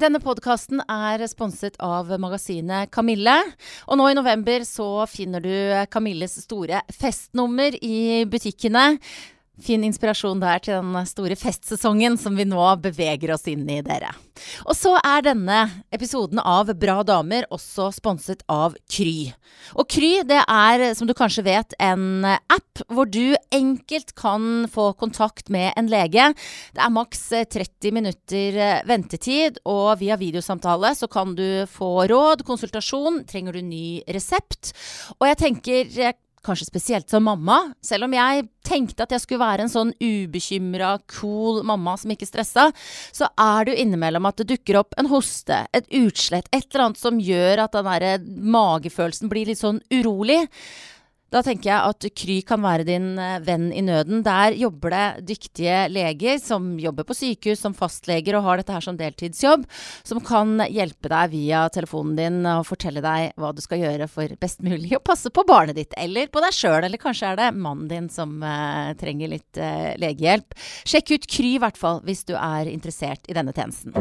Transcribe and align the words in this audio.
Denne 0.00 0.16
podkasten 0.22 0.80
er 0.88 1.20
sponset 1.28 1.74
av 1.84 2.08
magasinet 2.22 2.88
Kamille. 2.94 3.34
Og 3.90 3.98
nå 4.00 4.06
i 4.08 4.16
november 4.16 4.62
så 4.64 5.04
finner 5.10 5.44
du 5.44 5.52
Kamilles 5.92 6.38
store 6.46 6.80
festnummer 6.94 7.76
i 7.84 8.22
butikkene. 8.30 8.94
Fin 9.60 9.84
inspirasjon 9.84 10.40
der 10.40 10.62
til 10.64 10.80
den 10.80 11.06
store 11.08 11.36
festsesongen 11.38 12.16
som 12.20 12.36
vi 12.38 12.46
nå 12.48 12.64
beveger 12.80 13.34
oss 13.34 13.46
inn 13.50 13.66
i, 13.68 13.80
dere. 13.84 14.12
Og 14.64 14.72
så 14.76 14.94
er 15.04 15.24
denne 15.26 15.58
episoden 15.92 16.40
av 16.40 16.70
Bra 16.80 17.00
damer 17.04 17.44
også 17.52 17.90
sponset 17.92 18.44
av 18.48 18.76
Kry. 18.90 19.32
Og 19.76 19.88
Kry 19.90 20.22
det 20.26 20.40
er, 20.46 20.86
som 20.96 21.08
du 21.08 21.14
kanskje 21.16 21.44
vet, 21.46 21.76
en 21.82 22.24
app 22.24 22.84
hvor 22.88 23.10
du 23.10 23.36
enkelt 23.52 24.14
kan 24.18 24.64
få 24.72 24.90
kontakt 25.00 25.52
med 25.52 25.74
en 25.76 25.90
lege. 25.92 26.30
Det 26.72 26.80
er 26.80 26.94
maks 26.94 27.26
30 27.52 27.94
minutter 27.96 28.58
ventetid, 28.88 29.60
og 29.68 30.00
via 30.00 30.16
videosamtale 30.20 30.94
så 30.96 31.10
kan 31.10 31.36
du 31.36 31.66
få 31.70 32.08
råd, 32.10 32.46
konsultasjon, 32.48 33.24
trenger 33.28 33.58
du 33.58 33.62
ny 33.66 34.00
resept. 34.08 34.72
Og 35.18 35.28
jeg 35.28 35.40
tenker 35.44 35.94
kanskje 36.46 36.68
spesielt 36.68 37.10
som 37.10 37.24
mamma. 37.26 37.58
Selv 37.84 38.06
om 38.06 38.14
jeg 38.16 38.46
tenkte 38.66 39.04
at 39.04 39.14
jeg 39.14 39.24
skulle 39.24 39.42
være 39.42 39.66
en 39.66 39.72
sånn 39.72 39.92
ubekymra, 40.00 40.94
cool 41.16 41.62
mamma 41.66 41.96
som 42.00 42.12
ikke 42.14 42.28
stressa, 42.28 42.68
så 43.12 43.30
er 43.40 43.66
det 43.66 43.74
jo 43.74 43.86
innimellom 43.86 44.28
at 44.30 44.40
det 44.40 44.50
dukker 44.54 44.80
opp 44.82 44.96
en 45.00 45.10
hoste, 45.10 45.64
et 45.76 45.90
utslett, 46.00 46.48
et 46.52 46.66
eller 46.70 46.88
annet 46.88 47.02
som 47.02 47.20
gjør 47.20 47.66
at 47.66 47.76
den 47.76 47.90
derre 47.90 48.14
magefølelsen 48.56 49.32
blir 49.32 49.50
litt 49.50 49.60
sånn 49.60 49.82
urolig. 49.92 50.42
Da 51.30 51.42
tenker 51.46 51.70
jeg 51.70 51.90
at 51.92 52.06
Kry 52.18 52.36
kan 52.46 52.62
være 52.64 52.86
din 52.88 53.12
eh, 53.20 53.38
venn 53.46 53.68
i 53.70 53.82
nøden. 53.86 54.24
Der 54.26 54.56
jobber 54.58 54.94
det 54.94 55.28
dyktige 55.30 55.84
leger 55.92 56.40
som 56.42 56.72
jobber 56.82 57.06
på 57.06 57.14
sykehus 57.14 57.62
som 57.62 57.76
fastleger 57.76 58.38
og 58.38 58.46
har 58.48 58.60
dette 58.60 58.74
her 58.74 58.84
som 58.84 58.98
deltidsjobb, 58.98 59.66
som 60.06 60.22
kan 60.26 60.58
hjelpe 60.66 61.10
deg 61.12 61.34
via 61.34 61.62
telefonen 61.72 62.18
din 62.18 62.40
og 62.50 62.66
fortelle 62.66 63.02
deg 63.04 63.38
hva 63.38 63.52
du 63.54 63.62
skal 63.62 63.82
gjøre 63.84 64.10
for 64.10 64.34
best 64.42 64.64
mulig 64.66 64.96
å 64.98 65.02
passe 65.04 65.30
på 65.30 65.46
barnet 65.46 65.78
ditt, 65.78 65.94
eller 66.00 66.30
på 66.32 66.42
deg 66.42 66.56
sjøl, 66.56 66.82
eller 66.82 67.00
kanskje 67.00 67.30
er 67.30 67.40
det 67.40 67.50
mannen 67.54 67.86
din 67.90 68.10
som 68.12 68.40
uh, 68.42 68.90
trenger 69.00 69.30
litt 69.30 69.60
uh, 69.60 69.94
legehjelp. 70.00 70.58
Sjekk 70.88 71.14
ut 71.14 71.30
Kry 71.30 71.54
i 71.54 71.62
hvert 71.62 71.78
fall 71.78 72.02
hvis 72.06 72.26
du 72.28 72.34
er 72.34 72.70
interessert 72.70 73.30
i 73.30 73.36
denne 73.36 73.54
tjenesten. 73.54 73.94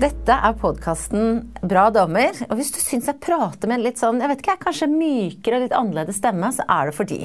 Dette 0.00 0.32
er 0.32 0.54
podkasten 0.56 1.50
Bra 1.60 1.90
damer. 1.92 2.32
Og 2.46 2.56
hvis 2.56 2.70
du 2.72 2.78
syns 2.80 3.10
jeg 3.10 3.20
prater 3.20 3.68
med 3.68 3.76
en 3.76 3.82
litt 3.84 3.98
sånn, 4.00 4.22
jeg 4.22 4.30
vet 4.30 4.38
ikke, 4.40 4.54
kanskje 4.62 4.86
mykere 4.88 5.58
og 5.58 5.64
litt 5.66 5.74
annerledes 5.76 6.16
stemme, 6.22 6.48
så 6.56 6.64
er 6.72 6.88
det 6.88 6.94
fordi 6.96 7.18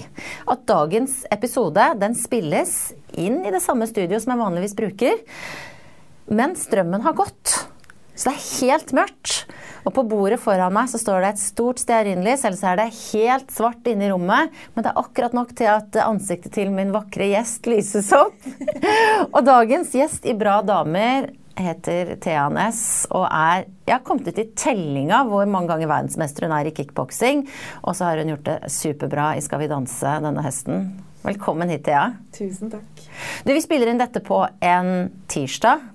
at 0.51 0.65
dagens 0.67 1.21
episode 1.31 1.85
den 2.01 2.17
spilles 2.19 2.73
inn 3.15 3.45
i 3.45 3.53
det 3.53 3.61
samme 3.63 3.87
studio 3.87 4.19
som 4.19 4.33
jeg 4.33 4.41
vanligvis 4.41 4.75
bruker, 4.75 5.21
men 6.27 6.57
strømmen 6.59 7.05
har 7.05 7.15
gått. 7.15 7.53
Så 8.11 8.27
det 8.27 8.33
er 8.33 8.43
helt 8.65 8.91
mørkt. 8.99 9.37
Og 9.87 9.95
på 9.95 10.03
bordet 10.11 10.41
foran 10.43 10.75
meg 10.75 10.91
så 10.91 10.99
står 10.99 11.23
det 11.23 11.31
et 11.31 11.45
stort 11.45 11.79
stearinlys, 11.79 12.43
eller 12.43 12.59
så 12.59 12.73
er 12.73 12.81
det 12.81 12.89
helt 13.13 13.55
svart 13.55 13.87
inne 13.87 14.09
i 14.09 14.11
rommet. 14.11 14.51
Men 14.75 14.83
det 14.83 14.91
er 14.91 14.99
akkurat 14.99 15.37
nok 15.37 15.55
til 15.55 15.71
at 15.77 15.95
ansiktet 16.03 16.57
til 16.59 16.75
min 16.75 16.91
vakre 16.95 17.31
gjest 17.31 17.71
lyses 17.71 18.11
opp. 18.19 18.35
og 19.35 19.41
dagens 19.47 19.95
gjest 19.95 20.27
i 20.27 20.35
Bra 20.35 20.59
damer 20.65 21.31
heter 21.59 22.15
Thea 22.21 22.45
Næss 22.51 23.05
og 23.15 23.25
er 23.29 23.65
Jeg 23.85 23.93
har 23.93 24.03
kommet 24.05 24.27
ut 24.27 24.39
i 24.41 24.47
tellinga 24.57 25.23
hvor 25.29 25.47
mange 25.49 25.71
ganger 25.71 25.89
verdensmester 25.91 26.47
hun 26.47 26.55
er 26.57 26.69
i 26.69 26.73
kickboksing. 26.75 27.45
Og 27.83 27.95
så 27.95 28.09
har 28.09 28.21
hun 28.21 28.33
gjort 28.33 28.47
det 28.47 28.71
superbra 28.73 29.33
i 29.37 29.43
Skal 29.45 29.61
vi 29.63 29.71
danse 29.71 30.15
denne 30.25 30.43
høsten. 30.45 30.87
Velkommen 31.25 31.71
hit, 31.73 31.85
Thea. 31.87 32.11
Tusen 32.35 32.69
takk. 32.73 33.05
Du, 33.45 33.53
Vi 33.53 33.61
spiller 33.63 33.89
inn 33.89 34.01
dette 34.01 34.21
på 34.21 34.43
en 34.61 35.09
tirsdag. 35.31 35.87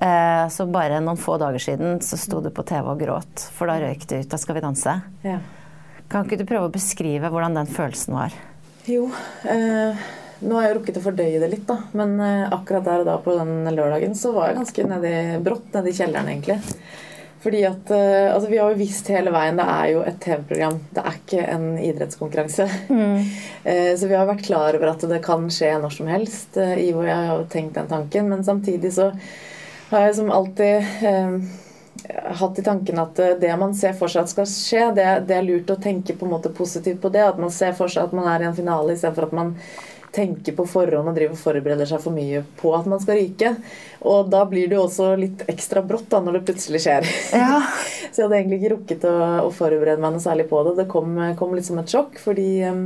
Eh, 0.00 0.44
så 0.48 0.66
bare 0.70 1.00
noen 1.02 1.18
få 1.18 1.34
dager 1.42 1.62
siden 1.62 1.98
så 2.04 2.18
sto 2.20 2.38
du 2.44 2.52
på 2.54 2.62
TV 2.68 2.92
og 2.92 3.00
gråt, 3.02 3.48
for 3.56 3.68
da 3.68 3.80
røyk 3.82 4.06
du 4.06 4.14
ut 4.20 4.36
av 4.36 4.40
Skal 4.40 4.56
vi 4.56 4.62
danse. 4.64 4.94
Ja. 5.26 5.40
Kan 6.10 6.26
ikke 6.26 6.38
du 6.40 6.46
prøve 6.48 6.70
å 6.70 6.74
beskrive 6.74 7.30
hvordan 7.30 7.58
den 7.58 7.68
følelsen 7.70 8.16
var? 8.16 8.34
Jo, 8.88 9.10
eh, 9.44 9.98
nå 10.40 10.56
har 10.56 10.68
jeg 10.68 10.78
rukket 10.78 10.98
å 11.00 11.04
fordøye 11.04 11.42
det 11.42 11.50
litt, 11.52 11.66
da. 11.68 11.76
Men 11.96 12.16
eh, 12.24 12.48
akkurat 12.48 12.86
der 12.86 13.04
og 13.04 13.08
da 13.10 13.18
på 13.22 13.36
den 13.36 13.70
lørdagen 13.76 14.16
så 14.18 14.32
var 14.36 14.50
jeg 14.50 14.60
ganske 14.60 14.88
nedi, 14.90 15.14
brått 15.44 15.76
nedi 15.76 15.94
kjelleren, 15.96 16.32
egentlig. 16.32 16.60
Fordi 17.40 17.62
at 17.64 17.90
eh, 17.90 18.34
Altså, 18.34 18.50
vi 18.50 18.58
har 18.58 18.72
jo 18.72 18.80
visst 18.80 19.08
hele 19.12 19.32
veien 19.34 19.60
det 19.60 19.66
er 19.72 19.86
jo 19.94 20.02
et 20.04 20.18
TV-program. 20.22 20.80
Det 20.96 21.04
er 21.04 21.16
ikke 21.20 21.46
en 21.54 21.70
idrettskonkurranse. 21.78 22.66
Mm. 22.90 23.30
eh, 23.70 23.94
så 23.96 24.10
vi 24.10 24.18
har 24.18 24.28
vært 24.28 24.44
klar 24.46 24.76
over 24.76 24.92
at 24.92 25.08
det 25.12 25.22
kan 25.24 25.48
skje 25.52 25.72
når 25.80 25.96
som 25.96 26.10
helst. 26.12 26.60
Ivo 26.60 27.00
hvor 27.00 27.08
jeg 27.08 27.30
har 27.32 27.48
tenkt 27.52 27.80
den 27.80 27.90
tanken. 27.90 28.28
Men 28.32 28.44
samtidig 28.44 28.92
så 28.96 29.10
har 29.90 30.06
jeg 30.06 30.18
som 30.20 30.30
alltid 30.34 31.06
eh, 31.08 31.38
hatt 32.40 32.58
i 32.60 32.64
tanken 32.64 33.00
at 33.02 33.18
det 33.40 33.54
man 33.60 33.72
ser 33.76 33.96
for 33.98 34.12
seg 34.12 34.24
at 34.24 34.32
skal 34.32 34.46
skje, 34.48 34.84
det, 34.96 35.06
det, 35.28 35.36
er 35.36 35.46
lurt 35.46 35.72
å 35.72 35.80
tenke 35.80 36.14
på 36.16 36.26
en 36.26 36.34
måte 36.36 36.52
positivt 36.54 37.00
på 37.02 37.12
det. 37.14 37.24
At 37.24 37.40
man 37.40 37.52
ser 37.54 37.72
for 37.78 37.92
seg 37.92 38.08
at 38.08 38.16
man 38.16 38.28
er 38.28 38.44
i 38.44 38.50
en 38.50 38.56
finale 38.56 38.96
istedenfor 38.96 39.30
at 39.30 39.36
man 39.40 39.56
tenker 40.14 40.54
på 40.56 40.66
forhånd 40.66 41.10
og 41.10 41.16
driver 41.16 41.36
og 41.36 41.40
forbereder 41.40 41.88
seg 41.88 42.02
for 42.02 42.14
mye 42.14 42.42
på 42.60 42.72
at 42.76 42.88
man 42.90 43.02
skal 43.02 43.20
ryke. 43.20 43.52
Og 44.10 44.30
da 44.32 44.42
blir 44.48 44.70
det 44.70 44.78
jo 44.78 44.86
også 44.86 45.12
litt 45.20 45.44
ekstra 45.50 45.84
brått 45.86 46.08
da, 46.12 46.22
når 46.24 46.38
det 46.38 46.46
plutselig 46.48 46.82
skjer. 46.86 47.06
Ja. 47.36 47.60
så 48.10 48.22
jeg 48.22 48.26
hadde 48.26 48.40
egentlig 48.40 48.60
ikke 48.60 48.74
rukket 48.74 49.06
å, 49.10 49.16
å, 49.46 49.52
forberede 49.54 50.02
meg 50.02 50.16
noe 50.16 50.24
særlig 50.24 50.48
på 50.50 50.64
det. 50.66 50.76
Det 50.80 50.88
kom, 50.90 51.14
kom 51.38 51.54
litt 51.56 51.68
som 51.68 51.80
et 51.82 51.94
sjokk, 51.94 52.18
fordi 52.22 52.48
um, 52.66 52.84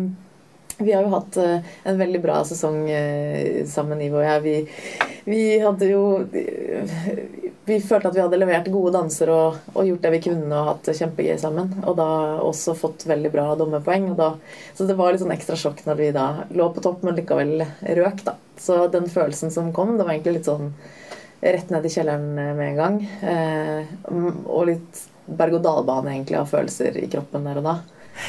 vi 0.78 0.92
har 0.92 1.06
jo 1.06 1.14
hatt 1.14 1.38
uh, 1.40 1.72
en 1.84 1.98
veldig 2.00 2.20
bra 2.22 2.40
sesong 2.48 2.84
uh, 2.90 3.64
sammen, 3.70 4.02
Ivo 4.04 4.20
og 4.20 4.26
jeg. 4.26 4.44
Vi, 4.44 5.14
vi 5.30 5.42
hadde 5.62 5.90
jo 5.90 6.04
vi 7.64 7.78
følte 7.80 8.10
at 8.10 8.16
vi 8.16 8.20
hadde 8.20 8.38
levert 8.38 8.66
gode 8.72 8.92
danser 8.92 9.30
og, 9.32 9.60
og, 9.72 9.86
gjort 9.88 10.02
det 10.04 10.10
vi 10.18 10.20
kunne 10.26 10.52
og 10.52 10.66
hatt 10.68 10.88
det 10.90 10.96
kjempegøy 10.98 11.38
sammen. 11.40 11.70
Og 11.88 11.96
da 11.96 12.08
også 12.44 12.74
fått 12.76 13.06
veldig 13.08 13.30
bra 13.32 13.46
dommerpoeng. 13.56 14.10
Da, 14.18 14.34
så 14.76 14.88
det 14.88 14.98
var 14.98 15.14
litt 15.14 15.22
sånn 15.24 15.32
ekstra 15.34 15.56
sjokk 15.58 15.80
når 15.86 16.00
vi 16.00 16.10
da 16.16 16.26
lå 16.52 16.68
på 16.74 16.84
topp, 16.84 17.06
men 17.06 17.16
likevel 17.16 17.64
røk. 18.00 18.20
da. 18.26 18.36
Så 18.60 18.84
den 18.92 19.08
følelsen 19.10 19.54
som 19.54 19.72
kom, 19.76 19.96
det 19.96 20.04
var 20.04 20.12
egentlig 20.12 20.38
litt 20.40 20.50
sånn 20.50 20.74
rett 21.44 21.72
ned 21.72 21.84
i 21.84 21.92
kjelleren 21.92 22.28
med 22.36 22.68
en 22.68 22.78
gang. 22.78 23.00
Eh, 23.32 23.90
og 24.44 24.68
litt 24.68 25.02
berg-og-dal-bane 25.24 26.12
egentlig 26.12 26.38
av 26.40 26.48
følelser 26.52 27.00
i 27.00 27.08
kroppen 27.12 27.48
der 27.48 27.60
og 27.60 27.68
da. 27.68 27.78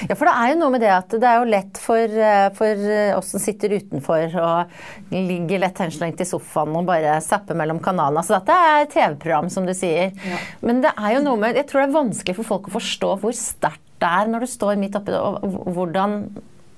Ja, 0.09 0.17
for 0.17 0.27
det 0.29 0.35
er 0.35 0.51
jo 0.51 0.59
noe 0.59 0.73
med 0.73 0.83
det 0.83 0.91
at 0.93 1.13
det 1.13 1.29
er 1.29 1.39
jo 1.41 1.49
lett 1.51 1.79
for, 1.81 2.17
eh, 2.29 2.47
for 2.57 2.85
oss 3.19 3.31
som 3.35 3.43
sitter 3.43 3.77
utenfor 3.77 4.37
og 4.41 4.75
ligger 5.13 5.61
lett 5.63 5.81
henslengt 5.83 6.23
i 6.23 6.27
sofaen 6.27 6.75
og 6.75 6.89
bare 6.89 7.17
zapper 7.23 7.57
mellom 7.57 7.81
kanalene. 7.83 8.25
Så 8.25 8.37
dette 8.37 8.57
er 8.71 8.89
TV-program, 8.91 9.51
som 9.53 9.67
du 9.67 9.73
sier. 9.77 10.11
Ja. 10.25 10.41
Men 10.65 10.81
det 10.85 10.93
er 10.95 11.17
jo 11.17 11.23
noe 11.25 11.39
med 11.39 11.55
Jeg 11.55 11.69
tror 11.69 11.83
det 11.83 11.89
er 11.89 11.99
vanskelig 11.99 12.35
for 12.39 12.51
folk 12.55 12.69
å 12.69 12.75
forstå 12.75 13.13
hvor 13.21 13.35
sterkt 13.37 13.81
det 14.01 14.09
er 14.11 14.27
når 14.27 14.43
du 14.43 14.51
står 14.51 14.75
midt 14.79 14.97
oppi 14.99 15.13
det, 15.13 15.21
og 15.21 15.71
hvordan 15.75 16.17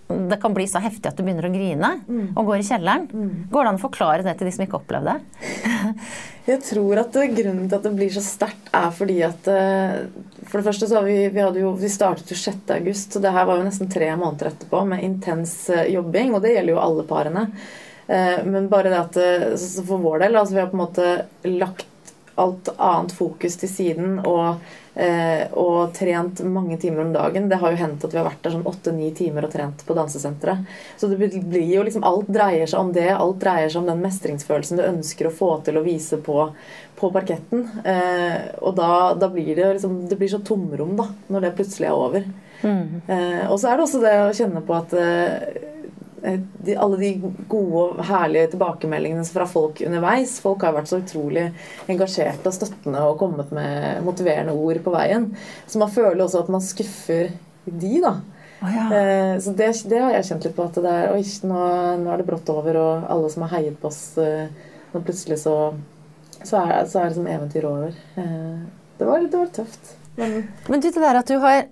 det 0.08 0.38
kan 0.42 0.54
bli 0.56 0.68
så 0.68 0.80
heftig 0.80 1.10
at 1.10 1.18
du 1.18 1.24
begynner 1.26 1.50
å 1.50 1.52
grine 1.52 1.90
mm. 2.08 2.28
og 2.38 2.48
går 2.48 2.62
i 2.62 2.68
kjelleren. 2.68 3.08
Mm. 3.12 3.32
Går 3.52 3.66
det 3.66 3.72
an 3.72 3.80
å 3.80 3.82
forklare 3.82 4.24
det 4.24 4.38
til 4.40 4.48
de 4.48 4.54
som 4.56 4.64
ikke 4.64 4.80
opplevde 4.80 5.18
det? 5.18 5.48
Jeg 6.48 6.62
tror 6.64 7.02
at 7.02 7.18
grunnen 7.36 7.66
til 7.68 7.76
at 7.76 7.84
det 7.84 7.92
blir 7.98 8.14
så 8.16 8.24
sterkt, 8.24 8.70
er 8.72 8.94
fordi 8.96 9.18
at 9.28 9.50
eh, 9.52 9.98
For 10.46 10.62
det 10.62 10.68
første 10.70 10.88
så 10.88 11.02
har 11.02 11.10
vi, 11.10 11.18
vi, 11.34 11.44
jo, 11.60 11.74
vi 11.76 11.92
startet 11.92 12.32
jo 12.32 12.40
6. 12.40 12.64
august, 12.78 13.12
så 13.12 13.24
det 13.24 13.36
her 13.36 13.50
var 13.50 13.60
jo 13.60 13.68
nesten 13.68 13.92
tre 13.92 14.08
måneder 14.16 14.54
etterpå 14.54 14.86
med 14.88 15.04
intens 15.04 15.58
eh, 15.74 15.90
jobbing. 15.92 16.32
Og 16.38 16.46
det 16.46 16.56
gjelder 16.56 16.78
jo 16.78 16.82
alle 16.86 17.08
parene. 17.10 17.46
Eh, 18.08 18.40
men 18.48 18.72
bare 18.72 18.94
det 18.94 19.04
at 19.04 19.22
for 19.84 20.00
vår 20.00 20.24
del 20.24 20.40
altså 20.40 20.56
Vi 20.56 20.64
har 20.64 20.72
på 20.72 20.80
en 20.80 20.86
måte 20.86 21.14
lagt 21.52 22.14
alt 22.40 22.70
annet 22.78 23.12
fokus 23.18 23.60
til 23.60 23.72
siden 23.74 24.20
og 24.22 24.62
Eh, 24.62 24.87
og 24.98 25.92
trent 25.94 26.40
mange 26.42 26.78
timer 26.82 27.04
om 27.04 27.12
dagen. 27.14 27.46
Det 27.52 27.60
har 27.62 27.74
jo 27.74 27.78
hendt 27.78 28.06
at 28.06 28.14
vi 28.14 28.18
har 28.18 28.26
vært 28.26 28.42
der 28.46 28.56
sånn 28.56 28.66
åtte-ni 28.66 29.12
timer 29.18 29.46
og 29.46 29.54
trent 29.54 29.84
på 29.86 29.94
dansesenteret. 29.98 30.66
Så 30.98 31.10
det 31.12 31.20
blir 31.20 31.70
jo 31.70 31.84
liksom 31.86 32.06
Alt 32.08 32.32
dreier 32.34 32.66
seg 32.70 32.82
om 32.82 32.90
det. 32.96 33.10
Alt 33.14 33.40
dreier 33.44 33.70
seg 33.70 33.84
om 33.84 33.92
den 33.92 34.02
mestringsfølelsen 34.02 34.82
du 34.82 34.86
ønsker 34.88 35.30
å 35.30 35.36
få 35.38 35.52
til 35.68 35.78
å 35.78 35.86
vise 35.86 36.18
på, 36.24 36.50
på 36.98 37.12
parketten. 37.14 37.68
Eh, 37.86 38.38
og 38.62 38.78
da, 38.80 38.92
da, 39.20 39.30
blir 39.30 39.54
det 39.54 39.74
liksom 39.78 40.04
Det 40.10 40.18
blir 40.18 40.34
så 40.34 40.42
tomrom, 40.42 40.96
da, 40.98 41.10
når 41.30 41.48
det 41.48 41.56
plutselig 41.62 41.92
er 41.92 42.04
over. 42.08 42.30
Mm. 42.64 43.02
Eh, 43.06 43.44
og 43.52 43.60
så 43.62 43.70
er 43.70 43.78
det 43.78 43.86
også 43.86 44.02
det 44.02 44.20
å 44.24 44.36
kjenne 44.38 44.66
på 44.66 44.78
at 44.78 44.98
eh, 44.98 45.74
Eh, 45.77 45.77
de, 46.22 46.76
alle 46.76 46.98
de 46.98 47.12
gode 47.50 47.82
og 47.84 48.00
herlige 48.08 48.54
tilbakemeldingene 48.54 49.26
fra 49.30 49.46
folk 49.50 49.82
underveis. 49.86 50.38
Folk 50.44 50.66
har 50.66 50.74
vært 50.76 50.90
så 50.90 51.02
utrolig 51.02 51.50
engasjerte 51.90 52.50
og 52.50 52.56
støttende 52.56 53.04
og 53.06 53.20
kommet 53.22 53.52
med 53.56 54.02
motiverende 54.06 54.56
ord 54.58 54.82
på 54.86 54.96
veien. 54.96 55.30
Så 55.68 55.82
man 55.82 55.94
føler 55.94 56.24
også 56.26 56.42
at 56.44 56.50
man 56.54 56.66
skuffer 56.66 57.30
de, 57.68 57.94
da. 58.04 58.16
Oh, 58.62 58.74
ja. 58.74 58.86
eh, 58.98 59.40
så 59.44 59.54
det, 59.54 59.70
det, 59.86 60.00
har 60.02 60.16
jeg 60.16 60.26
kjent 60.32 60.48
litt 60.48 60.58
på. 60.58 60.66
At 60.66 60.82
det 60.82 60.96
er 60.96 61.14
Oi, 61.14 61.22
nå, 61.46 61.62
nå, 62.02 62.10
er 62.10 62.24
det 62.24 62.28
brått 62.30 62.50
over, 62.54 62.82
og 62.82 63.08
alle 63.14 63.30
som 63.34 63.46
har 63.46 63.54
heiet 63.60 63.78
på 63.82 63.92
oss 63.92 64.02
eh, 64.22 64.50
Nå 64.94 65.04
plutselig 65.04 65.42
så, 65.44 65.56
så, 66.40 66.62
er, 66.64 66.88
så 66.90 67.02
er 67.04 67.10
det 67.10 67.18
sånn 67.20 67.30
eventyr 67.30 67.68
over. 67.70 67.96
Eh, 68.18 68.54
det, 68.98 69.06
var, 69.06 69.22
det 69.22 69.38
var 69.38 69.52
tøft. 69.54 69.94
Men, 70.18 70.40
Men 70.66 70.82
du, 70.82 70.90
det 70.90 71.04
der 71.04 71.20
at 71.20 71.30
du 71.30 71.38
har 71.44 71.68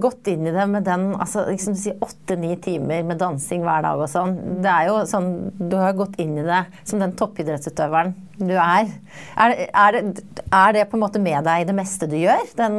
gått 0.00 0.26
inn 0.30 0.46
i 0.46 0.52
det 0.52 0.64
med 0.70 0.84
den 0.86 1.10
altså 1.14 1.44
liksom 1.48 1.76
si 1.78 1.92
åtte-ni 1.92 2.56
timer 2.62 3.04
med 3.06 3.18
dansing 3.20 3.64
hver 3.64 3.84
dag 3.86 4.00
og 4.00 4.10
sånn. 4.10 4.34
Det 4.64 4.70
er 4.70 4.88
jo 4.88 4.96
sånn 5.08 5.28
Du 5.58 5.76
har 5.80 5.96
gått 5.96 6.18
inn 6.22 6.36
i 6.40 6.46
det 6.46 6.62
som 6.82 7.02
den 7.02 7.14
toppidrettsutøveren 7.18 8.14
du 8.38 8.54
er. 8.54 8.90
Er, 9.38 9.54
er, 9.68 9.98
det, 9.98 10.24
er 10.48 10.74
det, 10.76 10.86
på 10.90 10.98
en 10.98 11.04
måte 11.04 11.22
med 11.22 11.46
deg 11.46 11.62
i 11.62 11.68
det 11.68 11.76
meste 11.76 12.08
du 12.10 12.16
gjør? 12.18 12.42
Den, 12.58 12.78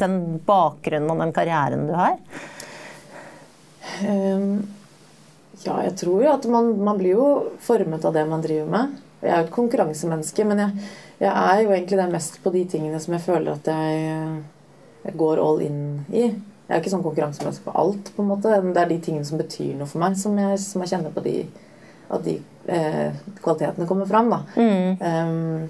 den 0.00 0.18
bakgrunnen 0.46 1.12
og 1.14 1.22
den 1.22 1.34
karrieren 1.36 1.86
du 1.86 1.94
har? 1.96 2.18
Um, 4.02 4.66
ja, 5.62 5.78
jeg 5.86 5.94
tror 6.02 6.26
jo 6.26 6.32
at 6.34 6.50
man, 6.50 6.74
man, 6.82 6.98
blir 6.98 7.14
jo 7.14 7.28
formet 7.62 8.04
av 8.04 8.16
det 8.18 8.26
man 8.28 8.42
driver 8.44 8.72
med. 8.72 8.98
Jeg 9.22 9.32
er 9.32 9.40
jo 9.40 9.46
et 9.46 9.54
konkurransemenneske, 9.54 10.44
men 10.46 10.64
jeg, 10.64 10.90
jeg 11.22 11.32
er 11.32 11.62
jo 11.62 11.72
egentlig 11.72 12.02
det 12.02 12.12
mest 12.12 12.42
på 12.42 12.52
de 12.54 12.66
tingene 12.74 13.00
som 13.02 13.14
jeg 13.16 13.24
føler 13.24 13.54
at 13.54 13.70
jeg 13.72 14.44
jeg 15.06 15.14
går 15.18 15.40
all 15.42 15.62
in 15.62 15.80
i. 16.10 16.26
Jeg 16.66 16.74
er 16.74 16.82
ikke 16.82 16.92
sånn 16.96 17.04
konkurransemenneske 17.04 17.66
på 17.68 17.74
alt. 17.78 18.12
på 18.16 18.22
en 18.24 18.30
måte. 18.32 18.60
Det 18.74 18.82
er 18.82 18.90
de 18.90 19.00
tingene 19.02 19.26
som 19.28 19.38
betyr 19.38 19.74
noe 19.78 19.86
for 19.90 20.02
meg, 20.02 20.16
som 20.18 20.38
jeg, 20.40 20.58
som 20.62 20.82
jeg 20.82 20.92
kjenner 20.96 21.14
på 21.14 21.22
de, 21.22 21.34
at 22.10 22.24
de 22.26 22.38
eh, 22.66 23.18
kvalitetene 23.42 23.86
kommer 23.86 24.08
fram. 24.10 24.32
da. 24.32 24.40
Mm. 24.58 24.96
Um, 25.00 25.68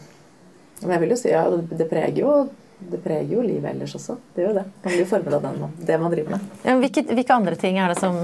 men 0.82 0.94
jeg 0.94 1.02
vil 1.02 1.12
jo 1.12 1.18
si 1.20 1.32
ja, 1.32 1.44
det 1.52 1.88
preger 1.90 2.22
jo 2.22 2.36
det 2.76 2.98
preger 3.00 3.38
jo 3.38 3.42
livet 3.42 3.70
ellers 3.70 3.94
også. 3.96 4.18
Det 4.34 4.44
gjør 4.44 4.58
det. 4.58 4.64
Man 4.82 4.92
blir 4.92 5.00
jo 5.00 5.08
formet 5.08 5.34
av 5.36 5.44
den, 5.46 5.62
det 5.88 5.96
man 6.00 6.12
driver 6.12 6.34
med. 6.34 6.48
Ja, 6.66 6.74
hvilke, 6.80 7.04
hvilke, 7.08 7.36
andre 7.36 7.56
ting 7.56 7.78
er 7.80 7.92
det 7.92 8.00
som, 8.00 8.16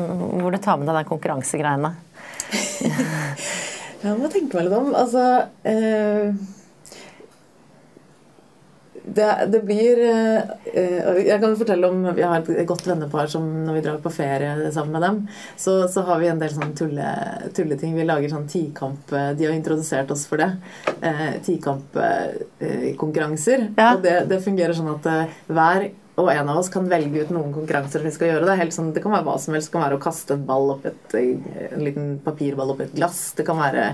hvor 0.42 0.52
du 0.52 0.58
tar 0.60 0.76
med 0.76 0.90
deg 0.90 0.98
den 0.98 1.08
konkurransegreiene? 1.08 1.92
jeg 4.02 4.18
må 4.20 4.28
tenke 4.28 4.58
meg 4.58 4.68
litt 4.68 4.76
om. 4.76 4.90
Altså 4.92 5.24
eh, 5.64 6.36
det, 9.04 9.46
det, 9.52 9.60
blir 9.66 9.98
uh, 9.98 10.40
Jeg 11.18 11.40
kan 11.42 11.56
fortelle 11.58 11.88
om 11.90 12.14
Vi 12.16 12.22
har 12.22 12.40
et 12.40 12.68
godt 12.68 12.86
vennepar 12.86 13.26
som 13.30 13.64
når 13.66 13.74
vi 13.78 13.84
drar 13.86 13.98
på 14.02 14.10
ferie 14.14 14.72
sammen 14.74 14.92
med 14.96 15.02
dem, 15.06 15.16
så, 15.56 15.88
så 15.90 16.00
har 16.06 16.16
vi 16.22 16.28
en 16.30 16.42
del 16.42 16.52
sånn 16.54 16.74
tulle, 16.78 17.08
tulleting. 17.56 17.92
Vi 17.98 18.04
lager 18.06 18.28
sånn 18.32 18.50
tikamp 18.50 19.04
De 19.10 19.46
har 19.46 19.54
introdusert 19.54 20.10
oss 20.14 20.24
for 20.30 20.36
det. 20.42 20.50
Tikampkonkurranser. 21.46 23.58
Ja. 23.76 23.88
Og 23.94 24.00
det, 24.04 24.16
det, 24.30 24.44
fungerer 24.44 24.74
sånn 24.76 24.94
at 24.94 25.04
hver 25.48 25.80
og 26.20 26.28
en 26.28 26.50
av 26.52 26.58
oss 26.60 26.68
kan 26.72 26.88
velge 26.90 27.22
ut 27.24 27.30
noen 27.32 27.54
konkurranser 27.54 28.02
vi 28.04 28.10
skal 28.12 28.28
gjøre. 28.28 28.44
Det, 28.44 28.56
helt 28.60 28.74
sånn, 28.76 28.90
det 28.92 29.00
kan 29.04 29.14
være 29.14 29.24
hva 29.28 29.36
som 29.40 29.54
helst. 29.56 29.70
Det 29.70 29.76
kan 29.76 29.86
være 29.86 29.96
å 29.96 30.02
kaste 30.02 30.36
en 30.36 30.44
ball 30.48 30.74
opp 30.74 30.84
et, 30.88 31.14
en 31.16 31.84
liten 31.86 32.10
papirball 32.24 32.74
opp 32.74 32.82
et 32.84 32.92
glass. 32.96 33.20
Det 33.38 33.46
kan 33.48 33.60
være 33.60 33.86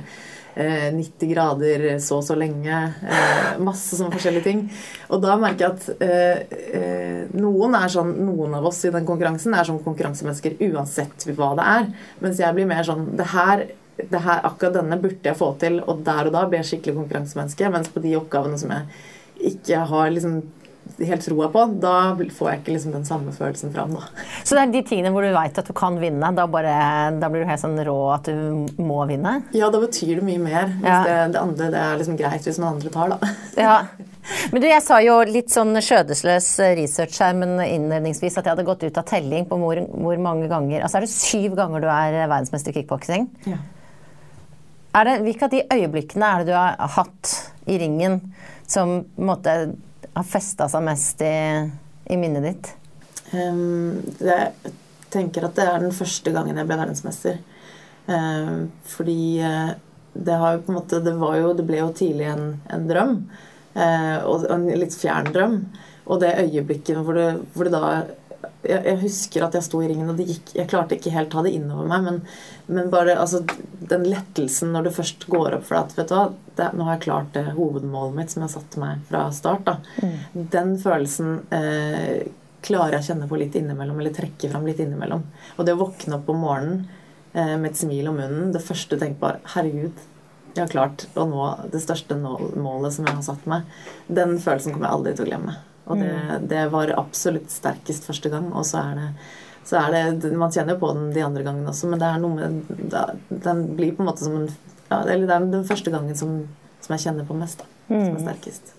90 0.58 1.22
eh, 1.22 1.28
grader 1.30 1.84
så 2.02 2.18
og 2.18 2.24
så 2.26 2.34
lenge. 2.38 2.78
Eh, 3.06 3.58
masse 3.62 3.96
sånne 3.96 4.14
forskjellige 4.14 4.46
ting. 4.46 4.64
Og 5.12 5.22
da 5.22 5.36
merker 5.38 5.68
jeg 5.68 5.76
at 5.76 6.02
eh, 6.02 7.26
noen 7.38 7.76
sånn, 7.92 8.14
noen 8.26 8.56
av 8.58 8.66
oss 8.66 8.82
i 8.88 8.92
den 8.94 9.06
konkurransen 9.08 9.54
er 9.54 9.68
sånn 9.68 9.82
konkurransemennesker 9.84 10.58
uansett 10.70 11.28
hva 11.30 11.52
det 11.58 11.68
er. 11.76 11.90
Mens 12.24 12.42
jeg 12.42 12.56
blir 12.56 12.70
mer 12.70 12.86
sånn 12.86 13.06
det 13.18 13.30
her, 13.34 13.68
det 13.98 14.24
her, 14.24 14.42
Akkurat 14.48 14.80
denne 14.80 14.98
burde 15.00 15.30
jeg 15.30 15.38
få 15.38 15.52
til, 15.62 15.80
og 15.86 16.02
der 16.06 16.30
og 16.30 16.34
da 16.34 16.46
blir 16.48 16.62
jeg 16.62 16.72
skikkelig 16.72 16.98
konkurransemenneske. 17.02 17.72
Mens 17.74 17.92
på 17.94 18.02
de 18.02 18.16
oppgavene 18.18 18.58
som 18.58 18.74
jeg 18.74 19.52
ikke 19.54 19.84
har 19.92 20.10
liksom 20.10 20.40
helt 20.98 21.24
troa 21.24 21.48
på, 21.52 21.64
da 21.82 21.94
får 22.16 22.50
jeg 22.50 22.60
ikke 22.62 22.74
liksom 22.74 22.94
den 22.96 23.06
samme 23.06 23.32
følelsen 23.34 23.72
fram. 23.74 23.94
Da. 23.94 24.26
Så 24.42 24.56
det 24.56 24.64
er 24.64 24.74
de 24.74 24.82
tingene 24.86 25.12
hvor 25.14 25.24
du 25.24 25.30
veit 25.34 25.58
at 25.60 25.68
du 25.68 25.74
kan 25.76 25.98
vinne, 26.00 26.32
da, 26.34 26.46
bare, 26.50 26.74
da, 27.18 27.30
blir 27.30 27.44
du 27.44 27.50
helt 27.50 27.62
sånn 27.62 27.78
rå 27.86 27.96
at 28.14 28.28
du 28.30 28.68
må 28.82 29.00
vinne? 29.10 29.38
Ja, 29.56 29.70
da 29.72 29.80
betyr 29.82 30.18
det 30.18 30.26
mye 30.26 30.42
mer. 30.42 30.72
Ja. 30.82 31.00
Det, 31.06 31.16
det, 31.34 31.42
andre 31.42 31.70
det 31.74 31.82
er 31.84 31.98
liksom 32.00 32.18
greit 32.18 32.46
hvis 32.48 32.60
noen 32.60 32.78
andre 32.78 32.94
tar, 32.94 33.14
da. 33.14 33.32
Ja. 33.58 33.78
Men 34.52 34.62
du, 34.62 34.68
Jeg 34.68 34.84
sa 34.84 34.98
jo 35.00 35.16
litt 35.28 35.52
sånn 35.52 35.72
skjødesløs 35.80 36.50
research 36.76 37.16
her, 37.24 37.32
men 37.38 37.54
innledningsvis 37.64 38.36
at 38.36 38.44
jeg 38.44 38.52
hadde 38.52 38.66
gått 38.66 38.84
ut 38.84 39.00
av 39.00 39.06
telling 39.08 39.46
på 39.48 39.56
hvor, 39.56 39.80
hvor 39.88 40.20
mange 40.20 40.50
ganger 40.50 40.84
Altså 40.84 40.98
er 40.98 41.06
det 41.06 41.12
syv 41.14 41.56
ganger 41.56 41.80
du 41.80 41.88
er 41.88 42.18
verdensmester 42.26 42.74
i 42.74 42.76
kickboksing? 42.76 43.24
Ja. 43.48 43.56
hvilke 45.24 45.48
av 45.48 45.54
de 45.54 45.64
øyeblikkene 45.72 46.28
er 46.28 46.44
det 46.44 46.52
du 46.52 46.58
har 46.58 46.92
hatt 46.98 47.32
i 47.72 47.78
ringen 47.80 48.20
som 48.68 48.98
på 49.16 49.24
en 49.24 49.30
måte 49.30 49.54
har 50.14 50.26
festa 50.26 50.68
seg 50.70 50.84
mest 50.86 51.22
i, 51.24 51.34
i 52.10 52.18
minnet 52.20 52.46
ditt? 52.46 52.70
Um, 53.32 53.98
jeg 54.22 54.72
tenker 55.12 55.48
at 55.48 55.56
det 55.58 55.66
er 55.68 55.82
den 55.82 55.94
første 55.96 56.32
gangen 56.34 56.56
jeg 56.56 56.68
ble 56.68 56.78
verdensmester. 56.80 57.40
Um, 58.08 58.70
fordi 58.88 59.20
uh, 59.44 59.74
det 60.18 60.38
måte 60.72 61.02
Det, 61.04 61.12
jo, 61.12 61.52
det 61.54 61.66
ble 61.68 61.82
jo 61.82 61.90
tidlig 61.92 62.30
en, 62.32 62.46
en 62.72 62.88
drøm. 62.88 63.18
Uh, 63.76 64.16
og 64.26 64.48
en 64.50 64.66
litt 64.80 64.96
fjern 64.96 65.28
drøm. 65.34 65.60
Og 66.08 66.22
det 66.22 66.38
øyeblikket 66.40 67.02
hvor 67.04 67.18
det, 67.18 67.28
hvor 67.54 67.68
det 67.68 67.76
da 67.76 67.90
jeg, 68.62 68.80
jeg, 68.84 68.96
husker 69.02 69.44
at 69.46 69.56
jeg 69.56 69.66
sto 69.66 69.80
i 69.82 69.88
ringen, 69.90 70.10
og 70.10 70.20
gikk, 70.20 70.52
jeg 70.56 70.68
klarte 70.70 70.98
ikke 70.98 71.12
helt 71.14 71.30
ta 71.32 71.42
det 71.46 71.54
innover 71.56 71.88
meg. 71.90 72.04
Men, 72.06 72.18
men, 72.66 72.90
bare 72.92 73.16
altså, 73.20 73.42
den 73.92 74.06
lettelsen 74.08 74.72
når 74.74 74.88
det 74.88 74.96
først 74.98 75.28
går 75.30 75.58
opp 75.58 75.68
for 75.68 75.78
deg 75.78 75.86
at 75.86 75.96
vet 75.98 76.10
du 76.10 76.16
hva, 76.16 76.26
det, 76.58 76.68
nå 76.74 76.88
har 76.88 76.96
jeg 76.96 77.06
klart 77.06 77.32
det 77.36 77.46
hovedmålet 77.56 78.18
mitt 78.18 78.34
som 78.34 78.44
jeg 78.44 78.54
satte 78.54 78.82
meg 78.82 79.02
fra 79.08 79.28
start. 79.34 79.72
Mm. 80.02 80.44
Den 80.54 80.76
følelsen 80.82 81.40
eh, 81.54 82.28
klarer 82.66 82.98
jeg 82.98 83.06
å 83.06 83.08
kjenne 83.12 83.30
på 83.30 83.40
litt 83.40 83.58
innimellom, 83.58 83.98
eller 84.02 84.14
trekke 84.14 84.50
fram 84.52 84.66
litt 84.68 84.82
innimellom. 84.82 85.24
Og 85.56 85.66
det 85.66 85.76
å 85.76 85.82
våkne 85.84 86.18
opp 86.18 86.30
om 86.32 86.42
morgenen 86.42 86.84
eh, 87.32 87.54
med 87.56 87.72
et 87.72 87.80
smil 87.80 88.10
om 88.10 88.18
munnen 88.18 88.54
Det 88.54 88.64
første 88.64 88.96
du 88.96 89.02
tenker 89.04 89.22
bare 89.22 89.54
Herregud, 89.54 90.06
jeg 90.54 90.64
har 90.64 90.72
klart 90.72 91.06
å 91.14 91.26
nå 91.28 91.44
det 91.70 91.80
største 91.84 92.16
målet 92.18 92.94
som 92.96 93.06
jeg 93.06 93.14
har 93.14 93.24
satt 93.26 93.44
meg. 93.50 93.68
Den 94.10 94.38
følelsen 94.42 94.74
kommer 94.74 94.88
jeg 94.88 94.98
aldri 94.98 95.14
til 95.14 95.26
å 95.26 95.30
glemme. 95.30 95.58
Og 95.88 96.00
det, 96.00 96.14
mm. 96.14 96.48
det 96.50 96.64
var 96.72 96.94
absolutt 97.00 97.52
sterkest 97.52 98.08
første 98.08 98.30
gang. 98.32 98.50
Og 98.52 98.66
så 98.68 98.82
er 98.84 98.98
det 99.00 99.10
så 99.68 99.76
er 99.82 99.92
det, 99.92 100.30
Man 100.32 100.52
kjenner 100.52 100.76
jo 100.76 100.80
på 100.80 100.94
den 100.96 101.10
de 101.12 101.20
andre 101.20 101.44
gangene 101.44 101.68
også, 101.68 101.90
men 101.90 102.00
det 102.00 102.08
er 102.08 102.22
noe 102.22 102.36
med 102.38 102.94
Den 103.44 103.66
blir 103.76 103.92
på 103.92 104.00
en 104.00 104.08
måte 104.08 104.24
som 104.24 104.38
en 104.38 104.48
ja, 104.88 105.02
Eller 105.02 105.26
det 105.26 105.34
er 105.34 105.48
den 105.52 105.66
første 105.68 105.92
gangen 105.92 106.16
som, 106.16 106.38
som 106.80 106.94
jeg 106.96 107.04
kjenner 107.04 107.28
på 107.28 107.36
mest, 107.36 107.60
da. 107.60 107.68
Som 107.88 107.98
er 107.98 108.14
mm. 108.14 108.22
sterkest. 108.24 108.74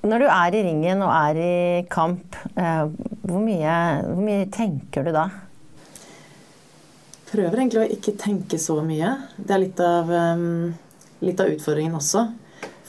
Når 0.00 0.22
du 0.22 0.26
er 0.32 0.56
i 0.56 0.60
ringen 0.64 1.02
og 1.04 1.12
er 1.12 1.38
i 1.40 1.54
kamp, 1.92 2.36
eh, 2.56 2.84
hvor 3.24 3.40
mye, 3.44 3.72
hvor 4.04 4.20
mye 4.24 4.46
tenker 4.52 5.04
du 5.04 5.12
da? 5.16 5.26
Prøver 7.30 7.60
egentlig 7.62 7.82
å 7.82 7.90
ikke 7.96 8.16
tenke 8.20 8.58
så 8.60 8.78
mye. 8.84 9.12
Det 9.36 9.54
er 9.54 9.62
litt 9.62 9.80
av, 9.84 10.08
um, 10.08 10.72
litt 11.24 11.40
av 11.40 11.52
utfordringen 11.52 11.98
også. 11.98 12.24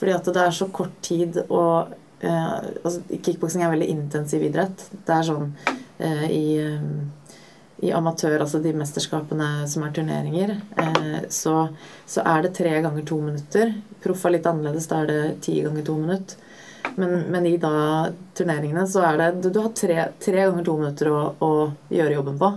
Fordi 0.00 0.14
at 0.16 0.30
det 0.34 0.40
er 0.42 0.56
så 0.56 0.66
kort 0.74 0.96
tid 1.04 1.36
og 1.44 1.92
eh, 2.22 2.52
altså, 2.82 3.02
Kickboksing 3.10 3.64
er 3.64 3.72
veldig 3.74 3.90
intensiv 3.92 4.44
idrett. 4.46 4.86
Det 4.92 5.16
er 5.16 5.26
sånn 5.26 5.50
eh, 5.98 6.26
i, 6.30 6.44
eh, 6.62 7.34
i 7.82 7.92
amatør, 7.94 8.38
altså 8.44 8.60
de 8.62 8.74
mesterskapene 8.78 9.66
som 9.70 9.84
er 9.86 9.94
turneringer, 9.96 10.54
eh, 10.78 11.20
så, 11.34 11.66
så, 12.06 12.22
er 12.22 12.46
det 12.46 12.54
tre 12.58 12.76
ganger 12.84 13.06
to 13.08 13.18
minutter. 13.22 13.74
Proff 14.04 14.24
er 14.28 14.36
litt 14.36 14.48
annerledes, 14.48 14.88
da 14.90 15.02
er 15.02 15.10
det 15.10 15.20
ti 15.46 15.58
ganger 15.64 15.86
to 15.86 15.98
minutter. 15.98 16.48
Men, 16.96 17.14
men, 17.32 17.46
i 17.46 17.56
da 17.62 18.10
turneringene 18.36 18.82
så 18.90 19.04
er 19.06 19.20
det 19.20 19.28
Du, 19.40 19.50
du 19.54 19.60
har 19.62 19.70
tre, 19.76 19.98
tre, 20.20 20.42
ganger 20.42 20.64
to 20.66 20.74
minutter 20.80 21.08
å, 21.12 21.20
å 21.40 21.52
gjøre 21.94 22.18
jobben 22.18 22.40
på. 22.40 22.50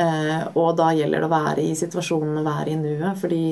Eh, 0.00 0.42
og 0.56 0.74
da 0.78 0.90
gjelder 0.96 1.22
det 1.22 1.28
å 1.28 1.32
være 1.32 1.64
i 1.66 1.76
situasjonen 1.78 2.40
og 2.40 2.48
være 2.48 2.74
i 2.74 2.78
nuet. 2.80 3.20
Fordi 3.20 3.44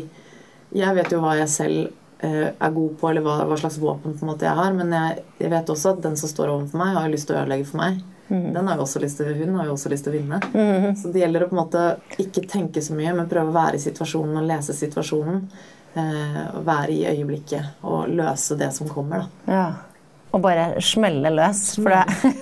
jeg 0.78 0.99
vet 0.99 1.14
jo 1.14 1.23
hva 1.23 1.37
jeg 1.38 1.52
selv 1.52 2.08
er 2.27 2.71
god 2.75 2.95
på, 2.99 3.09
eller 3.11 3.23
hva, 3.23 3.37
hva, 3.47 3.57
slags 3.61 3.77
våpen 3.79 4.17
på 4.19 4.25
en 4.25 4.31
måte 4.33 4.47
jeg 4.49 4.59
har. 4.59 4.73
Men 4.75 4.95
jeg, 4.97 5.25
jeg, 5.39 5.51
vet 5.53 5.73
også 5.75 5.93
at 5.95 6.01
den 6.03 6.17
som 6.19 6.31
står 6.31 6.51
overfor 6.51 6.81
meg, 6.81 6.97
har 6.99 7.13
lyst 7.13 7.29
til 7.31 7.37
å 7.37 7.43
ødelegge 7.45 7.69
for 7.69 7.83
meg. 7.83 8.01
Mm. 8.29 8.53
Den 8.53 8.69
har 8.69 8.77
jo 8.77 8.85
også 8.85 9.01
lyst 9.01 9.21
til, 9.23 9.31
hun 9.39 9.55
har 9.57 9.69
jo 9.69 9.75
også 9.77 9.93
lyst 9.93 10.05
til 10.05 10.13
å 10.13 10.19
vinne. 10.19 10.41
Mm. 10.53 10.97
Så 11.01 11.13
det 11.15 11.23
gjelder 11.23 11.47
å 11.47 11.49
på 11.49 11.57
en 11.57 11.63
måte 11.63 11.85
ikke 12.21 12.45
tenke 12.51 12.83
så 12.85 12.97
mye, 12.97 13.15
men 13.17 13.31
prøve 13.31 13.53
å 13.53 13.57
være 13.57 13.79
i 13.79 13.85
situasjonen 13.87 14.41
og 14.43 14.49
lese 14.51 14.77
situasjonen. 14.77 15.45
Eh, 15.99 16.43
være 16.67 16.93
i 16.93 17.07
øyeblikket 17.09 17.85
og 17.89 18.11
løse 18.13 18.59
det 18.61 18.69
som 18.77 18.91
kommer, 18.91 19.25
da. 19.25 19.55
Ja. 19.55 19.69
Og 20.37 20.43
bare 20.45 20.83
smelle 20.85 21.33
løs. 21.33 21.63
For 21.81 21.95
det, 21.95 22.35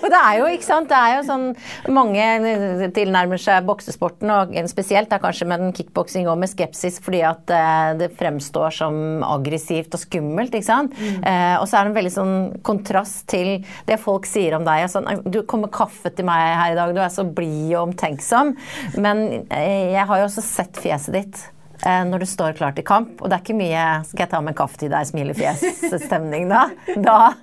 og 0.00 0.06
det 0.10 0.20
er 0.20 0.38
jo, 0.40 0.48
ikke 0.54 0.66
sant, 0.66 0.88
det 0.90 0.98
er 0.98 1.16
jo 1.16 1.24
sånn 1.28 1.46
Mange 1.94 2.90
tilnærmer 2.96 3.40
seg 3.40 3.66
boksesporten, 3.68 4.30
og 4.32 4.54
spesielt 4.70 5.10
da 5.12 5.20
kanskje 5.22 5.48
med 5.50 5.62
den 5.62 5.74
kickboksing 5.76 6.28
og 6.30 6.38
med 6.40 6.50
skepsis 6.50 7.00
fordi 7.04 7.22
at 7.26 7.50
uh, 7.52 7.92
det 7.98 8.10
fremstår 8.18 8.74
som 8.74 9.24
aggressivt 9.26 9.94
og 9.96 10.02
skummelt, 10.02 10.54
ikke 10.54 10.66
sant. 10.66 10.94
Mm. 10.98 11.22
Eh, 11.26 11.54
og 11.58 11.66
så 11.68 11.78
er 11.78 11.86
det 11.86 11.92
en 11.92 11.98
veldig 11.98 12.12
sånn 12.14 12.34
kontrast 12.66 13.24
til 13.30 13.56
det 13.88 13.98
folk 14.02 14.28
sier 14.28 14.56
om 14.58 14.66
deg. 14.66 14.86
Sånn, 14.90 15.08
du 15.24 15.42
kommer 15.48 15.72
kaffe 15.72 16.12
til 16.14 16.28
meg 16.28 16.54
her 16.60 16.74
i 16.74 16.78
dag, 16.78 16.94
du 16.94 17.02
er 17.02 17.12
så 17.12 17.26
blid 17.26 17.74
og 17.74 17.90
omtenksom. 17.90 18.54
Men 18.98 19.24
uh, 19.50 19.58
jeg 19.94 20.08
har 20.10 20.22
jo 20.22 20.28
også 20.30 20.44
sett 20.44 20.80
fjeset 20.80 21.18
ditt. 21.18 21.44
Eh, 21.84 22.04
når 22.08 22.24
du 22.24 22.28
står 22.28 22.54
klar 22.56 22.72
til 22.76 22.86
kamp. 22.86 23.18
Og 23.20 23.28
det 23.28 23.36
er 23.36 23.42
ikke 23.44 23.58
mye 23.58 23.84
'skal 24.04 24.24
jeg 24.24 24.30
ta 24.30 24.40
med 24.40 24.54
en 24.54 24.60
kaffe 24.60 24.78
til 24.80 24.90
deg', 24.90 25.10
smilefjes-stemning 25.10 26.48
da. 26.48 26.70
da. 27.08 27.34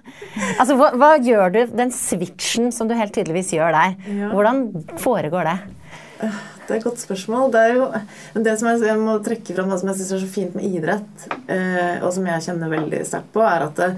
Altså, 0.57 0.77
hva, 0.79 0.91
hva, 0.97 1.11
gjør 1.21 1.53
du, 1.53 1.65
den 1.77 1.91
switchen 1.93 2.71
som 2.71 2.89
du 2.89 2.95
helt 2.97 3.13
tydeligvis 3.13 3.53
gjør 3.53 3.71
der, 3.75 3.93
ja. 4.07 4.31
hvordan 4.33 4.65
foregår 4.97 5.45
det? 5.45 5.59
Det 6.21 6.75
er 6.75 6.79
et 6.79 6.83
godt 6.83 6.99
spørsmål. 7.01 7.51
Det 7.51 7.61
er 7.61 7.73
jo, 7.75 7.85
det 8.33 8.57
som 8.59 8.69
jeg, 8.69 8.81
jeg 8.87 8.97
må 8.97 9.19
trekke 9.21 9.55
fram, 9.57 9.71
som 9.77 9.89
jeg 9.91 9.99
syns 9.99 10.11
er 10.11 10.25
så 10.25 10.33
fint 10.33 10.55
med 10.55 10.65
idrett, 10.65 11.29
eh, 11.47 12.01
og 12.01 12.13
som 12.13 12.25
jeg 12.25 12.45
kjenner 12.47 12.73
veldig 12.73 13.05
sterkt 13.05 13.31
på, 13.33 13.41
er 13.45 13.67
at 13.67 13.77
det, 13.77 13.91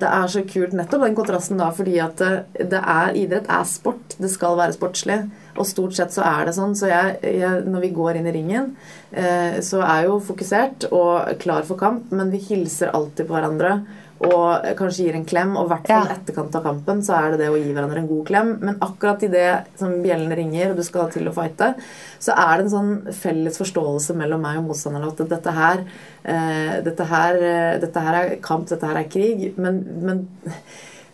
det 0.00 0.08
er 0.12 0.28
så 0.28 0.42
kult 0.44 0.76
nettopp 0.76 1.06
den 1.06 1.16
kontrasten 1.16 1.60
da, 1.60 1.70
fordi 1.72 1.96
at 2.04 2.20
det 2.20 2.80
er, 2.82 3.16
idrett 3.16 3.48
er 3.48 3.64
sport. 3.64 4.16
Det 4.18 4.28
skal 4.32 4.58
være 4.58 4.76
sportslig. 4.76 5.22
Og 5.58 5.66
stort 5.68 5.96
sett 5.98 6.14
så 6.14 6.24
er 6.26 6.46
det 6.46 6.56
sånn. 6.56 6.74
Så 6.78 6.90
jeg, 6.90 7.18
jeg, 7.22 7.62
når 7.66 7.86
vi 7.86 7.94
går 7.96 8.18
inn 8.20 8.26
i 8.30 8.34
ringen, 8.34 8.72
eh, 9.12 9.60
så 9.64 9.82
er 9.82 10.02
jeg 10.02 10.10
jo 10.10 10.18
fokusert 10.30 10.88
og 10.92 11.36
klar 11.42 11.66
for 11.68 11.80
kamp, 11.80 12.10
men 12.12 12.30
vi 12.34 12.42
hilser 12.48 12.92
alltid 12.96 13.26
på 13.28 13.36
hverandre 13.36 13.78
og 14.24 14.64
kanskje 14.78 15.04
gir 15.06 15.16
en 15.18 15.26
klem. 15.28 15.56
Og 15.60 15.66
i 15.66 15.68
hvert 15.74 15.88
fall 15.90 16.06
Ja. 16.06 16.14
etterkant 16.14 16.54
av 16.56 16.62
kampen 16.64 17.02
så 17.04 17.16
er 17.18 17.30
det 17.32 17.40
det 17.40 17.48
å 17.52 17.58
gi 17.60 17.72
hverandre 17.72 17.98
en 17.98 18.08
god 18.08 18.24
klem. 18.26 18.58
Men 18.60 18.78
akkurat 18.80 19.22
idet 19.22 19.66
bjellene 19.78 20.36
ringer 20.36 20.70
og 20.70 20.76
du 20.76 20.82
skal 20.82 21.10
til 21.10 21.28
å 21.28 21.34
fighte, 21.34 21.74
så 22.18 22.32
er 22.32 22.56
det 22.56 22.64
en 22.64 22.76
sånn 22.76 23.12
felles 23.12 23.58
forståelse 23.58 24.16
mellom 24.16 24.40
meg 24.40 24.58
og 24.58 24.68
motstanderen 24.70 25.08
at 25.08 25.28
dette 25.28 25.52
her, 25.52 25.84
eh, 26.24 26.80
dette 26.80 27.04
her, 27.04 27.34
eh, 27.34 27.78
dette 27.78 28.00
her 28.00 28.14
er 28.14 28.36
kamp, 28.36 28.68
dette 28.68 28.86
her 28.86 28.96
er 28.96 29.04
krig. 29.04 29.52
Men, 29.58 29.84
men 30.00 30.28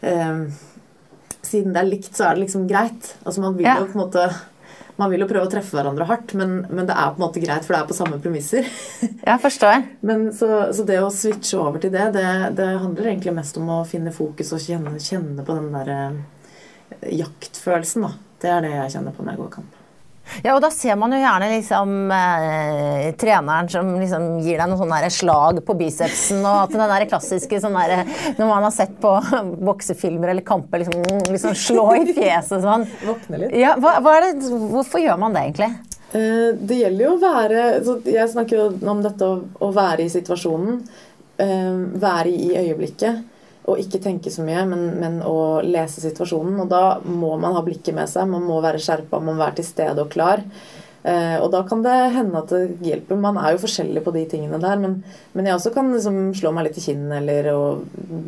eh, 0.02 0.46
siden 1.52 1.74
det 1.76 1.82
er 1.84 1.90
likt, 1.92 2.10
så 2.16 2.26
er 2.30 2.34
det 2.38 2.46
liksom 2.46 2.64
greit. 2.70 3.12
Altså 3.22 3.44
man 3.44 3.54
vil 3.58 3.68
Ja. 3.68 3.78
jo 3.80 3.86
på 3.92 3.98
en 3.98 4.02
måte 4.06 4.26
man 5.00 5.08
vil 5.10 5.22
jo 5.24 5.26
prøve 5.26 5.46
å 5.48 5.50
treffe 5.50 5.72
hverandre 5.74 6.04
hardt, 6.06 6.34
men, 6.38 6.50
men 6.68 6.86
det 6.86 6.92
er 6.94 7.14
på 7.14 7.16
en 7.16 7.22
måte 7.24 7.40
greit, 7.42 7.64
for 7.64 7.74
det 7.74 7.78
er 7.80 7.88
på 7.88 7.96
samme 7.96 8.18
premisser. 8.22 8.66
Ja, 9.26 9.38
forstår 9.40 9.72
jeg. 9.72 9.84
Men 10.04 10.26
så, 10.36 10.48
så 10.76 10.84
det 10.86 10.98
å 11.00 11.08
switche 11.10 11.58
over 11.58 11.80
til 11.82 11.90
det, 11.94 12.10
det, 12.14 12.26
det 12.58 12.66
handler 12.82 13.08
egentlig 13.14 13.32
mest 13.34 13.56
om 13.58 13.70
å 13.72 13.78
finne 13.88 14.12
fokus 14.14 14.52
og 14.52 14.60
kjenne, 14.62 14.92
kjenne 15.02 15.46
på 15.46 15.56
den 15.56 15.70
der 15.72 15.92
eh, 15.96 16.20
jaktfølelsen, 17.22 18.04
da. 18.04 18.12
Det 18.42 18.50
er 18.52 18.64
det 18.66 18.72
jeg 18.74 18.92
kjenner 18.98 19.16
på 19.16 19.24
når 19.24 19.32
jeg 19.36 19.40
går 19.42 19.52
kamp. 19.56 19.78
Ja, 20.44 20.54
og 20.54 20.62
da 20.64 20.70
ser 20.72 20.96
man 20.96 21.12
jo 21.12 21.18
gjerne 21.20 21.48
liksom 21.52 21.90
eh, 22.14 23.08
treneren 23.20 23.68
som 23.70 23.90
liksom 24.00 24.26
gir 24.44 24.58
deg 24.62 24.70
noen 24.70 24.80
sånne 24.80 25.10
slag 25.12 25.58
på 25.66 25.76
bicepsen, 25.78 26.40
og 26.46 26.62
at 26.64 26.74
den 26.76 26.82
der 26.94 27.06
klassiske 27.10 27.60
sånn 27.60 27.76
der 27.76 28.04
Når 28.38 28.46
man 28.48 28.66
har 28.66 28.74
sett 28.74 28.94
på 29.02 29.12
boksefilmer 29.68 30.32
eller 30.32 30.46
kamper, 30.46 30.84
liksom, 30.84 31.02
liksom 31.32 31.56
slå 31.58 31.86
i 32.00 32.14
fjeset 32.14 32.62
sånn. 32.64 32.86
Våkne 33.06 33.42
litt. 33.44 33.56
Ja, 33.60 33.74
hva, 33.82 33.98
hva 34.04 34.18
det, 34.24 34.34
hvorfor 34.48 35.02
gjør 35.02 35.18
man 35.20 35.36
det 35.36 35.44
egentlig? 35.48 35.70
Eh, 36.12 36.48
Det 36.60 36.76
gjelder 36.80 37.06
jo 37.06 37.12
å 37.16 37.20
være 37.22 37.66
så 37.86 37.98
Jeg 38.12 38.28
snakker 38.32 38.58
jo 38.58 38.90
om 38.94 39.02
dette 39.04 39.26
å, 39.28 39.38
å 39.64 39.70
være 39.74 40.06
i 40.06 40.12
situasjonen. 40.12 40.80
eh, 41.40 41.76
Være 42.02 42.30
i 42.32 42.50
øyeblikket. 42.62 43.22
Og 43.70 43.78
ikke 43.78 44.00
tenke 44.02 44.30
så 44.34 44.42
mye, 44.42 44.64
men, 44.66 44.80
men 44.98 45.20
å 45.22 45.62
lese 45.62 46.02
situasjonen. 46.02 46.56
Og 46.64 46.68
da 46.72 46.98
må 47.06 47.36
man 47.38 47.54
ha 47.54 47.62
blikket 47.62 47.94
med 47.94 48.08
seg. 48.10 48.26
Man 48.30 48.42
må 48.48 48.56
være 48.64 48.80
skjerpa, 48.82 49.20
man 49.22 49.36
må 49.36 49.44
være 49.44 49.60
til 49.60 49.68
stede 49.68 50.02
og 50.02 50.10
klar. 50.10 50.42
Eh, 51.04 51.36
og 51.42 51.48
da 51.50 51.60
kan 51.66 51.80
det 51.82 51.94
hende 52.14 52.38
at 52.42 52.50
det 52.50 52.76
hjelper. 52.86 53.18
Man 53.22 53.38
er 53.38 53.54
jo 53.54 53.62
forskjellig 53.62 54.02
på 54.06 54.12
de 54.14 54.24
tingene 54.30 54.58
der. 54.62 54.82
Men, 54.82 54.96
men 55.34 55.46
jeg 55.46 55.54
også 55.60 55.72
kan 55.74 55.92
liksom 55.94 56.18
slå 56.38 56.52
meg 56.54 56.68
litt 56.68 56.78
i 56.82 56.84
kinnet 56.88 57.20
eller 57.20 57.48
å 57.54 57.62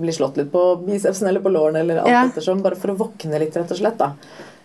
bli 0.00 0.14
slått 0.14 0.38
litt 0.38 0.50
på 0.55 0.62
bicepsen 0.87 1.31
eller 1.31 1.43
på 1.43 1.53
lårene 1.55 1.83
eller 1.83 2.03
alt 2.05 2.14
Ja. 2.14 2.25
ettersom. 2.31 2.62
Bare 2.62 2.79
for 2.79 2.95
å 2.95 2.99
våkne 3.03 3.43
litt, 3.43 3.59
rett 3.59 3.75
og 3.75 3.79
slett. 3.83 3.99
da. 3.99 4.12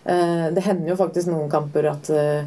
Eh, 0.06 0.48
det 0.54 0.62
hender 0.66 0.94
jo 0.94 0.98
faktisk 1.02 1.30
noen 1.34 1.50
kamper 1.52 1.90
at 1.96 2.10
eh, 2.14 2.42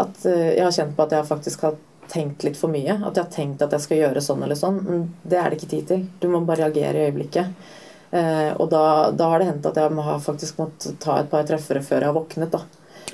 at 0.00 0.24
eh, 0.28 0.54
jeg 0.56 0.62
har 0.64 0.74
kjent 0.74 0.92
på 0.96 1.02
at 1.02 1.12
jeg 1.14 1.18
har 1.24 1.26
faktisk 1.28 1.62
har 1.66 1.78
tenkt 2.10 2.44
litt 2.46 2.58
for 2.58 2.72
mye. 2.72 2.96
At 2.98 3.16
jeg 3.16 3.24
har 3.24 3.34
tenkt 3.34 3.62
at 3.64 3.76
jeg 3.76 3.86
skal 3.86 4.02
gjøre 4.02 4.24
sånn 4.24 4.42
eller 4.46 4.58
sånn. 4.58 4.80
Men 4.86 5.06
det 5.22 5.38
er 5.38 5.50
det 5.50 5.60
ikke 5.60 5.72
tid 5.74 5.86
til. 5.90 6.04
Du 6.20 6.28
må 6.32 6.42
bare 6.46 6.66
reagere 6.66 6.98
i 7.00 7.10
øyeblikket. 7.10 7.70
Eh, 8.10 8.50
og 8.56 8.68
da, 8.72 8.84
da 9.14 9.30
har 9.30 9.42
det 9.42 9.50
hendt 9.52 9.70
at 9.70 9.78
jeg 9.78 9.94
må 9.94 10.02
ha 10.02 10.18
faktisk 10.22 10.58
måttet 10.58 10.98
ta 11.02 11.20
et 11.20 11.30
par 11.30 11.46
treffere 11.46 11.82
før 11.86 12.02
jeg 12.02 12.10
har 12.10 12.16
våknet. 12.18 12.54
da. 12.56 12.64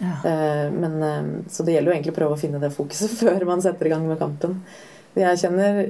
Eh, 0.03 0.67
men, 0.73 1.03
eh, 1.03 1.49
så 1.53 1.65
det 1.65 1.76
gjelder 1.76 1.93
jo 1.93 1.97
egentlig 1.97 2.15
å 2.15 2.21
prøve 2.21 2.37
å 2.37 2.41
finne 2.41 2.61
det 2.62 2.75
fokuset 2.75 3.12
før 3.23 3.45
man 3.49 3.65
setter 3.65 3.88
i 3.88 3.95
gang 3.95 4.07
med 4.09 4.21
kampen. 4.21 4.61
Jeg 5.17 5.41
kjenner 5.41 5.85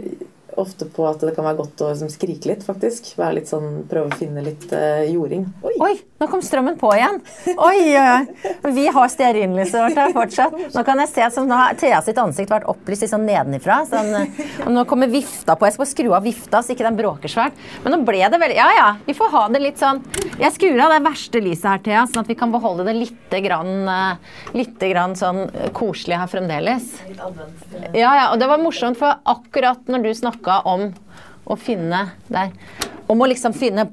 ofte 0.57 0.87
på 0.87 1.05
at 1.09 1.21
det 1.25 1.33
kan 1.35 1.45
være 1.47 1.59
godt 1.59 1.83
å 1.83 1.89
liksom, 1.91 2.11
skrike 2.13 2.51
litt, 2.51 2.63
faktisk. 2.67 3.15
Være 3.19 3.41
litt 3.41 3.51
sånn, 3.51 3.83
Prøve 3.91 4.13
å 4.13 4.19
finne 4.19 4.45
litt 4.45 4.67
uh, 4.71 5.03
jording. 5.09 5.47
Oi! 5.67 5.75
Oi, 5.83 5.93
nå 6.23 6.29
kom 6.31 6.43
strømmen 6.45 6.79
på 6.81 6.93
igjen. 6.95 7.19
Oi, 7.57 7.81
oi. 7.99 8.61
Vi 8.77 8.87
har 8.95 9.11
stearinlyset 9.13 9.77
vårt 9.81 10.01
her 10.01 10.15
fortsatt. 10.15 10.57
Nå 10.75 10.85
kan 10.87 11.03
jeg 11.03 11.13
se 11.13 11.27
som 11.35 11.49
nå 11.51 11.59
har 11.59 11.77
Thea 11.81 11.99
sitt 12.05 12.21
ansikt 12.23 12.53
vært 12.55 12.69
opplyst 12.71 13.05
litt 13.05 13.13
sånn 13.13 13.27
nedenifra. 13.29 13.81
Sånn, 13.91 14.15
og 14.65 14.71
nå 14.73 14.87
kommer 14.89 15.11
vifta 15.13 15.59
på. 15.59 15.69
Jeg 15.69 15.77
skal 15.77 15.85
bare 15.85 15.95
skru 15.95 16.09
av 16.17 16.27
vifta 16.27 16.63
så 16.63 16.75
ikke 16.75 16.87
den 16.87 17.01
bråker 17.01 17.33
svært. 17.33 17.59
Men 17.85 17.97
nå 17.97 18.01
ble 18.07 18.23
det 18.23 18.41
veldig 18.41 18.57
Ja 18.57 18.71
ja, 18.77 18.89
vi 19.07 19.17
får 19.17 19.33
ha 19.35 19.43
det 19.53 19.61
litt 19.63 19.81
sånn 19.81 19.99
Jeg 20.41 20.55
skrur 20.55 20.81
av 20.87 20.95
det 20.95 21.03
verste 21.05 21.43
lyset 21.43 21.69
her, 21.69 21.83
Thea, 21.85 22.07
sånn 22.09 22.23
at 22.25 22.31
vi 22.31 22.39
kan 22.39 22.55
beholde 22.55 22.87
det 22.87 22.97
lite 22.97 23.43
grann, 23.45 23.87
litt 24.57 24.77
lite 24.77 24.91
grann 24.93 25.17
sånn 25.17 25.47
eh, 25.49 25.71
koselig 25.73 26.19
her 26.21 26.29
fremdeles. 26.31 26.91
Ja, 27.95 28.11
ja, 28.11 28.27
og 28.33 28.41
det 28.41 28.49
var 28.51 28.61
morsomt, 28.61 28.99
for 29.01 29.21
akkurat 29.25 29.89
når 29.91 30.05
du 30.05 30.11
snakka 30.37 30.61
om 30.69 30.93
å 31.47 31.57
finne 31.57 32.11
der 32.29 32.51
Om 33.09 33.21
å 33.23 33.27
liksom 33.31 33.53
finne 33.55 33.85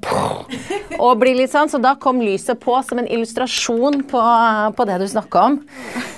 og 0.97 1.19
bli 1.21 1.35
litt 1.37 1.51
sånn, 1.51 1.69
så 1.69 1.77
da 1.77 1.91
kom 2.01 2.17
lyset 2.21 2.57
på 2.59 2.73
som 2.81 2.97
en 2.97 3.07
illustrasjon 3.07 4.03
på, 4.09 4.21
på 4.73 4.85
det 4.89 4.95
du 4.97 5.05
snakka 5.07 5.43
om. 5.51 5.57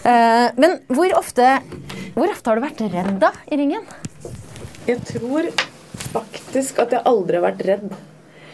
Eh, 0.07 0.47
men 0.55 0.77
hvor 0.87 1.11
ofte, 1.17 1.57
hvor 2.15 2.31
ofte 2.31 2.49
har 2.49 2.55
du 2.55 2.63
vært 2.63 2.83
redd 2.93 3.17
da 3.19 3.33
i 3.51 3.59
ringen? 3.59 3.83
Jeg 4.87 5.01
tror 5.11 5.49
faktisk 6.13 6.79
at 6.85 6.95
jeg 6.95 7.03
aldri 7.03 7.35
har 7.41 7.43
vært 7.49 7.65
redd. 7.67 7.91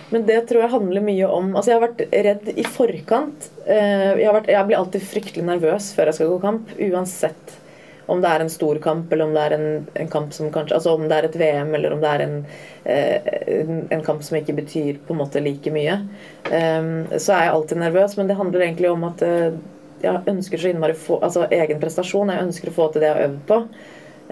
Men 0.09 0.25
det 0.25 0.39
tror 0.49 0.65
jeg 0.65 0.73
handler 0.73 1.05
mye 1.05 1.27
om 1.29 1.53
Altså, 1.55 1.69
jeg 1.71 1.77
har 1.77 1.85
vært 1.85 2.01
redd 2.25 2.49
i 2.57 2.65
forkant. 2.65 3.45
Eh, 3.67 4.17
Jeg, 4.23 4.33
vært, 4.33 4.49
jeg 4.49 4.67
blir 4.71 4.79
alltid 4.81 5.05
fryktelig 5.13 5.45
nervøs 5.53 5.93
før 5.93 6.09
jeg 6.09 6.17
skal 6.17 6.33
gå 6.33 6.41
kamp, 6.49 6.73
uansett 6.89 7.57
om 8.07 8.21
det 8.21 8.29
er 8.29 8.43
en 8.43 8.49
stor 8.49 8.79
kamp, 8.83 9.11
eller 9.13 9.25
om 9.29 9.33
det 9.35 9.43
er 9.45 9.55
en, 9.57 9.67
en 9.93 10.09
kamp 10.11 10.33
som 10.33 10.49
kanskje 10.51 10.75
Altså 10.77 10.95
om 10.97 11.05
det 11.07 11.17
er 11.17 11.27
et 11.27 11.35
VM, 11.39 11.73
eller 11.77 11.93
om 11.95 12.01
det 12.01 12.09
er 12.09 12.23
en, 12.25 12.35
eh, 12.83 13.29
en, 13.59 13.83
en 13.93 14.03
kamp 14.05 14.23
som 14.25 14.37
ikke 14.39 14.55
betyr 14.57 14.99
på 15.05 15.13
en 15.13 15.21
måte 15.21 15.43
like 15.43 15.71
mye. 15.73 15.99
Eh, 16.51 16.89
Så 17.17 17.35
er 17.35 17.45
jeg 17.47 17.53
alltid 17.55 17.83
nervøs, 17.83 18.17
men 18.17 18.27
det 18.27 18.39
handler 18.39 18.65
egentlig 18.65 18.91
om 18.91 19.05
at 19.09 19.21
eh, 19.27 19.51
jeg 20.01 20.23
ønsker 20.33 20.57
så 20.57 20.71
innmari 20.71 20.95
få 20.97 21.19
Altså 21.21 21.45
egen 21.53 21.79
prestasjon. 21.81 22.31
Jeg 22.33 22.47
ønsker 22.47 22.71
å 22.71 22.77
få 22.77 22.87
til 22.91 23.03
det 23.03 23.11
jeg 23.11 23.17
har 23.19 23.27
øvd 23.29 23.41
på. 23.51 23.59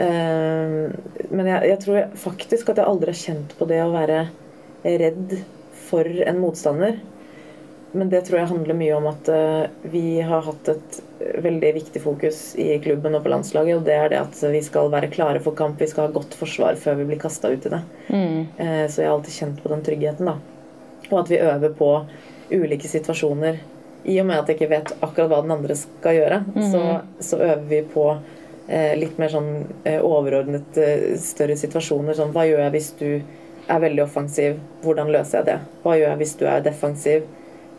Eh, 0.05 1.29
Men 1.29 1.51
jeg, 1.53 1.69
jeg 1.73 1.79
tror 1.85 2.01
faktisk 2.25 2.69
at 2.73 2.81
jeg 2.81 2.89
aldri 2.89 3.13
har 3.13 3.21
kjent 3.23 3.55
på 3.59 3.69
det 3.69 3.81
å 3.83 3.93
være 3.93 4.23
redd 4.83 5.37
for 5.89 6.05
en 6.25 6.39
motstander. 6.41 6.99
Men 7.91 8.09
det 8.09 8.23
tror 8.27 8.39
jeg 8.41 8.51
handler 8.51 8.77
mye 8.77 8.97
om 8.97 9.07
at 9.09 9.29
eh, 9.33 9.69
vi 9.93 10.03
har 10.21 10.43
hatt 10.45 10.73
et 10.75 10.99
veldig 11.43 11.71
viktig 11.75 12.01
fokus 12.03 12.41
i 12.59 12.71
klubben 12.83 13.17
og 13.17 13.23
på 13.25 13.31
landslaget, 13.33 13.79
og 13.79 13.87
det 13.87 13.95
er 13.95 14.11
det 14.13 14.21
at 14.21 14.41
vi 14.53 14.61
skal 14.65 14.91
være 14.93 15.11
klare 15.13 15.41
for 15.43 15.57
kamp. 15.57 15.81
Vi 15.81 15.89
skal 15.91 16.07
ha 16.07 16.13
godt 16.15 16.37
forsvar 16.39 16.79
før 16.79 16.99
vi 17.01 17.07
blir 17.09 17.21
kasta 17.21 17.51
ut 17.51 17.67
i 17.67 17.73
det. 17.73 17.81
Mm. 18.07 18.39
Så 18.89 19.01
jeg 19.01 19.09
har 19.09 19.15
alltid 19.15 19.35
kjent 19.35 19.63
på 19.63 19.71
den 19.73 19.83
tryggheten, 19.85 20.29
da. 20.31 20.37
Og 21.09 21.17
at 21.23 21.31
vi 21.31 21.41
øver 21.41 21.73
på 21.77 21.91
ulike 22.51 22.87
situasjoner. 22.87 23.59
I 24.03 24.19
og 24.21 24.29
med 24.29 24.39
at 24.39 24.49
jeg 24.49 24.59
ikke 24.59 24.71
vet 24.71 24.93
akkurat 25.01 25.31
hva 25.31 25.41
den 25.43 25.53
andre 25.53 25.75
skal 25.77 26.15
gjøre, 26.15 26.43
så, 26.71 26.83
så 27.23 27.41
øver 27.41 27.65
vi 27.69 27.81
på 27.93 28.05
eh, 28.13 28.93
litt 28.99 29.19
mer 29.19 29.33
sånn 29.33 29.51
eh, 29.83 29.99
overordnet 29.99 30.79
eh, 30.79 31.09
større 31.19 31.57
situasjoner. 31.59 32.15
Sånn 32.17 32.31
hva 32.35 32.45
gjør 32.47 32.63
jeg 32.65 32.75
hvis 32.77 32.91
du 33.01 33.09
er 33.69 33.83
veldig 33.83 34.05
offensiv? 34.05 34.61
Hvordan 34.85 35.11
løser 35.13 35.41
jeg 35.41 35.49
det? 35.51 35.57
Hva 35.83 35.97
gjør 35.97 36.13
jeg 36.13 36.21
hvis 36.23 36.37
du 36.39 36.45
er 36.49 36.63
defensiv? 36.65 37.27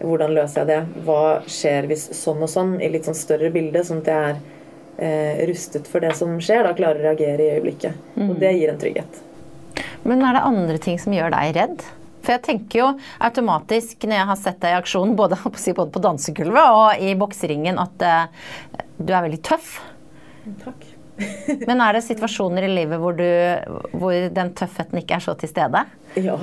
Hvordan 0.00 0.34
løser 0.36 0.62
jeg 0.62 0.70
det? 0.70 1.04
Hva 1.06 1.22
skjer 1.50 1.88
hvis 1.90 2.06
sånn 2.16 2.40
og 2.44 2.50
sånn? 2.50 2.76
I 2.80 2.88
litt 2.92 3.08
sånn 3.08 3.18
større 3.18 3.50
bilde, 3.54 3.82
sånn 3.84 4.02
at 4.04 4.10
jeg 4.10 4.28
er 4.30 4.38
eh, 4.96 5.40
rustet 5.50 5.88
for 5.90 6.04
det 6.04 6.14
som 6.18 6.36
skjer. 6.42 6.64
Da 6.66 6.74
klarer 6.76 7.02
å 7.02 7.08
reagere 7.10 7.46
i 7.46 7.56
øyeblikket. 7.58 7.98
Og 8.26 8.36
det 8.40 8.54
gir 8.56 8.72
en 8.72 8.80
trygghet. 8.80 9.20
Men 10.08 10.24
er 10.24 10.36
det 10.36 10.46
andre 10.48 10.78
ting 10.82 11.00
som 11.00 11.14
gjør 11.14 11.32
deg 11.34 11.56
redd? 11.58 11.84
For 12.20 12.34
jeg 12.36 12.44
tenker 12.44 12.82
jo 12.82 12.88
automatisk 13.24 14.04
når 14.04 14.18
jeg 14.18 14.28
har 14.30 14.40
sett 14.40 14.60
deg 14.60 14.74
i 14.74 14.78
aksjon, 14.80 15.14
både, 15.16 15.38
både 15.40 15.90
på 15.94 16.02
dansegulvet 16.04 16.76
og 16.76 17.04
i 17.04 17.14
bokseringen, 17.20 17.80
at 17.80 18.04
eh, 18.04 18.88
du 19.00 19.12
er 19.12 19.24
veldig 19.24 19.42
tøff. 19.46 19.78
Takk. 20.64 20.88
Men 21.68 21.82
er 21.84 21.96
det 21.96 22.04
situasjoner 22.06 22.64
i 22.64 22.72
livet 22.72 23.00
hvor, 23.00 23.16
du, 23.16 23.28
hvor 23.92 24.16
den 24.32 24.52
tøffheten 24.56 25.02
ikke 25.02 25.18
er 25.18 25.24
så 25.24 25.36
til 25.40 25.52
stede? 25.52 25.84
Ja, 26.16 26.36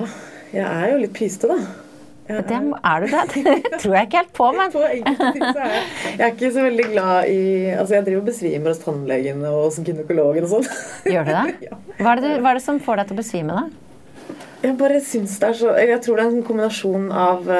jeg 0.53 0.65
er 0.65 0.91
jo 0.93 1.01
litt 1.01 1.15
pyste, 1.17 1.49
da. 1.49 1.86
Jeg 2.27 2.43
Det, 2.49 2.57
er 2.59 2.99
du 2.99 3.07
det? 3.07 3.23
Det 3.71 3.79
tror 3.81 3.93
jeg 3.95 4.07
ikke 4.07 4.21
helt 4.21 4.33
på, 4.35 4.47
men 4.57 4.71
på 4.75 4.83
enkelte 4.83 5.31
ting 5.37 5.45
så 5.45 5.63
er 5.63 5.73
jeg, 5.73 5.83
jeg 6.07 6.25
er 6.25 6.33
ikke 6.33 6.51
så 6.57 6.65
veldig 6.65 6.87
glad 6.91 7.31
i 7.31 7.41
Altså, 7.71 7.95
jeg 7.95 8.05
driver 8.07 8.21
og 8.21 8.29
besvimer 8.29 8.73
hos 8.73 8.83
tannlegen 8.83 9.45
og 9.47 9.57
hos 9.61 9.79
gynekologen 9.87 10.47
og 10.47 10.53
sånn. 10.57 10.69
gjør 11.13 11.29
du 11.29 11.33
det? 11.33 11.73
Hva 12.01 12.13
er 12.13 12.21
det, 12.21 12.27
du, 12.27 12.43
hva 12.43 12.51
er 12.51 12.59
det 12.59 12.65
som 12.67 12.81
får 12.83 13.01
deg 13.01 13.09
til 13.09 13.17
å 13.17 13.21
besvime, 13.21 13.61
da? 13.61 14.37
Jeg 14.65 14.77
bare 14.79 15.01
syns 15.05 15.37
det 15.39 15.51
er 15.51 15.59
så 15.59 15.73
Jeg 15.79 16.03
tror 16.03 16.19
det 16.19 16.25
er 16.25 16.35
en 16.35 16.45
kombinasjon 16.45 17.11
av 17.13 17.51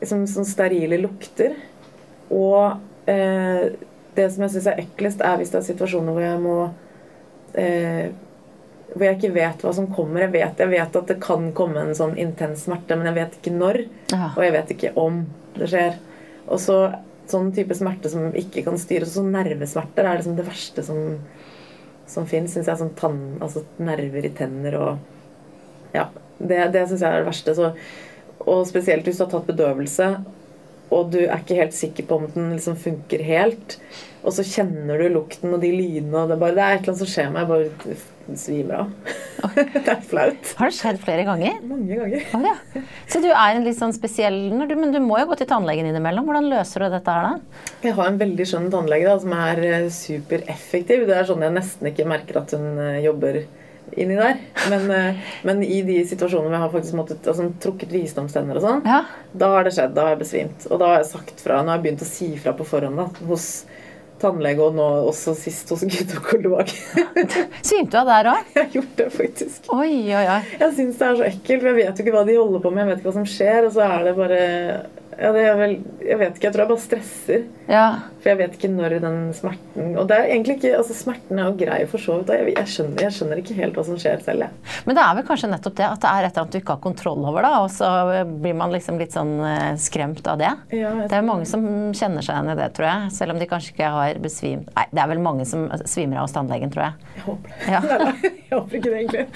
liksom, 0.00 0.24
sånn 0.28 0.48
sterile 0.48 0.98
lukter 1.00 1.54
og 2.30 3.10
eh, 3.10 3.70
Det 4.16 4.26
som 4.34 4.44
jeg 4.44 4.54
syns 4.56 4.68
er 4.70 4.82
eklest, 4.82 5.22
er 5.24 5.38
hvis 5.40 5.52
det 5.54 5.60
er 5.60 5.68
situasjoner 5.70 6.16
hvor 6.16 6.24
jeg 6.26 6.42
må 6.42 6.56
eh, 7.58 8.10
Hvor 8.94 9.04
jeg 9.06 9.18
ikke 9.18 9.34
vet 9.36 9.62
hva 9.62 9.72
som 9.76 9.86
kommer. 9.94 10.24
Jeg 10.24 10.32
vet, 10.34 10.62
jeg 10.62 10.72
vet 10.72 10.96
at 10.98 11.12
det 11.12 11.20
kan 11.22 11.50
komme 11.56 11.84
en 11.84 11.94
sånn 11.94 12.16
intens 12.18 12.64
smerte, 12.66 12.96
men 12.98 13.10
jeg 13.10 13.18
vet 13.20 13.36
ikke 13.38 13.54
når. 13.54 13.78
Og 14.32 14.42
jeg 14.44 14.54
vet 14.56 14.74
ikke 14.74 14.92
om 14.98 15.22
det 15.56 15.70
skjer. 15.70 16.00
Og 16.50 16.58
så 16.62 16.80
sånn 17.30 17.52
type 17.54 17.76
smerte 17.78 18.10
som 18.10 18.32
ikke 18.34 18.64
kan 18.66 18.78
styres. 18.80 19.14
Sånn 19.14 19.30
nervesmerter 19.34 20.06
er 20.06 20.18
liksom 20.18 20.34
det 20.38 20.48
verste 20.48 20.82
som, 20.86 21.20
som 22.10 22.26
fins, 22.30 22.56
syns 22.56 22.70
jeg. 22.70 22.80
Sånn 22.80 22.96
tann, 22.98 23.22
altså 23.38 23.64
nerver 23.78 24.26
i 24.26 24.34
tenner 24.34 24.80
og 24.80 25.94
Ja. 25.96 26.08
Det, 26.40 26.56
det 26.72 26.86
syns 26.88 27.02
jeg 27.04 27.12
er 27.12 27.20
det 27.20 27.28
verste. 27.28 27.54
Så, 27.54 27.72
og 28.48 28.62
spesielt 28.68 29.04
hvis 29.04 29.18
du 29.20 29.26
har 29.26 29.32
tatt 29.34 29.50
bedøvelse, 29.50 30.06
og 30.90 31.10
du 31.12 31.20
er 31.22 31.36
ikke 31.36 31.58
helt 31.58 31.76
sikker 31.76 32.06
på 32.08 32.16
om 32.18 32.30
den 32.34 32.54
liksom 32.56 32.78
funker 32.80 33.22
helt. 33.22 33.76
Og 34.24 34.34
så 34.36 34.44
kjenner 34.44 34.98
du 34.98 35.10
lukten 35.12 35.54
og 35.54 35.62
de 35.62 35.70
lydene, 35.72 36.16
og 36.16 36.30
det 36.30 36.36
er, 36.36 36.40
bare, 36.40 36.56
det 36.56 36.64
er 36.64 36.72
et 36.72 36.80
eller 36.80 36.94
annet 36.94 37.02
som 37.02 37.12
skjer 37.12 37.30
meg. 37.34 37.52
Jeg 37.52 38.00
bare 38.30 38.38
svimer 38.38 38.74
av. 38.74 38.90
det 39.56 39.90
er 39.90 40.00
flaut. 40.06 40.50
Har 40.58 40.70
det 40.70 40.76
skjedd 40.76 40.98
flere 41.02 41.24
ganger? 41.26 41.60
Mange 41.66 41.98
ganger. 41.98 42.26
Oh, 42.36 42.44
ja. 42.44 42.82
Så 43.10 43.20
du 43.22 43.28
er 43.30 43.56
en 43.56 43.64
litt 43.66 43.78
sånn 43.78 43.94
spesiell 43.96 44.50
du, 44.50 44.74
Men 44.76 44.92
du 44.92 45.00
må 45.02 45.18
jo 45.20 45.30
gå 45.30 45.38
til 45.40 45.48
tannlegen 45.50 45.88
innimellom. 45.90 46.26
Hvordan 46.28 46.50
løser 46.50 46.84
du 46.84 46.90
dette 46.94 47.14
her, 47.14 47.30
da? 47.30 47.64
Jeg 47.84 47.96
har 47.98 48.10
en 48.10 48.20
veldig 48.20 48.46
skjønn 48.46 48.68
tannlege 48.72 49.08
da, 49.08 49.16
som 49.22 49.34
er 49.36 49.64
eh, 49.66 49.88
supereffektiv. 49.94 51.06
Det 51.08 51.16
er 51.16 51.28
sånn 51.28 51.46
jeg 51.46 51.56
nesten 51.56 51.90
ikke 51.90 52.08
merker 52.10 52.42
at 52.42 52.54
hun 52.56 52.68
eh, 52.76 53.00
jobber 53.06 53.42
inni 53.98 54.16
der. 54.18 54.38
Men, 54.70 54.86
eh, 54.94 55.34
men, 55.48 55.64
i 55.66 55.82
de 55.86 56.00
situasjonene 56.06 56.52
hvor 56.52 56.58
jeg 56.58 56.66
har 56.66 56.74
faktisk 56.76 56.98
måttet, 57.00 57.30
altså, 57.32 57.50
trukket 57.62 57.94
visdomstenner 57.94 58.60
og 58.60 58.66
sånn, 58.66 58.86
ja. 58.86 59.02
da 59.32 59.52
har 59.56 59.66
det 59.66 59.74
skjedd. 59.76 59.96
Da 59.96 60.06
har 60.06 60.16
jeg 60.16 60.24
besvimt. 60.24 60.70
Og 60.70 60.82
da 60.82 60.94
har 60.94 61.02
jeg 61.02 61.12
sagt 61.12 61.42
fra. 61.42 61.62
Nå 61.62 61.72
har 61.72 61.80
jeg 61.80 61.88
begynt 61.88 62.06
å 62.06 62.10
si 62.10 62.32
fra 62.40 62.54
på 62.56 62.68
forhånd 62.68 63.00
da, 63.00 63.10
hos 63.30 63.50
tannlege 64.20 64.62
og 64.64 64.76
nå 64.78 64.86
også 65.10 65.34
sist 65.38 65.70
hos 65.74 65.84
gynekolog. 65.86 66.70
Svimte 67.66 67.96
du 67.96 68.00
av 68.02 68.10
der 68.10 68.30
òg? 68.34 68.52
Jeg 68.54 68.62
har 68.62 68.78
gjort 68.78 68.94
det, 69.00 69.08
faktisk. 69.16 69.68
Oi, 69.74 69.92
oi, 70.12 70.24
oi. 70.24 70.40
Jeg 70.60 70.76
syns 70.78 71.00
det 71.00 71.08
er 71.08 71.20
så 71.20 71.28
ekkelt, 71.28 71.62
for 71.62 71.70
jeg 71.72 71.78
vet 71.80 72.00
jo 72.00 72.06
ikke 72.06 72.16
hva 72.16 72.24
de 72.28 72.38
holder 72.38 72.64
på 72.64 72.72
med. 72.74 72.84
Jeg 72.84 72.90
vet 72.90 73.02
ikke 73.02 73.10
hva 73.10 73.18
som 73.18 73.30
skjer, 73.34 73.68
og 73.68 73.76
så 73.76 73.86
er 73.86 74.08
det 74.08 74.16
bare 74.18 74.40
ja, 75.20 75.32
det 75.36 75.44
vel, 75.58 75.74
Jeg 76.04 76.18
vet 76.20 76.36
ikke. 76.36 76.46
Jeg 76.46 76.54
tror 76.54 76.64
jeg 76.64 76.70
bare 76.70 76.84
stresser. 76.84 77.42
Ja. 77.68 77.86
For 78.20 78.32
jeg 78.32 78.40
vet 78.40 78.56
ikke 78.56 78.70
når 78.72 78.96
den 79.00 79.18
smerten 79.36 79.94
Og 79.98 80.08
det 80.10 80.16
er 80.18 80.28
egentlig 80.28 80.58
ikke, 80.58 80.74
altså 80.76 80.96
smerten 80.96 81.40
er 81.40 81.48
jo 81.48 81.56
grei 81.60 81.78
for 81.90 82.02
så 82.02 82.18
vidt. 82.20 82.32
Jeg, 82.36 82.52
jeg, 82.52 82.70
skjønner, 82.74 83.04
jeg 83.06 83.16
skjønner 83.16 83.40
ikke 83.42 83.56
helt 83.58 83.78
hva 83.78 83.84
som 83.86 84.00
skjer 84.00 84.24
selv. 84.26 84.44
Jeg. 84.44 84.74
Men 84.86 84.98
det 84.98 85.04
er 85.04 85.16
vel 85.18 85.26
kanskje 85.28 85.50
nettopp 85.52 85.76
det 85.80 85.86
at 85.88 86.02
det 86.04 86.10
er 86.10 86.26
et 86.26 86.30
eller 86.30 86.44
annet 86.44 86.56
du 86.56 86.60
ikke 86.60 86.76
har 86.76 86.82
kontroll 86.84 87.24
over, 87.30 87.46
da, 87.46 87.52
og 87.64 87.70
så 87.72 87.90
blir 88.42 88.56
man 88.58 88.74
liksom 88.74 89.00
litt 89.00 89.16
sånn 89.16 89.32
eh, 89.46 89.72
skremt 89.80 90.26
av 90.30 90.40
det. 90.40 90.52
Ja, 90.76 90.92
det 91.10 91.16
er 91.16 91.26
mange 91.26 91.48
som 91.48 91.64
kjenner 91.96 92.24
seg 92.24 92.36
igjen 92.36 92.52
i 92.52 92.58
det, 92.60 92.68
tror 92.76 92.88
jeg. 92.90 93.12
Selv 93.16 93.34
om 93.34 93.40
de 93.40 93.48
kanskje 93.50 93.74
ikke 93.74 93.92
har 93.96 94.20
besvimt 94.22 94.68
Nei, 94.76 94.84
det 94.92 95.00
er 95.02 95.08
vel 95.10 95.20
mange 95.22 95.44
som 95.48 95.66
svimer 95.88 96.20
av 96.20 96.28
hos 96.28 96.34
tannlegen, 96.34 96.70
tror 96.72 96.86
jeg. 96.86 97.08
Jeg 97.16 97.24
håper 97.24 97.54
det. 97.54 97.72
Ja. 97.72 97.80
jeg 98.50 98.54
håper 98.54 98.78
ikke 98.78 98.92
det, 98.92 99.00
egentlig. 99.00 99.26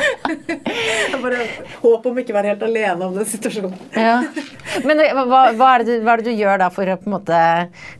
Jeg 1.14 1.20
bare 1.22 1.44
håper 1.80 2.10
om 2.10 2.18
ikke 2.20 2.34
å 2.34 2.36
være 2.36 2.52
helt 2.52 2.62
alene 2.66 3.06
om 3.06 3.16
den 3.16 3.26
situasjonen. 3.28 3.74
Ja. 3.96 4.16
Men 4.84 5.00
eh, 5.02 5.14
hva, 5.14 5.42
hva, 5.56 5.68
er 5.76 5.84
du, 5.86 5.92
hva, 6.04 6.14
er 6.14 6.22
det 6.22 6.32
du, 6.32 6.38
gjør 6.38 6.60
da 6.64 6.70
for 6.74 6.90
å 6.90 6.96
på 7.00 7.08
en 7.08 7.14
måte 7.14 7.40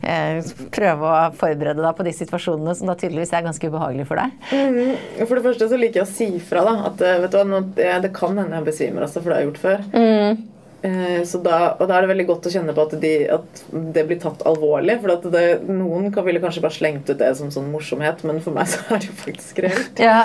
eh, 0.01 0.39
prøve 0.75 1.11
å 1.11 1.19
forberede 1.39 1.83
deg 1.83 1.97
på 1.97 2.07
de 2.07 2.15
situasjonene 2.15 2.75
som 2.77 2.91
da 2.91 2.97
tydeligvis 2.99 3.35
er 3.35 3.45
ganske 3.47 3.69
ubehagelige 3.69 4.09
for 4.09 4.21
deg? 4.21 4.35
Mm. 4.51 4.97
For 5.23 5.37
det 5.37 5.45
første 5.47 5.69
så 5.71 5.79
liker 5.79 6.03
jeg 6.03 6.07
å 6.07 6.15
si 6.15 6.31
fra 6.43 6.65
da, 6.67 6.75
at 6.91 7.05
eh, 7.05 7.21
vet 7.23 7.35
du 7.35 7.39
hva, 7.41 7.63
det 8.03 8.11
kan 8.15 8.35
hende 8.41 8.59
jeg 8.59 8.67
besvimer, 8.67 9.07
altså, 9.07 9.23
for 9.23 9.31
det 9.31 9.37
har 9.37 9.45
jeg 9.45 9.51
gjort 9.53 9.63
før. 9.63 9.87
Mm. 9.95 10.43
Eh, 10.85 11.23
så 11.25 11.39
da, 11.41 11.59
og 11.79 11.87
da 11.89 11.95
er 11.95 12.05
det 12.05 12.11
veldig 12.11 12.25
godt 12.29 12.45
å 12.45 12.51
kjenne 12.53 12.73
på 12.75 12.83
at, 12.85 12.91
de, 13.01 13.13
at 13.33 13.61
det 13.95 14.03
blir 14.05 14.19
tatt 14.21 14.43
alvorlig. 14.45 14.99
For 15.01 15.31
det, 15.33 15.45
noen 15.65 16.11
kan, 16.13 16.27
ville 16.27 16.41
kanskje 16.43 16.61
bare 16.65 16.77
slengt 16.77 17.09
ut 17.09 17.17
det 17.21 17.31
som 17.39 17.49
sånn 17.53 17.71
morsomhet, 17.73 18.21
men 18.27 18.41
for 18.45 18.53
meg 18.53 18.69
så 18.69 18.83
er 18.93 19.01
det 19.01 19.09
jo 19.09 19.17
faktisk 19.23 19.63
reelt. 19.65 20.03
Ja. 20.03 20.19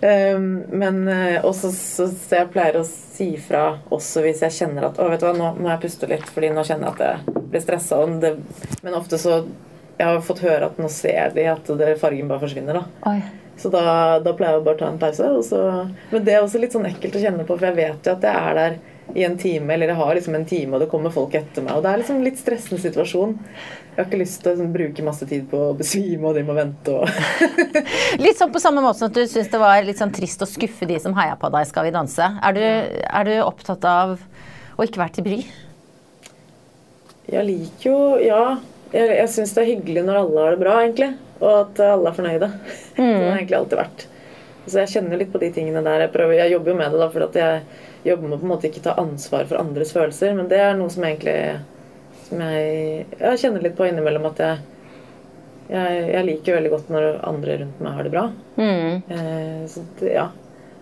Um, 0.00 0.64
men 0.72 1.02
også 1.42 1.72
så, 1.74 2.08
så 2.14 2.40
jeg 2.40 2.52
pleier 2.54 2.80
å 2.80 2.86
si 2.86 3.32
fra 3.42 3.66
også 3.92 4.24
hvis 4.24 4.42
jeg 4.46 4.56
kjenner 4.62 4.88
at 4.88 5.00
å, 5.02 5.10
vet 5.12 5.20
du 5.20 5.28
hva, 5.28 5.36
nå 5.36 5.52
må 5.58 5.70
jeg 5.74 5.84
puste 5.84 6.08
litt, 6.08 6.26
fordi 6.32 6.52
nå 6.54 6.64
kjenner 6.64 6.88
jeg 6.88 6.96
at 6.96 7.06
jeg 7.10 7.46
blir 7.52 7.66
stressa. 7.66 8.00
Men 8.06 8.96
ofte 8.96 9.20
så 9.20 9.42
Jeg 9.96 10.06
har 10.06 10.24
fått 10.24 10.44
høre 10.44 10.68
at 10.68 10.78
nå 10.80 10.88
ser 10.92 11.32
de 11.36 11.46
at 11.48 11.68
det, 11.80 11.94
fargen 12.00 12.28
bare 12.28 12.42
forsvinner. 12.42 12.82
da. 12.82 13.14
Så 13.56 13.70
da, 13.72 14.18
da, 14.20 14.34
pleier 14.36 14.58
jeg 14.58 14.60
å 14.60 14.66
bare 14.66 14.80
ta 14.82 14.90
en 14.90 15.00
pause. 15.00 15.30
Så, 15.48 15.62
men 16.10 16.26
det 16.26 16.34
er 16.36 16.44
også 16.44 16.60
litt 16.60 16.76
sånn 16.76 16.88
ekkelt 16.90 17.16
å 17.16 17.22
kjenne 17.22 17.46
på, 17.48 17.56
for 17.56 17.70
jeg 17.70 17.78
vet 17.78 18.08
jo 18.08 18.12
at 18.12 18.28
jeg 18.28 18.36
er 18.50 18.58
der 18.60 18.78
i 19.14 19.22
en 19.24 19.38
time, 19.38 19.72
eller 19.72 19.92
jeg 19.92 19.96
har 19.96 20.14
liksom 20.18 20.34
en 20.34 20.44
time, 20.48 20.74
og 20.74 20.82
det 20.82 20.90
kommer 20.90 21.14
folk 21.14 21.34
etter 21.38 21.64
meg. 21.64 21.78
Og 21.78 21.84
det 21.84 21.92
er 21.92 22.00
liksom 22.02 22.18
en 22.18 22.26
litt 22.26 22.40
stressende 22.40 22.82
situasjon. 22.82 23.36
Jeg 23.96 23.96
har 24.02 24.08
ikke 24.10 24.20
lyst 24.20 24.42
til 24.42 24.50
å 24.50 24.54
liksom, 24.56 24.72
bruke 24.74 25.06
masse 25.06 25.28
tid 25.30 25.46
på 25.48 25.60
å 25.70 25.74
besvime, 25.78 26.28
og 26.28 26.36
de 26.36 26.44
må 26.44 26.56
vente 26.58 26.92
og 26.92 27.08
Litt 28.24 28.36
sånn 28.36 28.52
på 28.52 28.60
samme 28.60 28.82
måte 28.84 29.00
som 29.00 29.08
at 29.08 29.16
du 29.16 29.22
syns 29.30 29.48
det 29.52 29.60
var 29.62 29.86
litt 29.86 30.02
sånn 30.02 30.12
trist 30.12 30.42
å 30.44 30.50
skuffe 30.50 30.88
de 30.90 30.98
som 31.00 31.16
heia 31.16 31.38
på 31.40 31.48
deg 31.54 31.64
i 31.64 31.70
Skal 31.70 31.88
vi 31.88 31.94
danse. 31.94 32.28
Er 32.44 32.58
du, 32.58 32.64
er 32.66 33.30
du 33.30 33.34
opptatt 33.46 33.86
av 33.88 34.18
å 34.76 34.84
ikke 34.84 35.00
være 35.00 35.16
til 35.16 35.28
bry? 35.30 35.42
Jeg 37.32 37.46
liker 37.46 37.88
jo 37.88 38.00
Ja. 38.22 38.42
Jeg, 38.92 39.14
jeg 39.18 39.30
syns 39.32 39.54
det 39.56 39.62
er 39.62 39.72
hyggelig 39.72 40.04
når 40.06 40.20
alle 40.22 40.44
har 40.44 40.54
det 40.54 40.62
bra, 40.62 40.76
egentlig. 40.82 41.12
Og 41.40 41.48
at 41.52 41.80
alle 41.86 42.10
er 42.12 42.16
fornøyde. 42.16 42.50
Mm. 42.96 43.00
Det 43.16 43.24
har 43.24 43.38
egentlig 43.38 43.58
alltid 43.58 43.80
vært. 43.82 44.06
Så 44.66 44.80
jeg 44.82 44.92
kjenner 44.96 45.20
litt 45.20 45.30
på 45.30 45.38
de 45.38 45.50
tingene 45.54 45.82
der. 45.86 46.06
Jeg, 46.06 46.12
prøver, 46.14 46.40
jeg 46.40 46.52
jobber 46.56 46.72
jo 46.72 46.78
med 46.80 46.94
det 46.94 47.00
da, 47.02 47.06
fordi 47.12 47.42
jeg 47.42 48.06
jobber 48.08 48.30
med 48.32 48.40
på 48.40 48.46
en 48.46 48.50
måte 48.50 48.68
ikke 48.70 48.82
ta 48.82 48.96
ansvar 48.98 49.46
for 49.46 49.60
andres 49.60 49.92
følelser. 49.94 50.32
Men 50.34 50.48
det 50.50 50.58
er 50.62 50.74
noe 50.78 50.90
som 50.90 51.06
egentlig 51.06 51.36
som 52.26 52.42
jeg, 52.42 53.04
jeg 53.20 53.42
kjenner 53.42 53.62
litt 53.62 53.76
på 53.78 53.86
innimellom 53.86 54.26
at 54.32 54.42
jeg, 54.42 54.64
jeg, 55.70 56.00
jeg 56.10 56.26
liker 56.26 56.58
veldig 56.58 56.72
godt 56.72 56.90
når 56.94 57.06
andre 57.26 57.60
rundt 57.62 57.84
meg 57.84 57.98
har 57.98 58.06
det 58.06 58.14
bra. 58.14 58.24
Mm. 58.58 58.96
Eh, 59.14 59.78
det, 60.00 60.10
ja. 60.16 60.26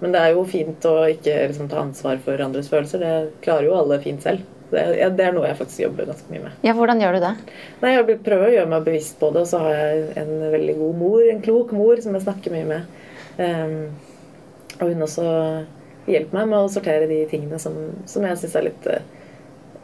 Men 0.00 0.14
det 0.14 0.20
er 0.20 0.34
jo 0.34 0.46
fint 0.48 0.88
å 0.88 0.96
ikke 1.12 1.36
liksom, 1.50 1.68
ta 1.72 1.82
ansvar 1.84 2.20
for 2.24 2.40
andres 2.44 2.70
følelser. 2.72 3.04
Det 3.04 3.44
klarer 3.44 3.68
jo 3.68 3.76
alle 3.78 4.00
fint 4.04 4.24
selv. 4.24 4.44
Det, 4.74 4.84
det, 5.18 5.26
er 5.26 5.37
noe 5.37 5.46
jeg 5.46 5.58
faktisk 5.60 5.84
jobber 5.84 6.10
ganske 6.10 6.32
mye 6.32 6.44
med. 6.46 6.58
Ja, 6.66 6.74
Hvordan 6.76 7.02
gjør 7.02 7.16
du 7.16 7.24
det? 7.24 7.34
Nei, 7.82 7.92
Jeg 7.94 8.18
prøver 8.26 8.48
å 8.48 8.54
gjøre 8.56 8.72
meg 8.72 8.88
bevisst 8.88 9.18
på 9.20 9.30
det, 9.34 9.44
og 9.44 9.50
så 9.50 9.62
har 9.62 9.78
jeg 9.78 10.04
en 10.24 10.34
veldig 10.54 10.76
god 10.80 10.98
mor, 11.00 11.22
en 11.30 11.44
klok 11.44 11.74
mor, 11.76 12.02
som 12.02 12.16
jeg 12.16 12.26
snakker 12.26 12.54
mye 12.54 12.68
med. 12.68 13.00
Um, 13.38 13.78
og 14.80 14.90
hun 14.90 15.06
også 15.06 15.26
hjelper 16.10 16.40
meg 16.40 16.50
med 16.50 16.58
å 16.58 16.72
sortere 16.72 17.08
de 17.10 17.20
tingene 17.30 17.58
som, 17.62 17.76
som 18.10 18.26
jeg 18.26 18.40
syns 18.40 18.56
er 18.58 18.66
litt 18.66 18.88
eh, 18.90 19.04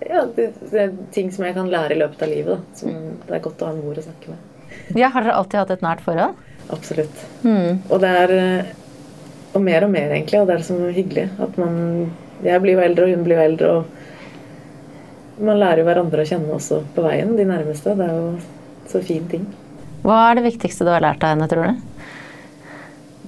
ja, 0.00 0.24
det, 0.36 0.50
det, 0.70 0.82
er 0.82 0.92
ting 1.14 1.30
som 1.32 1.44
jeg 1.44 1.56
kan 1.56 1.68
lære 1.70 1.96
i 1.96 2.00
løpet 2.00 2.22
av 2.24 2.30
livet. 2.32 2.60
Da, 2.60 2.78
som 2.80 2.94
det 3.26 3.36
er 3.36 3.42
godt 3.44 3.62
å 3.62 3.68
ha 3.68 3.74
en 3.74 3.82
mor 3.84 3.98
å 4.00 4.04
snakke 4.04 4.32
med. 4.32 4.46
Ja, 4.96 5.10
Har 5.12 5.26
dere 5.26 5.36
alltid 5.36 5.60
hatt 5.60 5.72
et 5.74 5.84
nært 5.84 6.02
forhold? 6.04 6.38
Absolutt. 6.72 7.24
Mm. 7.42 7.82
Og 7.90 7.98
det 8.02 8.10
er 8.24 8.34
eh, 8.36 8.76
Og 9.50 9.62
mer 9.66 9.82
og 9.82 9.90
mer, 9.90 10.12
egentlig. 10.14 10.40
Og 10.40 10.46
det 10.48 10.56
er 10.56 10.66
så 10.66 10.76
hyggelig. 10.94 11.26
At 11.42 11.56
man 11.58 11.74
Jeg 12.40 12.62
blir 12.62 12.78
jo 12.78 12.84
eldre, 12.84 13.06
og 13.06 13.16
hun 13.16 13.24
blir 13.26 13.36
jo 13.36 13.44
eldre, 13.44 13.70
og 13.76 13.99
man 15.40 15.60
lærer 15.60 15.82
jo 15.82 15.88
hverandre 15.88 16.24
å 16.24 16.28
kjenne 16.28 16.54
også 16.56 16.82
på 16.94 17.04
veien, 17.04 17.34
de 17.38 17.46
nærmeste. 17.48 17.96
Det 17.98 18.06
er 18.06 18.16
jo 18.16 18.90
så 18.90 19.02
fin 19.04 19.26
ting. 19.30 19.46
Hva 20.04 20.18
er 20.30 20.38
det 20.38 20.46
viktigste 20.48 20.86
du 20.86 20.92
har 20.92 21.04
lært 21.04 21.24
av 21.24 21.34
henne, 21.34 21.48
tror 21.50 21.68
du? 21.68 22.10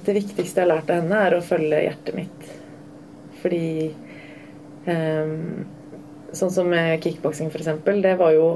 Det 0.03 0.17
viktigste 0.17 0.61
jeg 0.61 0.67
har 0.67 0.73
lært 0.75 0.91
av 0.91 1.03
henne, 1.03 1.21
er 1.27 1.37
å 1.37 1.45
følge 1.45 1.83
hjertet 1.85 2.17
mitt. 2.17 2.51
Fordi 3.43 3.67
um, 4.87 5.65
Sånn 6.33 6.53
som 6.55 6.71
med 6.73 7.03
kickboksing, 7.05 7.51
f.eks. 7.53 7.83
Det 7.85 8.15
var 8.17 8.33
jo 8.33 8.47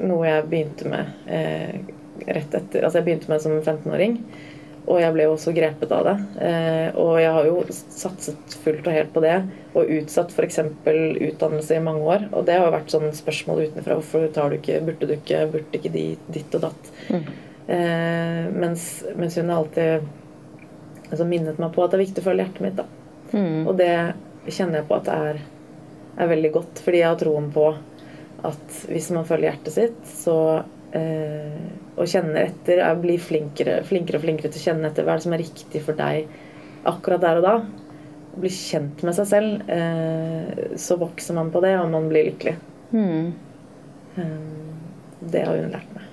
noe 0.00 0.24
jeg 0.24 0.46
begynte 0.48 0.88
med 0.88 1.28
eh, 1.28 1.82
rett 2.24 2.54
etter 2.56 2.86
Altså, 2.86 3.00
jeg 3.00 3.06
begynte 3.10 3.28
med 3.28 3.42
som 3.44 3.58
15-åring. 3.58 4.16
Og 4.84 4.98
jeg 5.00 5.14
ble 5.14 5.24
jo 5.24 5.32
også 5.32 5.54
grepet 5.56 5.92
av 5.96 6.02
det. 6.04 6.14
Eh, 6.44 6.96
og 7.00 7.14
jeg 7.16 7.30
har 7.32 7.46
jo 7.48 7.62
satset 7.72 8.56
fullt 8.64 8.84
og 8.90 8.96
helt 8.96 9.14
på 9.14 9.22
det. 9.24 9.38
Og 9.72 9.92
utsatt 9.96 10.34
f.eks. 10.34 10.60
utdannelse 10.84 11.78
i 11.78 11.84
mange 11.84 12.04
år. 12.04 12.26
Og 12.36 12.44
det 12.44 12.58
har 12.58 12.68
jo 12.68 12.74
vært 12.74 12.92
sånn 12.92 13.08
spørsmål 13.16 13.62
utenfra. 13.70 13.96
Hvorfor 14.00 14.28
tar 14.34 14.52
du 14.52 14.58
ikke, 14.58 14.82
burde 14.84 15.08
du 15.08 15.16
ikke, 15.16 15.40
burde 15.54 15.80
ikke 15.80 15.94
de 15.94 16.04
ditt 16.36 16.58
og 16.58 16.66
datt? 16.66 16.92
Mm. 17.08 17.24
Eh, 17.66 18.42
mens, 18.52 19.04
mens, 19.16 19.38
hun 19.40 19.50
alltid 19.50 20.04
altså, 21.10 21.24
minnet 21.24 21.58
meg 21.58 21.72
på 21.72 21.84
at 21.84 21.94
det 21.94 21.98
er 21.98 22.04
viktig 22.04 22.20
å 22.20 22.28
følge 22.28 22.44
hjertet 22.44 22.66
mitt. 22.66 22.82
da. 22.82 22.86
Mm. 23.32 23.64
Og 23.64 23.74
det 23.80 23.94
kjenner 24.52 24.82
jeg 24.82 24.88
på 24.90 24.98
at 24.98 25.08
det 25.08 25.16
er, 25.30 25.42
er, 26.18 26.30
veldig 26.34 26.52
godt, 26.58 26.84
fordi 26.84 27.00
jeg 27.00 27.08
har 27.08 27.20
troen 27.24 27.48
på 27.54 27.70
at 28.44 28.80
hvis 28.90 29.08
man 29.16 29.24
følger 29.24 29.48
hjertet 29.48 29.76
sitt, 29.78 30.00
så 30.12 30.36
eh, 30.92 31.64
og 31.94 32.10
kjenner 32.10 32.48
etter, 32.48 32.80
Jeg 32.82 33.00
blir 33.02 33.22
flinkere, 33.22 33.78
flinkere 33.86 34.18
og 34.18 34.24
flinkere 34.26 34.50
til 34.50 34.60
å 34.60 34.66
kjenne 34.68 34.90
etter 34.90 35.06
hva 35.06 35.14
er 35.14 35.20
det 35.20 35.26
som 35.26 35.36
er 35.36 35.42
riktig 35.44 35.82
for 35.84 35.98
deg 35.98 36.28
akkurat 36.90 37.22
der 37.22 37.40
og 37.40 37.46
da. 37.46 37.54
Å 38.34 38.40
Bli 38.42 38.50
kjent 38.50 39.04
med 39.06 39.14
seg 39.16 39.28
selv, 39.30 39.68
eh, 39.70 40.74
så 40.80 40.98
vokser 40.98 41.38
man 41.38 41.52
på 41.54 41.62
det, 41.64 41.76
og 41.78 41.92
man 41.92 42.08
blir 42.10 42.26
lykkelig. 42.32 42.56
Mm. 42.94 43.30
Det 45.24 45.44
har 45.46 45.56
hun 45.56 45.70
lært 45.72 45.94
meg. 45.94 46.10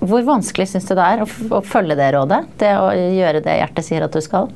Hvor 0.00 0.24
vanskelig 0.24 0.70
syns 0.70 0.88
du 0.88 0.94
det 0.96 1.04
er 1.04 1.22
å, 1.24 1.28
å 1.28 1.60
følge 1.64 1.96
det 1.98 2.08
rådet? 2.16 2.40
Det 2.60 2.72
å 2.80 2.88
gjøre 2.96 3.44
det 3.44 3.58
hjertet 3.60 3.84
sier 3.84 4.06
at 4.06 4.16
du 4.16 4.20
skal? 4.24 4.48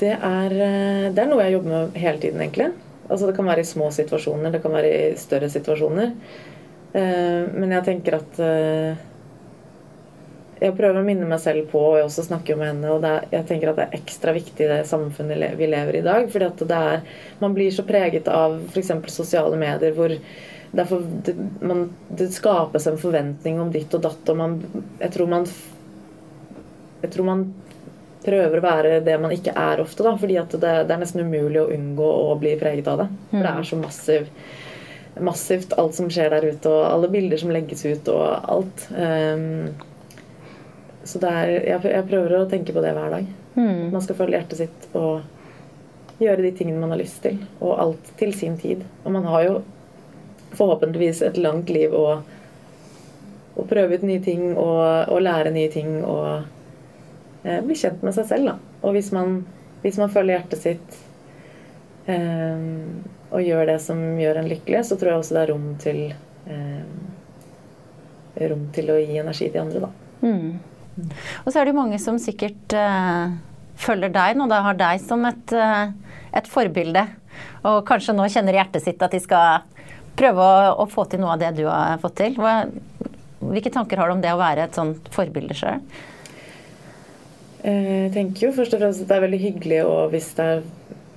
Det 0.00 0.12
er, 0.16 0.52
eh, 0.52 1.06
det 1.12 1.22
er, 1.22 1.28
noe 1.28 1.44
jeg 1.44 1.56
jobber 1.56 1.72
med 1.72 1.96
hele 2.00 2.20
tiden, 2.20 2.40
egentlig. 2.40 2.72
Altså, 3.06 3.28
det 3.28 3.36
kan 3.36 3.48
være 3.48 3.62
i 3.62 3.68
små 3.68 3.90
situasjoner, 3.94 4.52
det 4.52 4.62
kan 4.64 4.74
være 4.74 4.92
i 4.92 5.02
større 5.20 5.48
situasjoner. 5.52 6.12
Eh, 6.92 7.42
men 7.52 7.74
jeg 7.74 7.84
tenker 7.84 8.18
at 8.20 8.38
eh, 8.40 9.04
Jeg 10.62 10.76
prøver 10.78 11.02
å 11.02 11.04
minne 11.04 11.28
meg 11.28 11.40
selv 11.42 11.66
på, 11.72 11.82
og 11.82 11.98
jeg 11.98 12.06
også 12.08 12.26
snakker 12.30 12.56
med 12.56 12.70
henne, 12.70 12.92
og 12.94 13.04
er, 13.04 13.26
jeg 13.34 13.48
tenker 13.50 13.72
at 13.72 13.80
det 13.80 13.86
er 13.88 13.98
ekstra 13.98 14.32
viktig 14.36 14.64
i 14.64 14.70
det 14.70 14.80
samfunnet 14.88 15.58
vi 15.58 15.68
lever 15.68 15.98
i 15.98 16.02
i 16.02 16.06
dag. 16.06 16.30
fordi 16.32 16.48
at 16.48 16.66
det 16.70 16.82
er, 16.92 17.02
Man 17.42 17.56
blir 17.56 17.74
så 17.74 17.84
preget 17.88 18.28
av 18.32 18.58
f.eks. 18.72 18.94
sosiale 19.12 19.58
medier 19.60 19.92
hvor 19.96 20.16
derfor 20.76 21.04
det, 21.24 21.36
man, 21.60 21.90
det 22.08 22.32
skapes 22.34 22.86
en 22.86 22.98
forventning 23.00 23.60
om 23.60 23.70
ditt 23.72 23.94
og 23.94 24.02
datt, 24.02 24.28
og 24.28 24.36
man 24.36 24.58
Jeg 25.00 25.12
tror 25.12 25.30
man 25.30 25.46
Jeg 27.02 27.12
tror 27.12 27.24
man 27.28 27.46
prøver 28.26 28.58
å 28.58 28.64
være 28.64 29.00
det 29.06 29.16
man 29.22 29.32
ikke 29.34 29.54
er 29.54 29.80
ofte. 29.82 30.02
da, 30.02 30.16
fordi 30.18 30.38
at 30.40 30.54
det, 30.56 30.72
det 30.88 30.94
er 30.94 31.02
nesten 31.02 31.26
umulig 31.26 31.60
å 31.62 31.70
unngå 31.70 32.06
å 32.32 32.34
bli 32.40 32.56
preget 32.58 32.88
av 32.90 33.04
det. 33.04 33.08
For 33.30 33.44
det 33.44 33.52
er 33.52 33.68
så 33.68 33.78
massiv, 33.80 34.30
massivt 35.20 35.72
alt 35.78 35.94
som 35.96 36.10
skjer 36.12 36.32
der 36.34 36.44
ute, 36.50 36.70
og 36.70 36.86
alle 36.90 37.08
bilder 37.12 37.40
som 37.40 37.52
legges 37.54 37.84
ut, 37.86 38.08
og 38.12 38.50
alt. 38.52 38.88
Um, 38.92 39.70
så 41.06 41.20
det 41.22 41.30
er, 41.30 41.52
jeg, 41.54 41.80
jeg, 41.92 42.06
prøver 42.10 42.36
å 42.36 42.48
tenke 42.50 42.74
på 42.74 42.82
det 42.84 42.92
hver 42.96 43.14
dag. 43.14 43.26
Mm. 43.54 43.92
Man 43.94 44.02
skal 44.04 44.18
følge 44.18 44.40
hjertet 44.40 44.60
sitt 44.60 44.86
og 44.98 46.20
gjøre 46.20 46.42
de 46.42 46.52
tingene 46.56 46.80
man 46.82 46.92
har 46.92 47.00
lyst 47.00 47.22
til. 47.24 47.38
Og 47.60 47.78
alt 47.80 48.12
til 48.18 48.34
sin 48.36 48.56
tid. 48.60 48.82
Og 49.04 49.14
man 49.14 49.28
har 49.30 49.44
jo 49.46 49.54
forhåpentligvis 50.56 51.22
et 51.26 51.38
langt 51.38 51.70
liv 51.70 51.94
å, 51.94 52.06
å 53.54 53.66
prøve 53.70 53.98
ut 53.98 54.06
nye 54.06 54.22
ting 54.24 54.48
og, 54.52 55.12
og 55.12 55.22
lære 55.22 55.52
nye 55.54 55.70
ting 55.72 56.00
og 56.00 57.46
eh, 57.46 57.60
bli 57.64 57.76
kjent 57.78 58.02
med 58.06 58.16
seg 58.16 58.28
selv. 58.32 58.50
Da. 58.50 58.80
Og 58.82 58.96
hvis 58.96 59.12
man, 59.14 59.40
hvis 59.84 60.00
man 60.02 60.12
følger 60.12 60.40
hjertet 60.40 60.64
sitt 60.64 60.98
eh, 62.10 62.66
og 63.30 63.42
gjør 63.42 63.66
det 63.72 63.80
som 63.82 64.00
gjør 64.20 64.40
en 64.40 64.48
lykkelig, 64.50 64.84
så 64.86 64.98
tror 64.98 65.12
jeg 65.12 65.22
også 65.22 65.36
det 65.36 65.42
er 65.42 65.52
rom 65.52 65.68
til 65.82 66.00
eh, 66.46 66.86
rom 68.50 68.66
til 68.76 68.92
å 68.92 68.98
gi 69.00 69.20
energi 69.20 69.50
til 69.50 69.62
andre, 69.62 69.86
da. 69.86 69.90
Mm. 70.26 70.50
Og 71.44 71.50
så 71.50 71.58
er 71.58 71.66
det 71.66 71.74
jo 71.74 71.78
mange 71.80 71.98
som 72.00 72.18
sikkert 72.20 72.76
eh, 72.76 73.36
følger 73.80 74.12
deg 74.12 74.36
nå, 74.38 74.48
da 74.50 74.62
har 74.64 74.78
deg 74.78 75.00
som 75.02 75.24
et, 75.28 75.52
uh, 75.52 75.92
et, 76.32 76.48
forbilde. 76.48 77.04
Og 77.68 77.82
kanskje 77.88 78.14
nå 78.16 78.28
kjenner 78.32 78.56
hjertet 78.56 78.86
sitt 78.86 79.02
at 79.04 79.12
de 79.12 79.20
skal 79.20 79.66
prøve 80.16 80.40
å, 80.40 80.70
å 80.80 80.86
få 80.88 81.04
til 81.10 81.20
noe 81.20 81.34
av 81.34 81.42
det 81.42 81.52
du 81.58 81.66
har 81.68 82.00
fått 82.00 82.16
til. 82.22 82.38
Hva, 82.40 82.62
hvilke 83.42 83.72
tanker 83.72 84.00
har 84.00 84.08
du 84.08 84.16
om 84.16 84.22
det 84.24 84.32
å 84.32 84.40
være 84.40 84.64
et 84.64 84.78
sånt 84.78 85.10
forbilde 85.12 85.56
sjøl? 85.58 85.82
Eh, 87.66 88.06
jeg 88.06 88.12
tenker 88.14 88.48
jo 88.48 88.54
først 88.56 88.76
og 88.76 88.82
fremst 88.82 89.04
at 89.04 89.10
det 89.10 89.18
er 89.18 89.26
veldig 89.26 89.42
hyggelig 89.42 89.82
og 89.84 90.14
hvis, 90.14 90.30
det 90.38 90.48
er, 90.54 90.66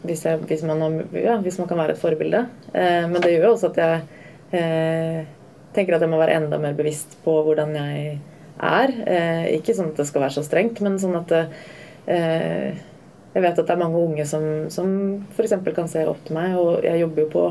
hvis, 0.03 0.23
jeg, 0.25 0.39
hvis, 0.47 0.63
man, 0.63 1.01
ja, 1.13 1.37
hvis, 1.43 1.59
man, 1.59 1.67
kan 1.67 1.77
være 1.81 1.95
et 1.95 2.01
forbilde. 2.01 2.45
Men 2.73 3.17
det 3.19 3.33
gjør 3.33 3.49
jo 3.49 3.53
også 3.57 3.71
at 3.73 3.79
jeg 3.83 5.27
tenker 5.75 5.95
at 5.95 6.03
jeg 6.03 6.11
må 6.11 6.19
være 6.19 6.37
enda 6.39 6.59
mer 6.61 6.77
bevisst 6.77 7.17
på 7.25 7.33
hvordan 7.45 7.75
jeg 7.77 8.19
er. 8.59 8.93
Eh, 9.07 9.45
ikke 9.57 9.75
sånn 9.75 9.93
at 9.93 10.01
det 10.01 10.07
skal 10.09 10.25
være 10.25 10.37
så 10.39 10.45
strengt, 10.45 10.81
men 10.85 10.99
sånn 11.01 11.17
at 11.19 11.35
eh, 11.39 12.85
Jeg 13.29 13.43
vet 13.45 13.59
at 13.61 13.67
det 13.67 13.73
er 13.75 13.81
mange 13.81 13.99
unge 14.01 14.23
som, 14.25 14.43
som 14.73 14.93
f.eks. 15.35 15.53
kan 15.75 15.89
se 15.91 16.01
opp 16.09 16.23
til 16.25 16.35
meg, 16.35 16.55
og 16.57 16.83
jeg 16.83 17.03
jobber 17.03 17.21
jo 17.21 17.27
på, 17.33 17.43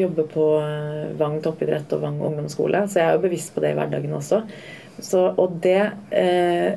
jobber 0.00 0.30
på 0.32 0.46
eh, 0.58 1.12
Vang 1.20 1.38
toppidrett 1.44 1.92
og 1.94 2.02
Vang 2.02 2.18
ungdomsskole, 2.20 2.86
så 2.88 3.00
jeg 3.00 3.08
er 3.08 3.18
jo 3.18 3.26
bevisst 3.28 3.54
på 3.54 3.62
det 3.62 3.72
i 3.72 3.76
hverdagen 3.78 4.16
også. 4.18 4.42
Så, 4.98 5.22
og 5.38 5.60
det 5.64 5.82
eh, 6.10 6.72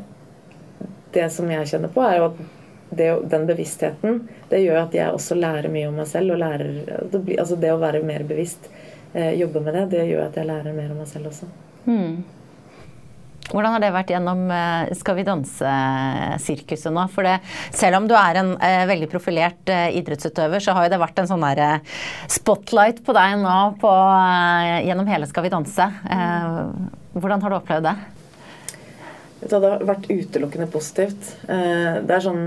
Det 1.16 1.26
som 1.32 1.50
jeg 1.50 1.68
kjenner 1.68 1.92
på, 1.92 2.04
er 2.04 2.20
jo 2.20 2.30
at 2.30 2.40
det, 2.90 3.10
den 3.32 3.48
bevisstheten 3.50 4.22
det 4.50 4.62
gjør 4.64 4.84
at 4.86 4.96
jeg 4.96 5.14
også 5.14 5.38
lærer 5.40 5.72
mye 5.74 5.90
om 5.90 6.00
meg 6.00 6.08
selv. 6.10 6.36
og 6.36 6.42
lærer, 6.44 6.72
altså 7.40 7.58
Det 7.60 7.74
å 7.74 7.82
være 7.82 8.04
mer 8.06 8.24
bevisst 8.28 8.70
eh, 9.14 9.34
jobbe 9.40 9.64
med 9.66 9.78
det, 9.78 9.86
det 9.98 10.08
gjør 10.12 10.28
at 10.30 10.40
jeg 10.40 10.50
lærer 10.50 10.76
mer 10.76 10.94
om 10.94 11.04
meg 11.04 11.12
selv 11.12 11.32
også. 11.32 11.50
Mm. 11.86 12.24
Hvordan 13.46 13.76
har 13.76 13.84
det 13.84 13.92
vært 13.94 14.10
gjennom 14.10 14.40
eh, 14.50 14.94
Skal 14.98 15.20
vi 15.20 15.26
danse-sirkuset 15.28 16.94
nå? 16.94 17.06
For 17.14 17.28
det, 17.28 17.36
selv 17.76 18.00
om 18.00 18.10
du 18.10 18.16
er 18.18 18.42
en 18.42 18.56
eh, 18.58 18.86
veldig 18.90 19.10
profilert 19.12 19.70
eh, 19.72 19.94
idrettsutøver, 20.00 20.64
så 20.64 20.74
har 20.76 20.88
jo 20.88 20.96
det 20.96 21.02
vært 21.02 21.22
en 21.22 21.30
sånn 21.30 21.46
der 21.46 21.62
eh, 21.62 21.96
spotlight 22.32 23.04
på 23.06 23.16
deg 23.18 23.38
nå 23.44 23.60
på, 23.82 23.94
eh, 23.94 24.82
gjennom 24.90 25.10
hele 25.10 25.30
Skal 25.30 25.46
vi 25.46 25.54
danse. 25.54 25.90
Eh, 26.10 26.50
hvordan 27.16 27.46
har 27.46 27.54
du 27.54 27.60
opplevd 27.60 27.90
det? 27.92 27.96
Det 29.42 29.52
hadde 29.52 29.78
vært 29.86 30.10
utelukkende 30.10 30.68
positivt. 30.72 31.36
det 31.46 32.14
er 32.16 32.24
sånn 32.24 32.46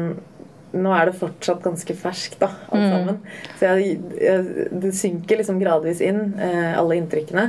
nå 0.77 0.93
er 0.93 1.09
det 1.09 1.17
fortsatt 1.17 1.63
ganske 1.65 1.95
ferskt, 1.97 2.39
da, 2.43 2.51
alt 2.69 2.83
mm. 2.83 2.91
sammen. 2.93 3.21
Så 3.57 3.71
jeg, 3.71 3.95
jeg, 4.21 4.67
det 4.83 4.93
synker 4.97 5.41
liksom 5.41 5.61
gradvis 5.63 6.03
inn, 6.05 6.35
eh, 6.45 6.75
alle 6.77 6.99
inntrykkene. 7.01 7.47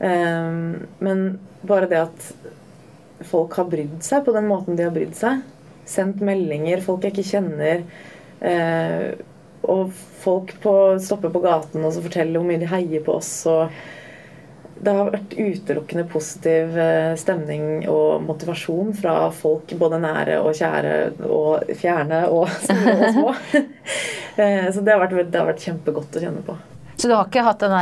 Um, 0.00 0.86
men 1.02 1.24
bare 1.66 1.88
det 1.90 2.04
at 2.06 2.28
folk 3.28 3.56
har 3.58 3.68
brydd 3.68 3.98
seg 4.06 4.22
på 4.24 4.32
den 4.36 4.46
måten 4.48 4.78
de 4.78 4.86
har 4.86 4.94
brydd 4.94 5.16
seg, 5.18 5.42
sendt 5.90 6.22
meldinger, 6.24 6.80
folk 6.84 7.04
jeg 7.04 7.16
ikke 7.16 7.30
kjenner, 7.34 7.82
eh, 8.46 9.10
og 9.70 9.90
folk 10.22 10.54
på, 10.62 10.74
stopper 11.02 11.32
på 11.34 11.42
gaten 11.44 11.82
og 11.84 11.92
så 11.92 12.04
forteller 12.04 12.38
hvor 12.38 12.48
mye 12.48 12.62
de 12.62 12.70
heier 12.70 13.02
på 13.04 13.18
oss. 13.18 13.32
og 13.50 13.74
det 14.80 14.92
har 14.96 15.10
vært 15.12 15.34
utelukkende 15.36 16.06
positiv 16.08 16.76
eh, 16.80 17.12
stemning 17.20 17.84
og 17.90 18.22
motivasjon 18.24 18.94
fra 18.96 19.14
folk 19.34 19.74
både 19.80 19.98
nære 20.00 20.38
og 20.40 20.56
kjære 20.56 20.94
og 21.26 21.72
fjerne 21.76 22.22
og 22.32 22.48
store 22.64 22.96
og 22.96 23.18
små. 23.18 23.34
Eh, 24.40 24.70
så 24.72 24.80
det 24.80 24.94
har, 24.94 25.00
vært, 25.02 25.26
det 25.28 25.36
har, 25.36 25.48
vært, 25.50 25.60
kjempegodt 25.66 26.14
å 26.16 26.20
kjenne 26.22 26.40
på. 26.46 26.54
Så 26.94 27.08
du 27.10 27.12
har 27.12 27.26
ikke 27.26 27.42
hatt 27.44 27.60
den 27.60 27.74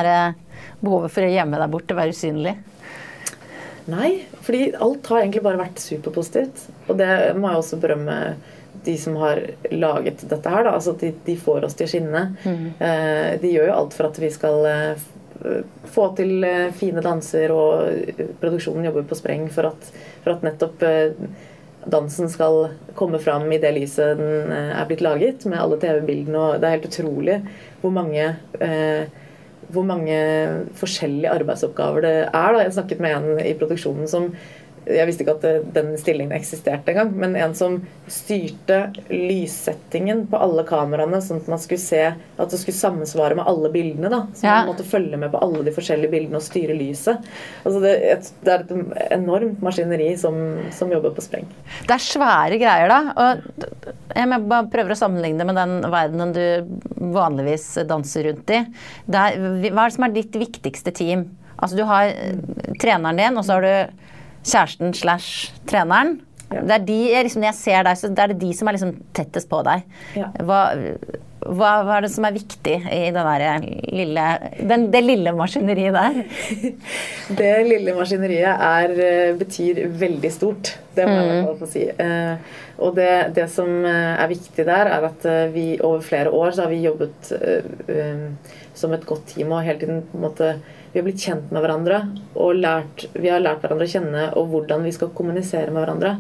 behovet 0.81 1.13
for 1.13 1.23
å 1.23 1.29
gjemme 1.31 1.61
deg 1.61 1.71
bort 1.71 1.93
og 1.93 1.99
være 2.01 2.15
usynlig? 2.17 2.55
Nei, 3.93 4.09
fordi 4.43 4.63
alt 4.75 5.07
har 5.13 5.21
egentlig 5.21 5.43
bare 5.45 5.61
vært 5.61 5.83
superpositivt. 5.85 6.65
Og 6.89 6.99
det 6.99 7.11
må 7.39 7.53
jeg 7.53 7.61
også 7.61 7.79
berømme 7.85 8.17
de 8.89 8.97
som 8.99 9.21
har 9.21 9.43
laget 9.71 10.25
dette 10.33 10.57
her. 10.57 10.67
Da. 10.67 10.75
Altså 10.81 10.97
de, 10.99 11.13
de 11.29 11.37
får 11.39 11.69
oss 11.69 11.79
til 11.79 11.87
å 11.87 11.93
skinne. 11.93 12.25
Mm. 12.43 12.67
Eh, 12.89 13.31
de 13.45 13.53
gjør 13.55 13.71
jo 13.71 13.77
alt 13.77 13.97
for 14.01 14.09
at 14.09 14.19
vi 14.25 14.33
skal 14.35 14.67
få 15.95 16.09
til 16.19 16.45
eh, 16.47 16.73
fine 16.77 17.05
danser, 17.05 17.53
og 17.55 18.35
produksjonen 18.43 18.89
jobber 18.89 19.07
på 19.09 19.19
spreng 19.19 19.47
for 19.53 19.71
at, 19.71 19.93
for 20.25 20.35
at 20.35 20.45
nettopp 20.47 20.83
eh, 20.87 21.15
dansen 21.89 22.31
skal 22.31 22.69
komme 22.99 23.21
fram 23.23 23.47
i 23.53 23.61
det 23.63 23.73
lyset 23.77 24.19
den 24.19 24.53
eh, 24.53 24.75
er 24.77 24.91
blitt 24.91 25.05
laget, 25.05 25.47
med 25.49 25.61
alle 25.61 25.81
TV-bildene. 25.83 26.45
Og 26.45 26.61
det 26.61 26.69
er 26.69 26.77
helt 26.79 26.91
utrolig 26.91 27.41
hvor 27.83 27.95
mange 27.95 28.29
eh, 28.61 29.17
hvor 29.69 29.85
mange 29.85 30.17
forskjellige 30.81 31.29
arbeidsoppgaver 31.29 32.05
det 32.05 32.15
er. 32.25 32.53
Da. 32.55 32.63
Jeg 32.63 32.73
snakket 32.79 33.03
med 33.05 33.17
en 33.17 33.43
i 33.45 33.53
produksjonen 33.59 34.09
som 34.09 34.31
jeg 34.89 35.09
visste 35.09 35.25
ikke 35.25 35.35
at 35.37 35.73
den 35.75 35.93
stillingen 36.01 36.33
eksisterte 36.37 36.93
engang. 36.93 37.11
Men 37.21 37.37
en 37.37 37.55
som 37.57 37.79
styrte 38.11 38.79
lyssettingen 39.11 40.25
på 40.31 40.41
alle 40.41 40.65
kameraene, 40.69 41.21
sånn 41.25 41.43
at 41.43 41.51
man 41.53 41.61
skulle 41.63 41.83
se 41.83 42.03
at 42.09 42.53
det 42.53 42.61
skulle 42.61 42.79
sammensvare 42.79 43.37
med 43.39 43.49
alle 43.51 43.71
bildene. 43.75 44.11
da, 44.13 44.23
Så 44.35 44.47
ja. 44.47 44.59
man 44.61 44.73
måtte 44.73 44.87
følge 44.89 45.21
med 45.21 45.33
på 45.33 45.43
alle 45.45 45.65
de 45.67 45.75
forskjellige 45.77 46.13
bildene 46.13 46.41
og 46.41 46.47
styre 46.47 46.77
lyset. 46.79 47.29
Altså 47.65 47.83
det, 47.85 47.95
det 48.47 48.55
er 48.55 48.65
et 48.65 49.13
enormt 49.19 49.63
maskineri 49.65 50.11
som, 50.21 50.39
som, 50.75 50.93
jobber 50.93 51.13
på 51.17 51.25
spreng. 51.27 51.49
Det 51.85 51.97
er 51.97 52.07
svære 52.07 52.61
greier, 52.61 52.93
da. 52.93 53.01
og 53.13 54.15
Jeg 54.17 54.43
bare 54.49 54.71
prøver 54.73 54.95
å 54.95 54.99
sammenligne 54.99 55.43
det 55.43 55.49
med 55.51 55.59
den 55.61 55.77
verdenen 55.93 56.33
du 56.37 57.13
vanligvis 57.15 57.71
danser 57.89 58.31
rundt 58.31 58.57
i. 58.57 58.63
Er, 59.13 59.37
hva 59.69 59.85
er 59.85 59.91
det 59.91 59.97
som 59.99 60.09
er 60.09 60.17
ditt 60.17 60.41
viktigste 60.41 60.95
team? 60.97 61.29
Altså 61.59 61.77
Du 61.77 61.85
har 61.89 62.13
treneren 62.79 63.19
din, 63.19 63.39
og 63.39 63.45
så 63.45 63.59
har 63.59 63.67
du 63.67 64.07
kjæresten 64.49 64.97
slash 64.97 65.53
treneren. 65.69 66.19
Ja. 66.49 66.63
Det 66.65 66.75
er 66.79 66.85
de, 66.89 66.99
liksom, 67.27 67.43
Når 67.43 67.51
jeg 67.51 67.61
ser 67.61 67.87
deg, 67.87 67.97
så 68.01 68.09
det 68.09 68.25
er 68.25 68.33
det 68.33 68.41
de 68.41 68.53
som 68.57 68.69
er 68.69 68.79
liksom 68.79 68.93
tettest 69.17 69.51
på 69.51 69.61
deg. 69.67 69.83
Ja. 70.17 70.31
Hva, 70.49 70.61
hva, 71.49 71.73
hva, 71.87 71.99
er 71.99 72.07
det 72.07 72.11
som 72.13 72.25
er 72.27 72.35
viktig 72.35 72.77
i 72.93 73.03
den 73.15 73.67
lille, 73.95 74.25
den, 74.71 74.87
det 74.93 75.03
lille 75.05 75.35
maskineriet 75.37 75.97
der? 75.97 76.17
det 77.41 77.53
lille 77.69 77.95
maskineriet 77.97 78.65
er, 78.69 78.95
eh, 78.97 79.35
betyr 79.39 79.85
veldig 80.01 80.33
stort. 80.33 80.73
Det 80.97 81.07
må 81.09 81.19
jeg 81.19 81.45
mm. 81.45 81.53
få 81.61 81.71
si. 81.71 81.85
Eh, 81.93 82.57
og 82.79 82.97
det, 82.97 83.13
det, 83.37 83.47
som 83.53 83.71
eh, 83.85 84.17
er 84.17 84.33
viktig 84.33 84.67
der, 84.69 84.93
er 84.97 85.09
at 85.11 85.29
vi 85.55 85.69
over 85.79 86.01
flere 86.05 86.33
år 86.33 86.57
så 86.57 86.67
har 86.67 86.73
vi 86.73 86.83
jobbet 86.87 87.33
som 88.79 88.93
et 88.95 89.07
godt 89.07 89.33
team 89.35 89.53
og 89.53 89.65
hele 89.67 89.81
tiden 89.81 90.05
på 90.07 90.19
en 90.19 90.25
måte 90.29 90.53
vi 90.93 91.01
har 91.01 91.07
blitt 91.07 91.23
kjent 91.23 91.51
med 91.53 91.63
hverandre 91.65 92.01
og 92.35 92.59
lært, 92.59 93.09
vi 93.13 93.31
har 93.33 93.43
lært 93.43 93.65
hverandre 93.65 93.89
å 93.89 93.93
kjenne 93.93 94.29
og 94.41 94.49
hvordan 94.53 94.87
vi 94.87 94.95
skal 94.97 95.13
kommunisere 95.17 95.73
med 95.73 95.83
hverandre. 95.85 96.15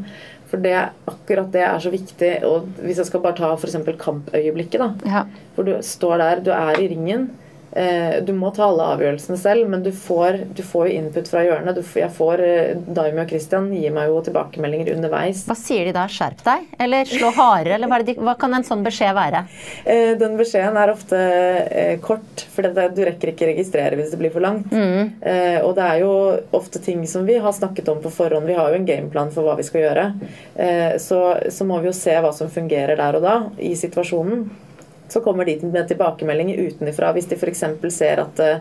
For 0.49 0.61
det, 0.65 0.77
akkurat 1.09 1.51
det 1.53 1.65
er 1.67 1.83
så 1.83 1.93
viktig. 1.93 2.31
og 2.49 2.69
Hvis 2.81 3.03
jeg 3.03 3.09
skal 3.11 3.23
bare 3.25 3.37
ta 3.37 3.51
f.eks. 3.53 3.77
kampøyeblikket. 4.01 4.81
da, 4.81 4.89
ja. 5.05 5.25
Hvor 5.55 5.69
du 5.69 5.75
står 5.85 6.23
der, 6.23 6.41
du 6.45 6.51
er 6.57 6.81
i 6.81 6.89
ringen. 6.89 7.29
Eh, 7.73 8.23
du 8.25 8.33
må 8.33 8.51
ta 8.55 8.65
alle 8.65 8.87
avgjørelsene 8.95 9.37
selv, 9.39 9.69
men 9.69 9.83
du 9.85 9.91
får, 9.93 10.41
du 10.57 10.63
får 10.65 10.89
input 10.95 11.29
fra 11.31 11.45
hjørnet. 11.45 11.77
Du, 11.77 11.85
jeg 12.01 12.11
får, 12.17 12.43
eh, 12.45 12.81
Daimi 12.97 13.23
og 13.23 13.33
Christian 13.33 13.69
gir 13.75 13.93
meg 13.95 14.09
jo 14.09 14.23
tilbakemeldinger 14.25 14.95
underveis. 14.95 15.45
Hva 15.49 15.57
sier 15.59 15.89
de 15.89 15.95
da? 15.97 16.07
Skjerp 16.11 16.43
deg? 16.47 16.69
Eller 16.81 17.09
slå 17.09 17.33
hardere? 17.37 17.77
Eller 17.77 17.91
hva, 17.91 18.01
de, 18.05 18.17
hva, 18.17 18.37
kan 18.41 18.57
en 18.57 18.67
sånn 18.67 18.85
beskjed 18.87 19.13
være? 19.19 19.45
Eh, 19.85 20.15
den 20.21 20.39
beskjeden 20.41 20.79
er 20.81 20.95
ofte 20.95 21.19
kort, 22.05 22.47
for 22.55 22.69
du 22.69 23.03
rekker 23.05 23.33
ikke 23.33 23.51
registrere 23.51 23.99
hvis 23.99 24.13
det 24.13 24.21
blir 24.21 24.33
for 24.33 24.45
langt. 24.45 24.71
Mm. 24.73 25.19
Og 25.67 25.73
det 25.77 25.85
er 25.85 26.01
jo 26.03 26.13
ofte 26.57 26.81
ting 26.83 27.03
som 27.09 27.27
vi 27.29 27.37
har 27.41 27.55
snakket 27.55 27.89
om 27.93 28.01
på 28.03 28.13
forhånd. 28.13 28.49
Vi 28.49 28.57
har 28.57 28.73
jo 28.73 28.79
en 28.79 28.89
gameplan 28.89 29.33
for 29.35 29.47
hva 29.47 29.57
vi 29.59 29.67
skal 29.67 29.85
gjøre. 29.85 30.07
Så, 31.03 31.21
så 31.55 31.67
må 31.69 31.81
vi 31.83 31.91
jo 31.91 31.97
se 31.97 32.15
hva 32.23 32.33
som 32.37 32.51
fungerer 32.53 32.99
der 32.99 33.19
og 33.19 33.27
da 33.27 33.37
i 33.63 33.75
situasjonen. 33.79 34.47
Så 35.09 35.23
kommer 35.25 35.49
de 35.49 35.57
med 35.63 35.89
tilbakemeldinger 35.89 36.61
utenfra. 36.69 37.13
Hvis 37.17 37.29
de 37.31 37.39
f.eks. 37.39 37.65
ser 37.95 38.23
at 38.23 38.43
eh, 38.45 38.61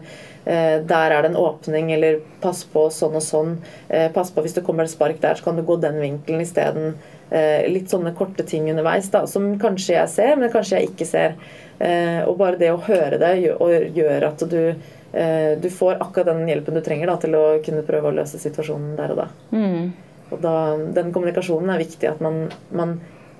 der 0.87 1.11
er 1.11 1.21
det 1.21 1.33
en 1.33 1.39
åpning, 1.41 1.91
eller 1.95 2.21
pass 2.43 2.63
på 2.71 2.87
sånn 2.93 3.17
og 3.19 3.23
sånn. 3.23 3.53
Eh, 3.89 4.07
pass 4.15 4.31
på 4.31 4.43
hvis 4.45 4.55
det 4.57 4.63
kommer 4.67 4.87
et 4.87 4.93
spark 4.93 5.19
der, 5.23 5.35
så 5.35 5.49
kan 5.49 5.59
du 5.59 5.65
gå 5.67 5.79
den 5.83 5.99
vinkelen 6.03 6.45
isteden. 6.45 6.95
Eh, 7.29 7.67
litt 7.67 7.91
sånne 7.91 8.15
korte 8.15 8.45
ting 8.47 8.69
underveis 8.71 9.09
da, 9.11 9.25
som 9.27 9.49
kanskje 9.59 9.97
jeg 9.97 10.13
ser, 10.13 10.35
men 10.39 10.53
kanskje 10.53 10.79
jeg 10.79 10.93
ikke 10.93 11.09
ser. 11.09 11.35
Eh, 11.79 12.21
og 12.23 12.37
bare 12.39 12.59
det 12.61 12.71
å 12.71 12.79
høre 12.87 13.19
det 13.21 13.33
gjør, 13.43 13.89
gjør 13.93 14.29
at 14.31 14.45
du 14.49 14.61
eh, 14.71 15.51
du 15.59 15.67
får 15.69 15.99
akkurat 15.99 16.31
den 16.31 16.47
hjelpen 16.47 16.79
du 16.79 16.81
trenger 16.85 17.11
da, 17.11 17.17
til 17.21 17.35
å 17.37 17.45
kunne 17.65 17.83
prøve 17.85 18.09
å 18.09 18.15
løse 18.15 18.39
situasjonen 18.41 18.95
der 18.97 19.13
og 19.13 19.21
da. 19.25 19.27
Mm. 19.51 19.91
Og 20.31 20.41
da, 20.43 20.55
Den 20.95 21.11
kommunikasjonen 21.15 21.71
er 21.73 21.83
viktig. 21.83 22.09
At 22.09 22.23
man, 22.23 22.47
man 22.71 22.97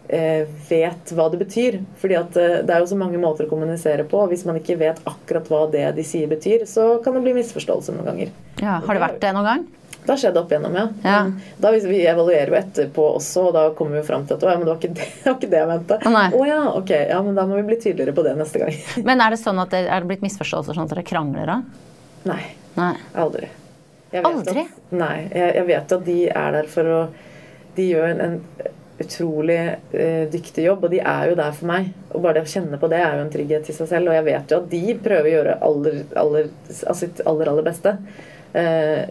vet 0.08 1.12
hva 1.16 1.26
det 1.32 1.40
betyr. 1.42 1.80
Fordi 2.02 2.16
at 2.20 2.38
eh, 2.40 2.60
det 2.66 2.74
er 2.76 2.84
jo 2.84 2.90
så 2.94 2.98
mange 3.00 3.20
måter 3.22 3.46
å 3.48 3.52
kommunisere 3.52 4.06
på. 4.08 4.22
og 4.24 4.30
Hvis 4.32 4.46
man 4.48 4.60
ikke 4.62 4.78
vet 4.80 5.02
akkurat 5.08 5.50
hva 5.52 5.66
det 5.72 5.86
de 5.98 6.06
sier 6.08 6.28
betyr, 6.32 6.64
så 6.70 6.98
kan 7.04 7.18
det 7.18 7.26
bli 7.26 7.34
misforståelse 7.40 7.96
noen 7.96 8.08
ganger. 8.12 8.32
Ja, 8.62 8.80
har 8.86 8.94
det 8.98 9.04
vært 9.04 9.20
det 9.24 9.34
noen 9.36 9.50
gang? 9.52 9.66
Det 10.08 10.14
har 10.14 10.20
skjedd 10.22 10.38
opp 10.40 10.52
igjennom, 10.54 10.76
ja. 10.78 10.86
Ja. 11.04 11.16
Da, 11.60 11.72
vi- 11.74 11.82
vi 11.90 11.98
evaluerer 12.08 12.48
jo 12.54 12.56
etterpå 12.62 13.08
også, 13.18 13.50
og 13.50 13.54
da 13.58 13.64
kommer 13.76 13.98
vi 13.98 14.00
jo 14.00 14.06
fram 14.08 14.24
til 14.30 14.38
at 14.38 14.44
å, 14.46 14.52
ja, 14.54 14.56
men 14.56 14.64
det 14.64 14.72
var 14.72 14.80
ikke 14.80 14.94
det, 14.96 15.08
var 15.26 15.36
ikke 15.36 15.50
det 15.52 15.60
jeg 15.60 15.68
mente. 15.74 15.98
Å. 16.00 16.22
Å 16.40 16.46
ja, 16.48 16.60
ok. 16.80 16.94
Ja, 17.10 17.18
men 17.26 17.36
da 17.36 17.44
må 17.50 17.58
vi 17.60 17.66
bli 17.68 17.80
tydeligere 17.84 18.16
på 18.16 18.24
det 18.24 18.38
neste 18.40 18.62
gang. 18.64 18.78
Men 19.10 19.20
er 19.26 19.36
det 19.36 19.42
sånn 19.42 19.60
at 19.60 19.74
det 19.76 19.82
er 19.92 20.00
det 20.06 20.08
blitt 20.14 20.24
misforståelser 20.24 20.78
sånn 20.80 20.88
at 20.88 20.94
dere 20.96 21.04
krangler 21.10 21.52
da? 21.52 21.58
Nei. 22.32 22.40
Nei. 22.80 22.94
Aldri. 23.20 23.50
Aldri? 24.24 24.64
At, 24.64 24.92
nei. 24.96 25.16
Jeg, 25.34 25.52
jeg 25.60 25.68
vet 25.74 25.92
at 25.98 26.06
de 26.08 26.18
er 26.32 26.56
der 26.56 26.68
for 26.72 26.88
å 26.88 27.00
De 27.76 27.84
gjør 27.92 28.08
en, 28.14 28.22
en 28.24 28.38
utrolig 29.00 29.60
eh, 29.92 30.26
dyktig 30.32 30.66
jobb, 30.66 30.88
og 30.88 30.94
de 30.94 31.00
er 31.02 31.30
jo 31.30 31.38
der 31.38 31.54
for 31.56 31.70
meg. 31.70 31.92
Og 32.12 32.24
bare 32.24 32.40
det 32.40 32.48
å 32.48 32.52
kjenne 32.52 32.80
på 32.82 32.90
det 32.92 33.02
er 33.04 33.18
jo 33.18 33.26
en 33.26 33.34
trygghet 33.34 33.70
i 33.70 33.76
seg 33.76 33.90
selv. 33.92 34.10
Og 34.10 34.18
jeg 34.18 34.26
vet 34.28 34.54
jo 34.54 34.60
at 34.62 34.70
de 34.72 34.98
prøver 35.06 35.30
å 35.30 35.34
gjøre 35.36 35.58
aller, 35.70 36.00
aller, 36.24 36.50
altså 36.74 36.98
sitt 37.04 37.22
aller, 37.30 37.52
aller 37.52 37.68
beste. 37.68 37.94
Eh, 38.58 39.04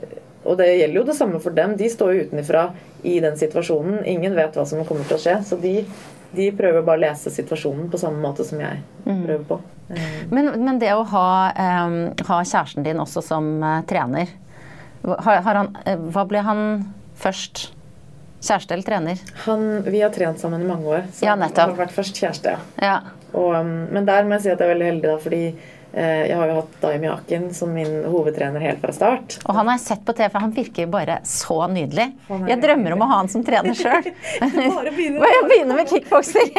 og 0.46 0.58
det 0.60 0.68
gjelder 0.72 1.00
jo 1.00 1.06
det 1.08 1.16
samme 1.18 1.40
for 1.42 1.54
dem. 1.54 1.76
De 1.78 1.90
står 1.90 2.12
jo 2.12 2.26
utenfra 2.28 2.66
i 3.06 3.16
den 3.22 3.38
situasjonen. 3.38 4.02
Ingen 4.06 4.36
vet 4.38 4.58
hva 4.58 4.66
som 4.68 4.84
kommer 4.86 5.06
til 5.08 5.18
å 5.18 5.22
skje. 5.22 5.36
Så 5.46 5.58
de, 5.62 5.80
de 6.38 6.50
prøver 6.54 6.86
bare 6.86 7.00
å 7.00 7.04
lese 7.06 7.32
situasjonen 7.34 7.90
på 7.90 8.00
samme 8.00 8.22
måte 8.22 8.46
som 8.46 8.62
jeg 8.62 8.82
prøver 9.06 9.46
på. 9.48 9.60
Mm. 9.86 10.02
Men, 10.34 10.50
men 10.66 10.82
det 10.82 10.90
å 10.94 11.06
ha, 11.12 11.28
eh, 11.54 12.26
ha 12.26 12.40
kjæresten 12.42 12.86
din 12.86 13.02
også 13.02 13.22
som 13.22 13.54
eh, 13.62 13.84
trener 13.86 14.34
har, 15.06 15.36
har 15.42 15.54
han, 15.54 15.76
eh, 15.84 15.98
Hva 16.10 16.26
ble 16.28 16.42
han 16.42 16.62
først? 17.16 17.70
Kjæreste 18.42 18.76
eller 18.76 18.86
trener? 18.86 19.22
Han, 19.46 19.68
vi 19.86 20.02
har 20.04 20.12
trent 20.14 20.40
sammen 20.42 20.62
i 20.62 20.68
mange 20.68 20.90
år, 20.98 21.06
så 21.12 21.24
Ja, 21.28 21.36
han 21.36 21.46
har 21.56 21.76
vært 21.78 21.94
først 21.96 22.18
kjæreste. 22.20 22.56
ja. 22.56 22.84
Ja. 22.86 22.98
Og, 23.36 23.52
um, 23.54 23.72
men 23.92 24.06
der 24.06 24.24
må 24.24 24.36
jeg 24.36 24.46
si 24.46 24.52
at 24.52 24.60
jeg 24.60 24.68
er 24.68 24.72
veldig 24.72 24.86
heldig, 24.86 25.08
da, 25.10 25.16
fordi 25.20 25.40
eh, 25.92 26.22
jeg 26.30 26.36
har 26.38 26.48
jo 26.48 26.54
hatt 26.60 26.76
Daimi 26.80 27.08
Aken 27.10 27.48
som 27.56 27.72
min 27.74 28.04
hovedtrener 28.08 28.62
helt 28.64 28.80
fra 28.80 28.94
start. 28.96 29.36
Og 29.44 29.58
han 29.58 29.68
har 29.68 29.76
jeg 29.76 29.84
sett 29.84 30.04
på 30.06 30.14
TV, 30.16 30.30
for 30.32 30.44
han 30.44 30.54
virker 30.56 30.88
bare 30.92 31.18
så 31.28 31.58
nydelig. 31.72 32.06
Jeg 32.48 32.60
drømmer 32.62 32.96
om 32.96 33.04
å 33.04 33.10
ha 33.10 33.18
han 33.20 33.28
som 33.32 33.44
trener 33.44 33.76
sjøl. 33.76 34.08
Bare 34.78 34.94
begynne. 34.94 35.20
Bare 35.20 35.76
med 35.76 35.90
kickboksing. 35.90 36.54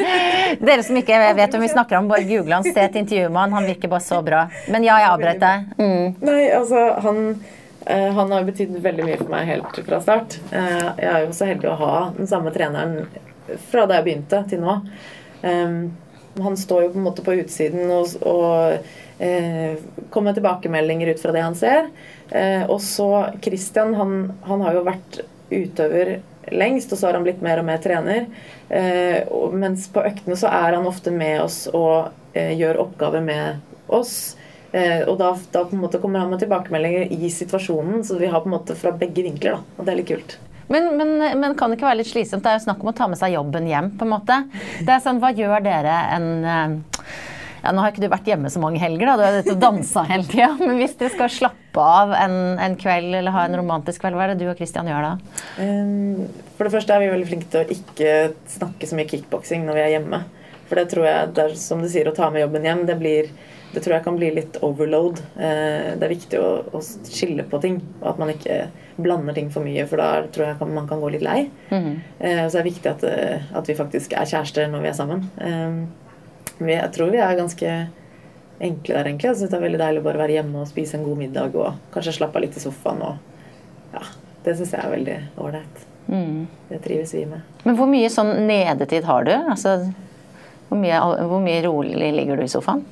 Dere 0.66 0.86
som 0.86 0.96
ikke 1.02 1.20
vet 1.36 1.52
hvem 1.52 1.66
vi 1.66 1.72
snakker 1.74 2.00
om, 2.00 2.08
bare 2.08 2.24
google 2.28 2.60
han, 2.60 2.64
se 2.64 2.80
et 2.80 2.96
intervju 2.96 3.28
med 3.28 3.42
han. 3.42 3.56
Han 3.58 3.68
virker 3.68 3.92
bare 3.92 4.04
så 4.04 4.22
bra. 4.24 4.46
Men 4.72 4.86
ja, 4.86 4.96
jeg 5.02 5.12
avbrøt 5.12 5.42
deg. 5.42 5.68
Mm. 5.80 6.16
Nei, 6.24 6.40
altså 6.56 6.86
han, 7.04 7.20
han 7.86 8.32
har 8.34 8.46
betydd 8.46 8.78
veldig 8.82 9.04
mye 9.06 9.18
for 9.20 9.30
meg 9.30 9.50
helt 9.50 9.80
fra 9.86 10.00
start. 10.02 10.38
Eh, 10.50 10.88
jeg 10.98 11.10
er 11.10 11.26
jo 11.26 11.34
så 11.36 11.48
heldig 11.50 11.70
å 11.70 11.78
ha 11.80 11.94
den 12.16 12.30
samme 12.30 12.52
treneren 12.54 13.06
fra 13.70 13.86
da 13.86 14.00
jeg 14.00 14.08
begynte 14.08 14.42
til 14.50 14.64
nå. 14.64 14.80
Han 16.42 16.56
står 16.58 16.82
jo 16.82 16.88
på 16.92 16.98
en 16.98 17.04
måte 17.06 17.22
på 17.24 17.36
utsiden 17.40 17.90
og, 17.94 18.16
og 18.26 19.22
eh, 19.22 19.78
kommer 20.10 20.30
med 20.30 20.40
tilbakemeldinger 20.40 21.14
ut 21.14 21.22
fra 21.22 21.32
det 21.32 21.44
han 21.44 21.56
ser. 21.56 21.88
Eh, 22.30 22.64
og 22.68 22.80
så 22.84 23.26
Christian, 23.42 23.94
han, 23.94 24.32
han 24.42 24.64
har 24.66 24.76
jo 24.76 24.86
vært 24.86 25.20
utøver 25.50 26.18
lengst, 26.52 26.92
og 26.92 26.98
så 26.98 27.08
har 27.08 27.18
han 27.18 27.26
blitt 27.26 27.42
mer 27.44 27.62
og 27.62 27.68
mer 27.68 27.80
trener. 27.82 28.26
Eh, 28.68 29.24
mens 29.52 29.88
på 29.92 30.04
øktene 30.06 30.38
så 30.38 30.50
er 30.52 30.76
han 30.78 30.88
ofte 30.88 31.14
med 31.14 31.40
oss 31.42 31.64
og 31.72 32.12
eh, 32.36 32.52
gjør 32.58 32.82
oppgaver 32.86 33.24
med 33.24 33.62
oss. 33.86 34.35
Eh, 34.76 35.06
og 35.08 35.16
da, 35.20 35.30
da 35.54 35.62
på 35.64 35.76
en 35.76 35.82
måte 35.86 36.00
kommer 36.02 36.20
han 36.20 36.32
med 36.32 36.42
tilbakemeldinger 36.42 37.12
i 37.14 37.30
situasjonen, 37.32 38.02
så 38.04 38.18
vi 38.20 38.28
har 38.28 38.42
på 38.44 38.50
en 38.50 38.56
måte 38.58 38.76
fra 38.76 38.92
begge 38.92 39.24
vinkler. 39.24 39.56
da, 39.56 39.76
og 39.78 39.86
det 39.86 39.94
er 39.94 40.00
litt 40.02 40.10
kult. 40.10 40.36
Men, 40.68 40.90
men, 40.98 41.14
men 41.40 41.54
kan 41.56 41.70
det 41.70 41.78
ikke 41.78 41.88
være 41.88 42.00
litt 42.02 42.10
slitsomt? 42.10 42.42
Det 42.44 42.50
er 42.50 42.58
jo 42.58 42.66
snakk 42.66 42.82
om 42.82 42.90
å 42.90 42.96
ta 42.96 43.06
med 43.08 43.20
seg 43.20 43.36
jobben 43.36 43.68
hjem. 43.70 43.92
på 43.96 44.04
en 44.04 44.12
måte. 44.12 44.42
Det 44.82 44.92
er 44.92 45.00
sånn, 45.04 45.22
Hva 45.22 45.30
gjør 45.36 45.62
dere 45.64 45.96
en 46.16 46.28
eh, 46.44 46.76
ja, 47.62 47.72
Nå 47.72 47.82
har 47.82 47.94
ikke 47.94 48.04
du 48.04 48.10
vært 48.12 48.28
hjemme 48.28 48.50
så 48.52 48.60
mange 48.62 48.82
helger, 48.82 49.08
da. 49.08 49.16
du 49.16 49.24
har 49.24 49.50
og 49.54 49.62
dansa 49.62 50.04
hele 50.10 50.28
tida. 50.28 50.52
Men 50.66 50.76
hvis 50.82 50.98
du 50.98 51.06
skal 51.12 51.32
slappe 51.32 51.82
av 51.82 52.12
en, 52.18 52.36
en 52.62 52.76
kveld 52.78 53.16
eller 53.16 53.34
ha 53.34 53.46
en 53.46 53.58
romantisk 53.62 54.04
kveld, 54.04 54.18
hva 54.18 54.26
er 54.26 54.34
det 54.34 54.44
du 54.44 54.50
og 54.50 54.60
Christian 54.60 54.90
gjør 54.90 55.06
da? 55.08 55.14
For 56.58 56.68
det 56.68 56.74
første 56.76 56.94
er 56.94 57.04
vi 57.04 57.12
veldig 57.14 57.30
flinke 57.30 57.52
til 57.52 57.62
å 57.62 57.76
ikke 57.78 58.14
snakke 58.58 58.90
så 58.90 58.98
mye 58.98 59.10
kickboksing 59.10 59.66
når 59.66 59.78
vi 59.78 59.86
er 59.86 59.94
hjemme. 59.96 60.22
For 60.66 60.78
det 60.80 60.88
tror 60.90 61.06
jeg, 61.06 61.34
det 61.36 61.44
er, 61.44 61.58
som 61.60 61.82
du 61.82 61.88
sier, 61.90 62.08
å 62.10 62.16
ta 62.16 62.28
med 62.34 62.42
jobben 62.42 62.66
hjem, 62.66 62.86
det 62.88 62.98
blir 63.00 63.30
det 63.76 63.82
tror 63.84 63.92
jeg 63.98 64.04
kan 64.06 64.16
bli 64.16 64.30
litt 64.32 64.54
overload. 64.64 65.18
Eh, 65.36 65.92
Det 66.00 66.06
er 66.06 66.12
viktig 66.14 66.38
å, 66.40 66.50
å 66.72 66.80
skille 66.80 67.44
på 67.44 67.58
ting, 67.60 67.74
og 68.00 68.06
at 68.14 68.18
man 68.22 68.30
ikke 68.32 68.56
blander 68.96 69.36
ting 69.36 69.50
for 69.52 69.60
mye, 69.66 69.84
for 69.90 70.00
da 70.00 70.22
tror 70.32 70.46
jeg 70.48 70.68
man 70.72 70.88
kan 70.88 71.02
gå 71.02 71.10
litt 71.12 71.24
lei. 71.26 71.50
Mm. 71.68 71.90
Eh, 72.18 72.40
Så 72.46 72.56
det 72.56 72.62
er 72.62 72.70
viktig 72.70 72.90
at, 72.94 73.04
eh, 73.04 73.44
at 73.60 73.68
vi 73.68 73.76
faktisk 73.76 74.16
er 74.16 74.24
kjærester 74.30 74.70
når 74.72 74.86
vi 74.86 74.88
er 74.88 74.96
sammen. 74.96 75.26
Men 76.58 76.68
Jeg 76.72 76.92
tror 76.96 77.10
vi 77.12 77.18
er 77.20 77.36
ganske 77.36 77.74
enkle 78.60 78.94
der, 78.96 79.04
egentlig. 79.10 79.28
Jeg 79.28 79.36
syns 79.42 79.50
det 79.52 79.58
er 79.60 79.66
veldig 79.68 79.82
deilig 79.84 80.00
å 80.00 80.06
bare 80.08 80.22
være 80.24 80.38
hjemme 80.38 80.62
og 80.62 80.70
spise 80.72 80.96
en 80.96 81.04
god 81.04 81.18
middag 81.20 81.54
og 81.60 81.74
kanskje 81.92 82.16
slappe 82.16 82.40
av 82.40 82.46
litt 82.46 82.56
i 82.56 82.64
sofaen. 82.64 83.02
Og 83.04 83.92
ja, 83.92 84.06
Det 84.42 84.56
syns 84.56 84.72
jeg 84.72 84.80
er 84.84 84.96
veldig 84.96 85.18
ålreit. 85.36 85.84
Mm. 86.08 86.46
Det 86.70 86.80
trives 86.82 87.12
vi 87.12 87.26
med. 87.28 87.44
Men 87.66 87.76
hvor 87.76 87.86
mye 87.92 88.08
sånn 88.08 88.32
nedetid 88.48 89.04
har 89.04 89.24
du? 89.28 89.32
Altså, 89.36 89.92
hvor 90.70 90.78
mye, 90.80 90.98
hvor 91.28 91.42
mye 91.44 91.62
rolig 91.66 92.12
ligger 92.16 92.40
du 92.40 92.44
i 92.48 92.48
sofaen? 92.56 92.86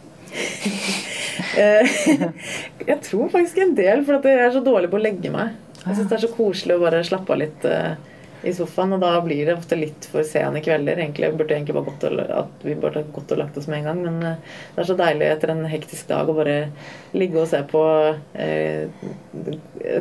Eh, 1.55 1.95
jeg 2.91 2.99
tror 3.07 3.29
faktisk 3.31 3.61
en 3.63 3.75
del, 3.79 4.03
for 4.07 4.25
jeg 4.27 4.43
er 4.43 4.55
så 4.55 4.63
dårlig 4.65 4.91
på 4.91 4.99
å 4.99 5.05
legge 5.05 5.31
meg. 5.35 5.55
Jeg 5.85 5.99
syns 5.99 6.09
det 6.11 6.17
er 6.17 6.25
så 6.25 6.33
koselig 6.35 6.77
å 6.77 6.83
bare 6.83 7.03
slappe 7.07 7.35
av 7.35 7.41
litt 7.43 7.67
eh, 7.69 7.95
i 8.45 8.53
sofaen, 8.55 8.93
og 8.97 9.03
da 9.03 9.13
blir 9.25 9.47
det 9.49 9.57
ofte 9.57 9.79
litt 9.79 10.07
for 10.11 10.27
sene 10.27 10.63
kvelder. 10.65 11.01
Egentlig 11.01 11.33
burde 11.39 11.57
egentlig 11.57 11.77
bare 11.77 11.89
gått 11.89 12.07
og, 12.09 12.21
at 12.21 12.67
vi 12.67 12.77
burde 12.79 13.05
gått 13.15 13.33
og 13.35 13.41
lagt 13.41 13.59
oss 13.59 13.69
med 13.71 13.81
en 13.81 13.89
gang, 13.89 14.03
men 14.05 14.29
eh, 14.29 14.59
det 14.75 14.83
er 14.83 14.89
så 14.91 14.99
deilig 14.99 15.31
etter 15.31 15.55
en 15.55 15.65
hektisk 15.71 16.11
dag 16.11 16.29
å 16.29 16.37
bare 16.37 16.59
ligge 17.15 17.41
og 17.41 17.49
se 17.51 17.61
på 17.71 17.83
eh, 18.45 18.87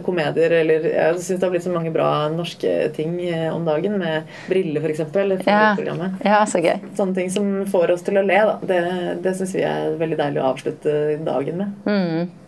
komedier 0.06 0.56
eller 0.62 0.88
Jeg 0.89 1.17
syns 1.19 1.39
det 1.39 1.45
har 1.45 1.53
blitt 1.53 1.65
så 1.65 1.73
mange 1.73 1.93
bra 1.93 2.10
norske 2.34 2.73
ting 2.97 3.17
eh, 3.27 3.49
om 3.53 3.65
dagen, 3.67 3.97
med 4.01 4.29
Brille 4.49 4.84
f.eks. 4.84 5.03
Ja. 5.47 5.73
Ja. 5.79 6.12
ja, 6.25 6.43
så 6.49 6.62
gøy. 6.63 6.77
Sånne 6.97 7.17
ting 7.17 7.34
som 7.34 7.51
får 7.69 7.95
oss 7.95 8.06
til 8.06 8.19
å 8.19 8.25
le, 8.25 8.39
da. 8.49 8.60
Det, 8.67 8.79
det 9.23 9.36
syns 9.39 9.56
vi 9.58 9.65
er 9.67 9.99
veldig 9.99 10.19
deilig 10.19 10.41
å 10.43 10.49
avslutte 10.53 10.95
dagen 11.23 11.62
med. 11.62 11.84
Mm. 11.88 12.42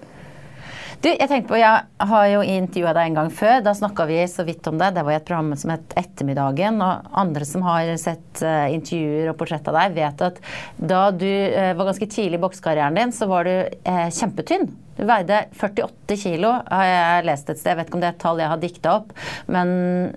Du, 1.05 1.11
jeg 1.11 1.29
tenkte 1.29 1.51
på, 1.51 1.57
jeg 1.61 2.07
har 2.09 2.27
jo 2.31 2.39
intervjua 2.41 2.91
deg 2.97 3.11
en 3.11 3.17
gang 3.19 3.27
før. 3.29 3.59
Da 3.61 3.75
snakka 3.77 4.07
vi 4.09 4.23
så 4.25 4.41
vidt 4.47 4.65
om 4.71 4.79
det. 4.81 4.87
Det 4.95 5.03
var 5.05 5.13
i 5.13 5.17
et 5.19 5.27
program 5.27 5.51
som 5.53 5.69
het 5.75 5.91
Ettermiddagen. 6.01 6.79
Og 6.81 7.11
andre 7.21 7.45
som 7.45 7.61
har 7.67 7.91
sett 8.01 8.41
eh, 8.41 8.73
intervjuer 8.73 9.29
og 9.29 9.37
portrett 9.37 9.69
av 9.69 9.77
deg, 9.77 9.93
vet 9.99 10.23
at 10.25 10.39
da 10.81 11.03
du 11.13 11.27
eh, 11.29 11.75
var 11.77 11.91
ganske 11.91 12.07
tidlig 12.09 12.39
i 12.39 12.41
boksekarrieren 12.41 12.97
din, 12.97 13.13
så 13.13 13.29
var 13.29 13.45
du 13.45 13.53
eh, 13.53 14.07
kjempetynn. 14.17 14.65
Du 14.97 15.03
veide 15.05 15.43
48 15.53 16.17
kilo, 16.23 16.55
har 16.73 16.89
jeg 16.89 17.29
lest 17.29 17.53
et 17.53 17.61
sted. 17.61 17.75
Jeg 17.75 17.83
vet 17.83 17.91
ikke 17.91 17.99
om 17.99 18.05
det 18.07 18.09
er 18.09 18.17
et 18.17 18.23
tall 18.25 18.41
jeg 18.41 18.53
har 18.55 18.65
dikta 18.65 18.97
opp, 19.03 19.13
men 19.51 19.71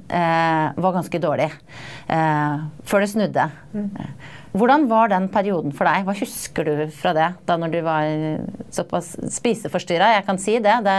var 0.08 0.94
ganske 0.94 1.18
dårlig. 1.18 1.48
Før 2.06 3.02
det 3.02 3.08
snudde. 3.10 3.48
Hvordan 4.52 4.86
var 4.90 5.10
den 5.12 5.28
perioden 5.32 5.74
for 5.76 5.88
deg? 5.88 6.06
Hva 6.06 6.14
husker 6.18 6.68
du 6.68 6.86
fra 6.94 7.12
det? 7.16 7.28
Da 7.48 7.58
når 7.60 7.74
du 7.74 7.82
var 7.86 8.08
såpass 8.74 9.14
spiseforstyrra? 9.34 10.14
Jeg 10.16 10.26
kan 10.28 10.40
si 10.40 10.56
det. 10.62 10.78
det 10.86 10.98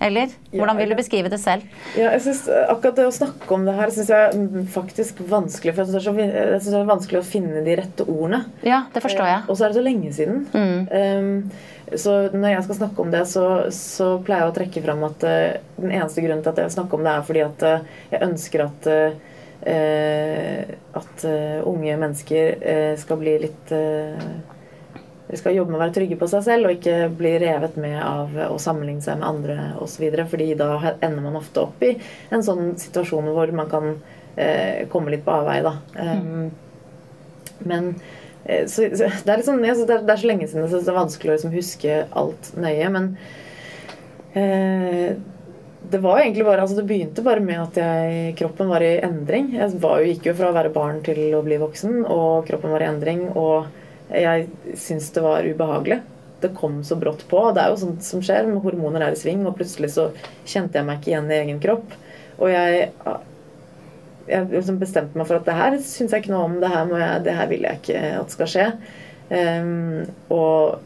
eller? 0.00 0.30
Hvordan 0.52 0.78
vil 0.78 0.92
du 0.92 0.96
beskrive 0.98 1.30
det 1.30 1.40
selv? 1.42 1.64
Ja, 1.98 2.12
jeg 2.14 2.22
synes 2.22 2.44
Akkurat 2.70 2.98
det 3.00 3.06
å 3.08 3.14
snakke 3.14 3.54
om 3.54 3.64
det 3.66 3.74
her 3.74 3.90
synes 3.94 4.12
jeg 4.12 4.28
er 4.28 4.68
faktisk 4.70 5.22
vanskelig. 5.26 5.74
For 5.74 5.82
jeg 5.82 6.04
synes 6.04 6.68
det 6.68 6.74
det 6.74 6.82
er 6.82 6.92
vanskelig 6.92 7.20
å 7.20 7.26
finne 7.26 7.64
de 7.66 7.74
rette 7.80 8.06
ordene. 8.06 8.44
Ja, 8.66 8.84
det 8.94 9.02
forstår 9.04 9.30
jeg. 9.30 9.42
Og 9.48 9.58
så 9.58 9.66
er 9.66 9.72
det 9.72 9.80
så 9.80 9.84
lenge 9.84 10.12
siden. 10.14 10.44
Um, 10.54 11.32
så 11.98 12.14
når 12.34 12.52
jeg 12.52 12.66
skal 12.68 12.78
snakke 12.82 13.02
om 13.02 13.10
det, 13.14 13.24
så, 13.30 13.44
så 13.74 14.10
pleier 14.22 14.44
jeg 14.44 14.52
å 14.52 14.56
trekke 14.60 14.84
fram 14.84 15.02
at 15.08 15.26
uh, 15.26 15.58
den 15.80 15.94
eneste 15.96 16.22
grunnen 16.22 16.44
til 16.44 16.54
at 16.54 16.62
jeg 16.62 16.76
snakker 16.76 16.98
om 16.98 17.08
det, 17.08 17.14
er 17.14 17.26
fordi 17.30 17.44
at 17.46 17.66
uh, 17.66 18.04
jeg 18.12 18.24
ønsker 18.28 18.64
at 18.68 18.90
uh, 18.92 19.27
at 19.68 21.24
unge 21.68 21.96
mennesker 22.00 22.94
skal 22.96 23.18
bli 23.20 23.34
litt 23.42 23.72
skal 25.36 25.56
jobbe 25.56 25.72
med 25.72 25.78
å 25.78 25.82
være 25.82 25.94
trygge 25.96 26.16
på 26.20 26.28
seg 26.30 26.44
selv 26.46 26.68
og 26.68 26.78
ikke 26.78 27.10
bli 27.18 27.34
revet 27.42 27.76
med 27.80 27.98
av 28.00 28.32
å 28.48 28.56
sammenligne 28.62 29.04
seg 29.04 29.18
med 29.20 29.28
andre 29.28 29.56
osv. 29.82 30.06
Fordi 30.30 30.46
da 30.56 30.70
ender 30.94 31.20
man 31.24 31.36
ofte 31.40 31.66
opp 31.66 31.84
i 31.84 31.94
en 32.32 32.44
sånn 32.44 32.72
situasjon 32.80 33.28
hvor 33.36 33.52
man 33.56 33.68
kan 33.68 33.90
eh, 34.36 34.86
komme 34.92 35.12
litt 35.12 35.26
på 35.26 35.34
avveie. 35.34 35.64
Da. 35.66 35.74
Um, 36.00 36.48
men 37.68 37.90
eh, 38.44 38.64
så, 38.64 38.88
så, 38.96 39.10
det, 39.24 39.34
er 39.34 39.44
det, 39.44 39.74
er, 39.84 40.06
det, 40.06 40.14
er 40.14 40.22
så 40.22 40.30
lenge 40.30 40.48
siden, 40.48 40.68
så 40.70 40.80
det 40.80 40.92
er 40.94 41.00
vanskelig 41.02 41.34
å 41.34 41.36
liksom 41.36 41.56
huske 41.56 41.98
alt 42.22 42.52
nøye. 42.56 42.92
Men 42.94 43.10
eh, 44.32 45.18
det 45.90 45.98
var 45.98 46.20
egentlig 46.20 46.44
bare, 46.44 46.62
altså 46.62 46.76
det 46.76 46.86
begynte 46.88 47.24
bare 47.24 47.40
med 47.40 47.60
at 47.62 47.78
jeg, 47.80 48.34
kroppen 48.38 48.68
var 48.68 48.84
i 48.84 48.98
endring. 49.04 49.52
Jeg 49.56 49.80
var 49.80 50.02
jo, 50.02 50.10
gikk 50.10 50.28
jo 50.28 50.34
fra 50.36 50.50
å 50.50 50.56
være 50.56 50.72
barn 50.74 51.00
til 51.06 51.20
å 51.36 51.42
bli 51.46 51.58
voksen, 51.60 52.02
og 52.04 52.48
kroppen 52.48 52.74
var 52.74 52.84
i 52.84 52.88
endring. 52.90 53.22
Og 53.32 53.68
jeg 54.12 54.48
syntes 54.74 55.10
det 55.14 55.24
var 55.24 55.48
ubehagelig. 55.48 56.00
Det 56.42 56.52
kom 56.58 56.82
så 56.86 56.98
brått 57.00 57.24
på. 57.30 57.40
Det 57.54 57.62
er 57.62 57.72
jo 57.72 57.80
sånt 57.80 58.04
som 58.06 58.22
skjer 58.24 58.46
med 58.50 58.60
hormoner 58.64 59.06
er 59.06 59.16
i 59.16 59.20
sving, 59.20 59.46
og 59.48 59.56
plutselig 59.58 59.94
så 59.96 60.10
kjente 60.44 60.78
jeg 60.78 60.88
meg 60.88 61.00
ikke 61.00 61.12
igjen 61.14 61.32
i 61.32 61.40
egen 61.40 61.62
kropp. 61.62 61.96
Og 62.38 62.52
jeg, 62.52 62.90
jeg 64.28 64.50
liksom 64.52 64.78
bestemte 64.82 65.18
meg 65.18 65.30
for 65.30 65.40
at 65.40 65.48
det 65.48 65.56
her 65.58 65.78
syns 65.82 66.12
jeg 66.12 66.24
ikke 66.24 66.34
noe 66.34 66.50
om, 66.50 66.58
det 66.62 66.70
her, 66.74 66.92
jeg, 67.02 67.24
det 67.26 67.38
her 67.40 67.50
vil 67.50 67.66
jeg 67.66 67.82
ikke 67.82 68.04
at 68.20 68.36
skal 68.36 68.52
skje. 68.52 68.68
Um, 69.28 70.04
og 70.32 70.78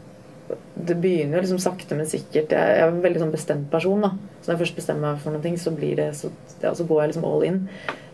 det 0.75 0.95
begynner 0.97 1.37
jo 1.37 1.43
liksom 1.43 1.59
sakte, 1.61 1.95
men 1.95 2.07
sikkert. 2.09 2.53
Jeg, 2.55 2.77
er 2.79 2.87
en 2.87 3.03
veldig 3.03 3.21
sånn 3.21 3.33
bestemt 3.33 3.67
person. 3.71 4.01
da. 4.01 4.09
Så 4.41 4.49
når 4.49 4.55
jeg 4.55 4.61
først 4.63 4.79
bestemmer 4.79 5.13
meg 5.13 5.21
for 5.21 5.35
noe, 5.35 5.57
så 5.61 5.73
det, 5.77 6.07
så, 6.17 6.31
ja, 6.63 6.73
så 6.73 6.87
går 6.89 7.01
jeg 7.01 7.11
liksom 7.11 7.27
all 7.29 7.45
in. 7.45 7.59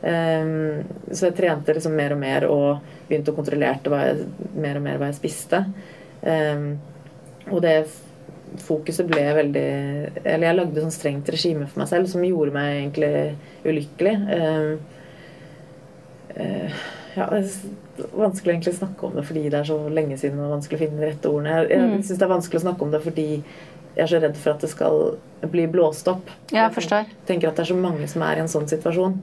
Um, 0.02 0.84
så 1.12 1.30
jeg 1.30 1.38
trente 1.40 1.76
liksom 1.76 1.96
mer 1.96 2.16
og 2.16 2.20
mer 2.20 2.46
og 2.48 2.92
begynte 3.08 3.32
å 3.32 3.40
kontrollere 3.40 4.02
mer 4.60 4.80
og 4.80 4.86
mer 4.86 5.00
hva 5.00 5.10
jeg 5.10 5.20
spiste. 5.22 5.64
Um, 6.22 6.70
og 7.50 7.64
det 7.64 7.78
fokuset 8.60 9.08
ble 9.08 9.22
veldig 9.38 9.62
Eller 10.26 10.48
jeg 10.48 10.56
lagde 10.58 10.82
sånn 10.82 10.92
strengt 10.92 11.30
regime 11.32 11.68
for 11.70 11.80
meg 11.80 11.90
selv 11.92 12.10
som 12.12 12.26
gjorde 12.26 12.56
meg 12.56 12.74
egentlig 12.76 13.12
ulykkelig. 13.64 14.16
Um, 14.36 14.72
uh, 16.36 16.84
ja, 17.16 17.30
vanskelig 18.14 18.54
egentlig 18.54 18.76
å 18.76 18.80
snakke 18.80 19.08
om 19.08 19.18
det 19.18 19.26
fordi 19.28 19.44
det 19.48 19.60
er 19.60 19.68
så 19.70 19.80
lenge 19.94 20.18
siden 20.22 20.40
og 20.44 20.56
vanskelig 20.56 20.80
å 20.80 20.84
finne 20.86 21.02
de 21.02 21.10
rette 21.12 21.32
ordene. 21.32 21.58
Jeg, 21.58 21.70
jeg 21.74 21.86
mm. 21.86 22.00
syns 22.08 22.22
det 22.22 22.28
er 22.28 22.34
vanskelig 22.34 22.62
å 22.62 22.66
snakke 22.68 22.86
om 22.86 22.96
det 22.96 23.04
fordi 23.06 23.28
jeg 24.00 24.04
er 24.06 24.12
så 24.12 24.24
redd 24.24 24.40
for 24.40 24.56
at 24.56 24.64
det 24.64 24.72
skal 24.72 25.06
bli 25.52 25.68
blåst 25.72 26.08
opp. 26.12 26.32
Ja, 26.52 26.66
jeg 26.68 26.76
forstår. 26.78 27.14
Tenker 27.28 27.50
at 27.50 27.60
det 27.60 27.66
er 27.66 27.72
så 27.72 27.80
mange 27.80 28.08
som 28.12 28.24
er 28.26 28.40
i 28.40 28.44
en 28.44 28.52
sånn 28.52 28.70
situasjon. 28.70 29.18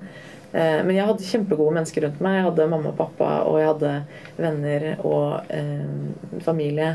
Eh, 0.52 0.80
men 0.84 0.94
jeg 0.96 1.08
hadde 1.08 1.28
kjempegode 1.28 1.74
mennesker 1.76 2.06
rundt 2.06 2.22
meg. 2.24 2.38
Jeg 2.38 2.48
hadde 2.50 2.70
mamma 2.72 2.92
og 2.92 2.98
pappa, 2.98 3.30
og 3.48 3.60
jeg 3.60 3.70
hadde 3.72 3.92
venner 4.40 4.88
og 5.04 5.52
eh, 5.52 6.40
familie 6.44 6.94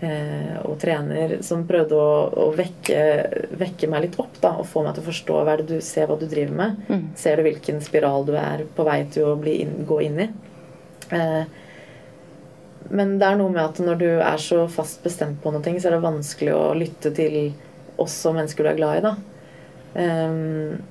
eh, 0.00 0.56
og 0.62 0.78
trener 0.82 1.36
som 1.46 1.66
prøvde 1.68 1.98
å, 1.98 2.14
å 2.46 2.48
vekke, 2.56 3.02
vekke, 3.60 3.90
meg 3.92 4.06
litt 4.06 4.18
opp 4.22 4.40
da, 4.42 4.54
og 4.60 4.68
få 4.70 4.84
meg 4.86 4.96
til 4.96 5.04
å 5.04 5.10
forstå 5.10 5.42
hva 5.44 5.58
det 5.60 5.68
du 5.70 5.76
ser 5.84 6.08
hva 6.10 6.18
du 6.20 6.26
driver 6.30 6.56
med. 6.60 6.82
Mm. 6.88 7.06
Ser 7.18 7.38
du 7.38 7.48
hvilken 7.48 7.82
spiral 7.84 8.26
du 8.28 8.34
er 8.40 8.66
på 8.76 8.86
vei 8.88 9.02
til 9.12 9.32
å 9.32 9.38
inn, 9.52 9.80
gå 9.88 10.00
inn 10.06 10.20
i? 10.26 10.28
Eh, 11.10 11.44
men 12.94 13.14
det 13.20 13.28
er 13.28 13.38
noe 13.40 13.52
med 13.52 13.62
at 13.64 13.80
når 13.82 14.00
du 14.00 14.08
er 14.12 14.40
så 14.40 14.64
fast 14.70 15.02
bestemt 15.04 15.40
på 15.42 15.52
noe, 15.52 15.62
så 15.62 15.88
er 15.88 15.96
det 15.96 16.04
vanskelig 16.04 16.54
å 16.56 16.64
lytte 16.76 17.14
til 17.16 17.38
også 18.00 18.34
mennesker 18.36 18.66
du 18.66 18.70
er 18.72 18.80
glad 18.80 18.98
i. 18.98 19.04
da. 19.04 19.14
Um, 19.94 20.82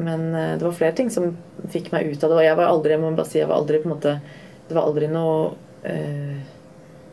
men 0.00 0.22
eh, 0.34 0.54
det 0.58 0.64
var 0.64 0.76
flere 0.76 0.96
ting 0.96 1.10
som 1.12 1.34
fikk 1.70 1.90
meg 1.94 2.08
ut 2.10 2.22
av 2.24 2.32
det. 2.32 2.38
Og 2.38 2.46
jeg 2.46 2.58
var 2.58 2.70
aldri 2.72 2.96
jeg 2.96 3.02
må 3.02 3.12
bare 3.14 3.30
si, 3.30 3.40
jeg 3.42 3.50
var 3.50 3.60
aldri 3.60 3.82
på 3.82 3.90
en 3.90 3.94
måte, 3.96 4.16
det 4.68 4.76
var 4.78 4.88
aldri 4.88 5.10
noe 5.10 5.50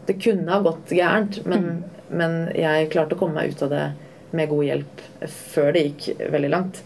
det 0.07 0.15
kunne 0.19 0.51
ha 0.51 0.59
gått 0.63 0.91
gærent, 0.91 1.45
men, 1.45 1.63
mm. 1.63 1.83
men, 2.19 2.35
jeg 2.55 2.89
klarte 2.91 3.15
å 3.15 3.19
komme 3.19 3.39
meg 3.39 3.53
ut 3.53 3.63
av 3.63 3.71
det 3.71 3.85
med 4.35 4.49
god 4.51 4.63
hjelp 4.67 5.03
før 5.31 5.73
det 5.75 5.83
gikk 5.85 6.07
veldig 6.35 6.51
langt. 6.51 6.79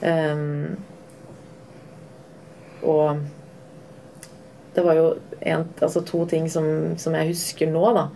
Um, 0.00 0.76
og 2.84 3.22
det 4.76 4.84
var 4.84 4.98
jo 4.98 5.06
en, 5.40 5.64
altså 5.80 6.02
to 6.06 6.24
ting 6.30 6.50
som, 6.52 6.66
som, 7.00 7.16
jeg 7.16 7.32
husker 7.32 7.70
nå, 7.72 7.84
da, 7.96 8.06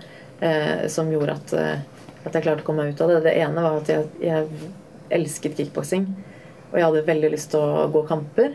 eh, 0.44 0.86
som 0.92 1.10
gjorde 1.12 1.36
at, 1.38 1.54
eh, 1.56 2.02
at, 2.24 2.34
jeg 2.34 2.44
klarte 2.44 2.64
å 2.64 2.66
komme 2.66 2.84
meg 2.84 2.94
ut 2.94 3.04
av 3.04 3.14
det. 3.14 3.22
Det 3.26 3.36
ene 3.40 3.64
var 3.64 3.80
at 3.80 3.92
jeg, 3.92 4.08
jeg 4.24 4.72
elsket 5.20 5.56
kickboksing. 5.56 6.08
Og 6.70 6.76
jeg 6.78 6.86
hadde 6.86 7.06
veldig 7.08 7.32
lyst 7.32 7.50
til 7.54 7.64
å 7.64 7.88
gå 7.92 8.04
kamper. 8.08 8.54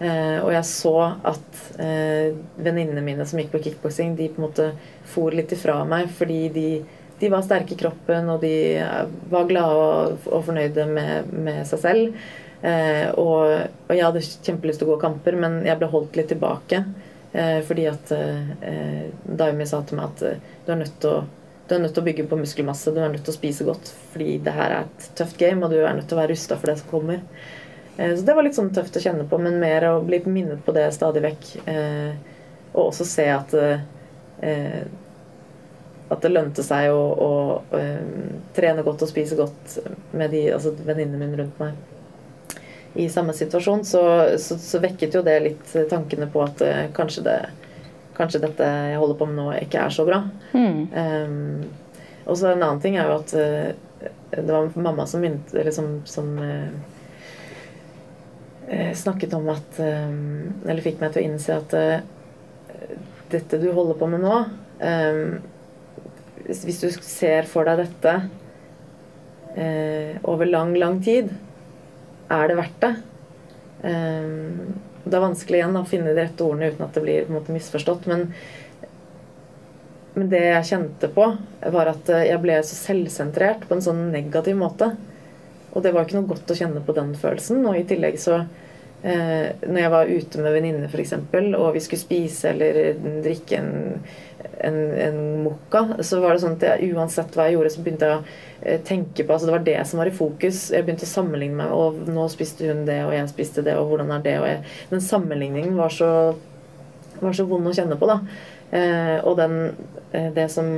Eh, 0.00 0.38
og 0.40 0.52
jeg 0.54 0.64
så 0.64 0.94
at 1.28 1.58
eh, 1.82 2.30
venninnene 2.56 3.02
mine 3.04 3.26
som 3.28 3.40
gikk 3.40 3.50
på 3.52 3.60
kickboksing, 3.66 4.14
de 4.16 4.30
på 4.32 4.40
en 4.40 4.46
måte 4.46 4.68
for 5.10 5.34
litt 5.36 5.52
ifra 5.52 5.82
meg 5.88 6.08
fordi 6.16 6.38
de, 6.54 6.68
de 7.20 7.28
var 7.28 7.44
sterke 7.44 7.74
i 7.76 7.80
kroppen, 7.80 8.30
og 8.32 8.40
de 8.40 8.54
eh, 8.80 9.02
var 9.32 9.50
glade 9.50 9.82
og, 9.82 10.30
og 10.30 10.46
fornøyde 10.46 10.86
med, 10.88 11.34
med, 11.34 11.60
seg 11.68 11.82
selv. 11.82 12.22
Eh, 12.64 13.08
og, 13.20 13.68
og, 13.88 13.92
jeg 13.92 14.06
hadde 14.06 14.24
kjempelyst 14.24 14.80
til 14.80 14.88
å 14.88 14.94
gå 14.94 15.02
kamper, 15.04 15.36
men 15.40 15.60
jeg 15.68 15.80
ble 15.80 15.90
holdt 15.92 16.16
litt 16.16 16.32
tilbake. 16.32 16.80
Eh, 17.32 17.60
fordi 17.66 17.86
at 17.90 18.10
eh, 18.16 19.10
Daimi 19.24 19.66
sa 19.68 19.84
til 19.86 20.00
meg 20.00 20.10
at 20.10 20.40
du 20.66 20.72
er 20.72 20.80
nødt 20.80 20.96
til 21.02 21.14
å 21.14 21.20
du 21.70 21.76
er 21.76 21.84
nødt 21.84 21.92
til 21.94 22.02
å 22.02 22.06
bygge 22.08 22.24
på 22.26 22.34
muskelmasse, 22.34 22.90
du 22.90 22.96
er 22.98 23.12
nødt 23.12 23.22
til 23.22 23.30
å 23.30 23.36
spise 23.36 23.62
godt. 23.62 23.92
Fordi 24.10 24.40
det 24.42 24.54
her 24.56 24.72
er 24.74 24.88
et 24.88 25.04
tøft 25.14 25.36
game, 25.38 25.62
og 25.62 25.70
du 25.70 25.76
er 25.78 25.92
nødt 25.94 26.08
til 26.10 26.16
å 26.16 26.18
være 26.18 26.32
rusta 26.32 26.56
for 26.58 26.66
det 26.66 26.80
som 26.80 26.88
kommer. 26.90 27.20
Eh, 27.94 28.10
så 28.16 28.24
det 28.26 28.34
var 28.34 28.42
litt 28.42 28.56
sånn 28.58 28.72
tøft 28.74 28.98
å 28.98 29.02
kjenne 29.04 29.26
på, 29.30 29.38
men 29.38 29.60
mer 29.62 29.86
å 29.86 30.00
bli 30.02 30.18
minnet 30.26 30.64
på 30.66 30.74
det 30.74 30.88
stadig 30.96 31.22
vekk. 31.28 31.46
Eh, 31.70 32.40
og 32.72 32.88
også 32.88 33.06
se 33.06 33.28
at 33.30 33.54
eh, 33.54 34.82
at 36.10 36.26
det 36.26 36.32
lønte 36.32 36.62
seg 36.66 36.90
å, 36.90 36.98
å, 36.98 37.30
å 37.70 37.80
trene 38.56 38.82
godt 38.82 39.04
og 39.06 39.10
spise 39.12 39.38
godt 39.38 39.76
med 40.10 40.32
de 40.34 40.48
altså 40.56 40.72
venninnene 40.74 41.20
mine 41.22 41.38
rundt 41.38 41.62
meg. 41.62 41.78
I 42.94 43.08
samme 43.12 43.32
situasjon 43.36 43.84
så, 43.86 44.02
så, 44.42 44.56
så, 44.58 44.80
vekket 44.82 45.14
jo 45.14 45.22
det 45.22 45.36
litt 45.44 45.74
tankene 45.90 46.26
på 46.30 46.42
at 46.42 46.62
kanskje, 46.96 47.22
det, 47.22 47.36
kanskje 48.16 48.40
dette 48.42 48.66
jeg 48.66 48.98
holder 48.98 49.18
på 49.20 49.28
med 49.30 49.38
nå, 49.38 49.46
ikke 49.62 49.84
er 49.84 49.94
så 49.94 50.06
bra. 50.08 50.24
Mm. 50.50 50.80
Um, 50.90 51.62
og 52.26 52.38
så 52.38 52.50
en 52.50 52.62
annen 52.62 52.82
ting 52.82 52.98
er 52.98 53.06
jo 53.06 53.20
at 53.20 53.30
det 54.30 54.46
var 54.52 54.70
mamma 54.74 55.06
som, 55.06 55.24
som, 55.70 56.00
som 56.04 56.38
uh, 56.38 56.70
snakket 58.94 59.34
om 59.34 59.48
at 59.50 59.80
eh, 59.82 60.10
Eller 60.70 60.84
fikk 60.84 61.00
meg 61.00 61.10
til 61.10 61.24
å 61.24 61.26
innse 61.26 61.56
at 61.58 61.72
dette 63.32 63.58
du 63.58 63.72
holder 63.74 63.96
på 63.98 64.06
med 64.12 64.22
nå 64.22 64.36
Hvis 66.46 66.78
du 66.78 66.86
ser 67.02 67.48
for 67.50 67.66
deg 67.66 67.82
dette 67.82 68.14
over 70.22 70.46
lang, 70.46 70.76
lang 70.78 71.00
tid, 71.02 71.32
er 72.30 72.48
det 72.50 72.56
verdt 72.58 72.84
det? 72.84 72.94
Det 73.80 75.16
er 75.16 75.22
vanskelig 75.22 75.60
igjen 75.60 75.78
å 75.80 75.86
finne 75.88 76.12
de 76.12 76.22
rette 76.22 76.44
ordene 76.44 76.70
uten 76.70 76.84
at 76.84 76.96
det 76.96 77.02
blir 77.04 77.30
måte 77.32 77.54
misforstått. 77.54 78.06
Men, 78.10 78.26
men 80.14 80.30
det 80.32 80.42
jeg 80.44 80.68
kjente 80.72 81.10
på, 81.14 81.26
var 81.74 81.92
at 81.94 82.10
jeg 82.12 82.40
ble 82.42 82.58
så 82.66 82.76
selvsentrert 82.76 83.64
på 83.66 83.76
en 83.76 83.84
sånn 83.84 84.08
negativ 84.12 84.58
måte. 84.60 84.92
Og 85.70 85.84
det 85.84 85.94
var 85.94 86.06
ikke 86.06 86.18
noe 86.18 86.30
godt 86.32 86.50
å 86.50 86.58
kjenne 86.58 86.82
på 86.84 86.96
den 86.96 87.14
følelsen. 87.18 87.62
Og 87.66 87.78
i 87.78 87.86
tillegg 87.88 88.18
så 88.20 88.40
eh, 88.40 89.50
Når 89.62 89.80
jeg 89.80 89.92
var 89.94 90.10
ute 90.10 90.42
med 90.42 90.56
venninner 90.56 90.90
f.eks., 90.90 91.14
og 91.56 91.70
vi 91.76 91.84
skulle 91.84 92.02
spise 92.02 92.52
eller 92.52 92.82
drikke 93.24 93.60
en, 93.62 93.72
en, 94.60 94.78
en 95.06 95.18
mokka, 95.44 95.82
så 96.06 96.20
var 96.22 96.34
det 96.34 96.42
sånn 96.44 96.56
at 96.58 96.66
jeg, 96.66 96.92
uansett 96.94 97.36
hva 97.36 97.48
jeg 97.48 97.56
gjorde, 97.56 97.72
så 97.74 97.84
begynte 97.84 98.08
jeg 98.08 98.18
å 98.18 98.38
eh, 98.62 98.80
tenke 98.86 99.24
på 99.24 99.34
altså 99.34 99.48
Det 99.48 99.56
var 99.56 99.66
det 99.66 99.76
som 99.88 100.02
var 100.02 100.10
i 100.10 100.14
fokus. 100.14 100.62
Jeg 100.74 100.86
begynte 100.86 101.08
å 101.08 101.12
sammenligne 101.12 101.58
meg. 101.62 101.74
Og 101.74 102.00
nå 102.10 102.28
spiste 102.32 102.70
hun 102.70 102.86
det, 102.88 103.00
og 103.06 103.14
jeg 103.16 103.32
spiste 103.32 103.64
det, 103.66 103.76
og 103.80 103.92
hvordan 103.92 104.14
er 104.16 104.24
det? 104.26 104.38
Og 104.42 104.48
jeg, 104.50 104.62
den 104.92 105.04
sammenligningen 105.04 105.76
var 105.80 105.94
så, 105.94 106.10
var 107.20 107.36
så 107.36 107.48
vond 107.50 107.70
å 107.70 107.76
kjenne 107.76 108.00
på, 108.00 108.10
da. 108.10 108.20
Eh, 108.70 109.16
og 109.24 109.36
den, 109.40 109.60
eh, 110.12 110.30
det 110.36 110.48
som 110.54 110.68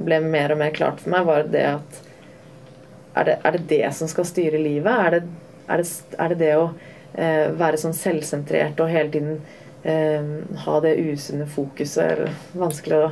ble 0.00 0.22
mer 0.22 0.54
og 0.54 0.60
mer 0.60 0.74
klart 0.76 1.02
for 1.02 1.12
meg, 1.12 1.26
var 1.28 1.50
det 1.50 1.66
at 1.74 2.02
er 3.18 3.26
det, 3.26 3.38
er 3.42 3.56
det 3.56 3.68
det 3.72 3.86
som 3.98 4.08
skal 4.10 4.28
styre 4.28 4.60
livet? 4.62 4.90
Er 4.90 5.16
det 5.18 5.22
er 5.70 5.82
det, 5.82 5.88
er 6.18 6.32
det, 6.32 6.38
det 6.40 6.52
å 6.58 6.66
eh, 7.14 7.48
være 7.58 7.80
sånn 7.80 7.96
selvsentrert 7.96 8.80
og 8.82 8.90
hele 8.90 9.12
tiden 9.14 9.40
eh, 9.82 10.32
ha 10.64 10.78
det 10.84 10.96
usunne 10.98 11.48
fokuset? 11.50 12.14
Eller, 12.14 12.38
vanskelig 12.58 13.02
å 13.06 13.10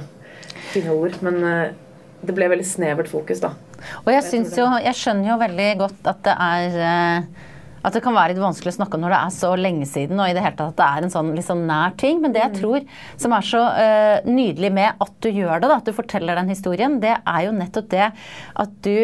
finne 0.73 0.97
ord. 0.97 1.19
Men 1.27 1.43
eh, 1.45 1.77
det 2.23 2.35
ble 2.35 2.51
veldig 2.51 2.67
snevert 2.67 3.11
fokus, 3.11 3.43
da. 3.45 3.55
Og 4.05 4.11
jeg, 4.11 4.25
jeg, 4.35 4.49
jo, 4.59 4.67
jeg 4.83 4.99
skjønner 4.99 5.33
jo 5.33 5.39
veldig 5.39 5.69
godt 5.85 6.11
at 6.11 6.25
det 6.27 6.35
er 6.49 6.81
eh, 6.83 7.47
at 7.87 7.95
det 7.95 8.03
kan 8.03 8.17
være 8.17 8.35
litt 8.35 8.43
vanskelig 8.43 8.73
å 8.73 8.77
snakke 8.81 8.99
om 8.99 9.05
når 9.05 9.15
det 9.15 9.21
er 9.21 9.35
så 9.37 9.53
lenge 9.59 9.87
siden, 9.89 10.19
og 10.21 10.31
i 10.31 10.35
det 10.37 10.43
hele 10.45 10.59
tatt 10.59 10.73
at 10.75 10.81
det 10.81 10.89
er 10.89 11.07
en 11.07 11.15
sånn 11.15 11.31
sånn 11.47 11.63
nær 11.69 11.95
ting. 12.01 12.19
Men 12.25 12.35
det 12.35 12.43
jeg 12.43 12.53
mm. 12.55 12.59
tror 12.59 12.89
som 13.23 13.37
er 13.37 13.47
så 13.47 13.63
uh, 13.77 14.27
nydelig 14.27 14.73
med 14.75 15.05
at 15.05 15.15
du 15.25 15.31
gjør 15.31 15.63
det, 15.63 15.71
da, 15.71 15.79
at 15.79 15.89
du 15.89 15.95
forteller 15.97 16.41
den 16.41 16.53
historien, 16.53 16.99
det 17.03 17.15
er 17.19 17.47
jo 17.47 17.55
nettopp 17.55 17.89
det 17.95 18.11
at 18.11 18.77
du 18.85 18.95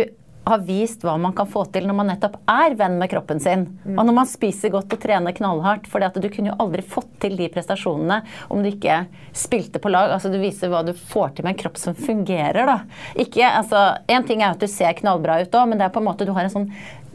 har 0.44 0.64
vist 0.66 1.04
hva 1.04 1.16
man 1.20 1.32
kan 1.36 1.48
få 1.48 1.64
til 1.72 1.86
når 1.88 1.96
man 1.96 2.10
nettopp 2.12 2.36
er 2.50 2.76
venn 2.78 2.98
med 3.00 3.10
kroppen 3.12 3.40
sin. 3.40 3.66
Mm. 3.84 3.96
Og 3.98 4.08
når 4.08 4.16
man 4.18 4.28
spiser 4.28 4.72
godt 4.74 4.92
og 4.92 5.00
trener 5.02 5.36
knallhardt. 5.36 5.88
For 5.90 6.04
du 6.04 6.28
kunne 6.28 6.52
jo 6.52 6.58
aldri 6.60 6.84
fått 6.84 7.10
til 7.24 7.36
de 7.38 7.48
prestasjonene 7.52 8.20
om 8.52 8.62
du 8.62 8.70
ikke 8.70 9.04
spilte 9.36 9.80
på 9.80 9.92
lag. 9.92 10.12
Altså 10.14 10.32
Du 10.32 10.38
viser 10.42 10.72
hva 10.72 10.84
du 10.84 10.92
får 10.92 11.36
til 11.36 11.46
med 11.46 11.54
en 11.54 11.62
kropp 11.64 11.80
som 11.80 11.96
fungerer. 11.96 12.66
da. 12.66 12.78
Ikke, 13.14 13.48
altså, 13.48 13.98
En 14.08 14.24
ting 14.24 14.42
er 14.42 14.52
at 14.52 14.60
du 14.60 14.68
ser 14.68 14.92
knallbra 14.92 15.40
ut 15.42 15.54
òg, 15.54 15.68
men 15.68 15.78
det 15.78 15.88
er 15.88 15.94
på 15.94 16.02
en 16.02 16.08
måte 16.10 16.26
du 16.26 16.32
har 16.32 16.44
en 16.44 16.52
sånn 16.52 16.70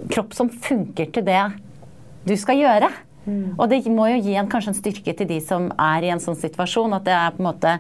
kropp 0.10 0.34
som 0.34 0.50
funker 0.50 1.12
til 1.14 1.26
det 1.28 1.44
du 2.26 2.36
skal 2.38 2.60
gjøre. 2.60 2.90
Og 3.58 3.70
det 3.72 3.82
må 3.94 4.10
jo 4.12 4.20
gi 4.26 4.36
en, 4.40 4.50
kanskje 4.52 4.74
en 4.74 4.80
styrke 4.80 5.16
til 5.18 5.30
de 5.30 5.40
som 5.44 5.70
er 5.76 6.08
i 6.08 6.12
en 6.14 6.24
sånn 6.24 6.38
situasjon. 6.40 6.98
At 6.98 7.08
det 7.08 7.16
er 7.16 7.36
på 7.36 7.44
en 7.44 7.50
måte 7.52 7.78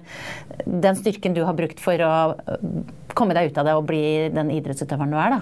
den 0.65 0.99
styrken 0.99 1.37
du 1.37 1.43
har 1.47 1.57
brukt 1.57 1.81
for 1.83 2.05
å 2.05 2.13
øh, 2.35 2.65
komme 3.17 3.35
deg 3.37 3.51
ut 3.51 3.59
av 3.59 3.67
det 3.67 3.77
og 3.77 3.87
bli 3.89 4.03
den 4.33 4.51
idrettsutøveren 4.55 5.13
du 5.13 5.19
er, 5.19 5.37
da. 5.37 5.41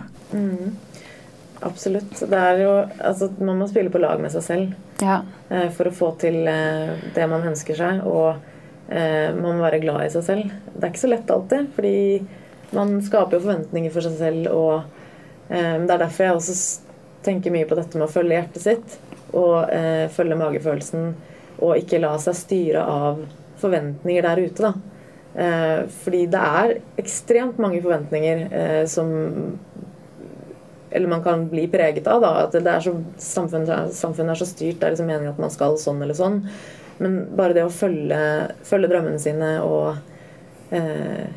Absolutt. 1.66 2.20
Det 2.30 2.38
er 2.38 2.62
jo, 2.62 2.74
altså, 3.02 3.30
man 3.42 3.58
må 3.62 3.68
spille 3.70 3.92
på 3.94 4.02
lag 4.02 4.22
med 4.22 4.34
seg 4.34 4.46
selv. 4.46 4.76
Ja. 5.02 5.22
eh, 5.50 5.70
for 5.74 5.90
å 5.90 5.96
få 5.96 6.12
til 6.22 6.44
eh, 6.50 6.94
det 7.16 7.28
man 7.30 7.46
ønsker 7.50 7.78
seg. 7.78 8.04
Og 8.06 8.36
eh, 8.90 9.34
man 9.38 9.58
må 9.58 9.66
være 9.66 9.82
glad 9.84 10.06
i 10.06 10.12
seg 10.14 10.26
selv. 10.28 10.54
Det 10.74 10.84
er 10.84 10.94
ikke 10.94 11.06
så 11.06 11.14
lett 11.14 11.34
alltid, 11.34 11.72
fordi 11.78 11.96
man 12.78 12.98
skaper 13.06 13.38
jo 13.38 13.46
forventninger 13.46 13.94
for 13.94 14.06
seg 14.06 14.20
selv. 14.20 14.52
Og 14.54 14.94
det 15.48 15.88
er 15.88 16.02
derfor 16.02 16.26
jeg 16.26 16.36
også 16.36 16.56
tenker 17.24 17.54
mye 17.56 17.68
på 17.70 17.78
dette 17.78 17.96
med 17.96 18.10
å 18.10 18.12
følge 18.12 18.36
hjertet 18.36 18.66
sitt. 18.66 18.98
Og 19.34 19.70
eh, 19.74 20.08
følge 20.14 20.38
magefølelsen. 20.40 21.10
Og 21.60 21.76
ikke 21.82 22.00
la 22.00 22.14
seg 22.22 22.36
styre 22.38 22.84
av 22.86 23.24
forventninger 23.58 24.22
der 24.28 24.44
ute, 24.46 24.62
da. 24.70 24.74
Eh, 25.38 25.80
fordi 26.04 26.26
det 26.34 26.42
er 26.62 26.76
ekstremt 27.02 27.58
mange 27.62 27.82
forventninger 27.84 28.46
eh, 28.52 28.84
som 28.90 29.58
eller 30.90 31.08
man 31.12 31.24
kan 31.24 31.50
bli 31.50 31.68
preget 31.68 32.08
av. 32.08 32.22
da, 32.24 32.30
at 32.46 32.52
det 32.56 32.68
er 32.72 32.80
så, 32.82 32.94
samfunnet, 33.22 33.92
samfunnet 33.94 34.32
er 34.34 34.40
så 34.40 34.48
styrt. 34.48 34.80
Det 34.80 34.88
er 34.88 34.94
liksom 34.96 35.10
meningen 35.10 35.34
at 35.34 35.42
man 35.42 35.52
skal 35.54 35.76
sånn 35.82 36.00
eller 36.02 36.16
sånn. 36.18 36.40
Men 37.04 37.18
bare 37.38 37.54
det 37.54 37.66
å 37.68 37.74
følge, 37.74 38.20
følge 38.66 38.90
drømmene 38.90 39.20
sine 39.22 39.50
og 39.62 39.98
eh, 40.74 41.28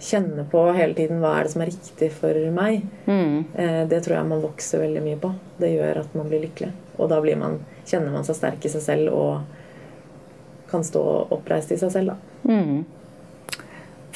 kjenne 0.00 0.44
på 0.50 0.64
hele 0.76 0.96
tiden 0.98 1.22
hva 1.22 1.36
er 1.38 1.46
det 1.46 1.52
som 1.54 1.62
er 1.64 1.70
riktig 1.70 2.10
for 2.18 2.36
meg, 2.56 2.82
Mm. 3.06 3.44
eh, 3.54 3.86
det 3.88 4.02
tror 4.04 4.16
jeg 4.18 4.28
man 4.28 4.42
vokser 4.42 4.82
veldig 4.82 5.02
mye 5.06 5.20
på. 5.22 5.32
Det 5.60 5.70
gjør 5.76 6.02
at 6.02 6.14
man 6.18 6.28
blir 6.28 6.42
lykkelig. 6.44 6.72
Og 7.00 7.08
da 7.10 7.20
blir 7.24 7.38
man, 7.40 7.58
kjenner 7.88 8.12
man 8.12 8.26
seg 8.28 8.36
sterk 8.36 8.64
i 8.64 8.72
seg 8.72 8.84
selv 8.84 9.14
og 9.16 10.70
kan 10.70 10.84
stå 10.86 11.02
oppreist 11.34 11.72
i 11.72 11.78
seg 11.80 11.92
selv. 11.92 12.12
da. 12.12 12.52
Mm. 12.52 12.84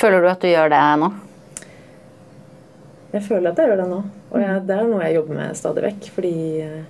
Føler 0.01 0.23
du 0.23 0.29
at 0.31 0.43
du 0.43 0.51
gjør 0.51 0.71
det 0.71 0.83
nå? 1.01 1.11
Jeg 3.15 3.23
føler 3.29 3.53
at 3.53 3.59
jeg 3.59 3.71
gjør 3.71 3.83
det 3.83 3.91
nå. 3.91 4.01
Og 4.33 4.39
jeg, 4.43 4.63
det 4.69 4.77
er 4.77 4.87
noe 4.91 5.03
jeg 5.07 5.17
jobber 5.19 5.39
med 5.39 5.59
stadig 5.59 5.85
vekk. 5.85 6.09
Fordi 6.17 6.37
eh, 6.65 6.81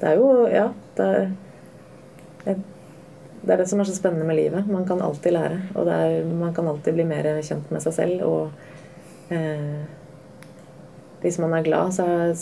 det 0.00 0.08
er 0.12 0.22
jo 0.22 0.30
Ja. 0.52 0.70
Det 0.96 1.06
er, 1.12 1.26
jeg, 2.46 2.62
det 3.42 3.52
er 3.52 3.60
det 3.60 3.66
som 3.68 3.82
er 3.82 3.88
så 3.88 3.94
spennende 3.94 4.26
med 4.26 4.38
livet. 4.38 4.66
Man 4.70 4.86
kan 4.88 5.02
alltid 5.04 5.36
lære. 5.36 5.60
Og 5.74 5.86
det 5.86 5.98
er, 6.06 6.30
man 6.30 6.54
kan 6.56 6.68
alltid 6.70 6.96
bli 6.96 7.06
mer 7.06 7.28
kjent 7.46 7.70
med 7.70 7.84
seg 7.84 7.94
selv. 7.94 8.24
Og 8.26 9.34
eh, 9.34 9.84
hvis 11.22 11.38
man 11.42 11.54
er 11.54 11.66
glad, 11.66 11.94
så 11.94 12.06
er 12.06 12.34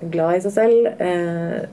glad 0.00 0.36
i 0.36 0.40
seg 0.44 0.54
selv, 0.54 0.86
eh, 1.00 1.66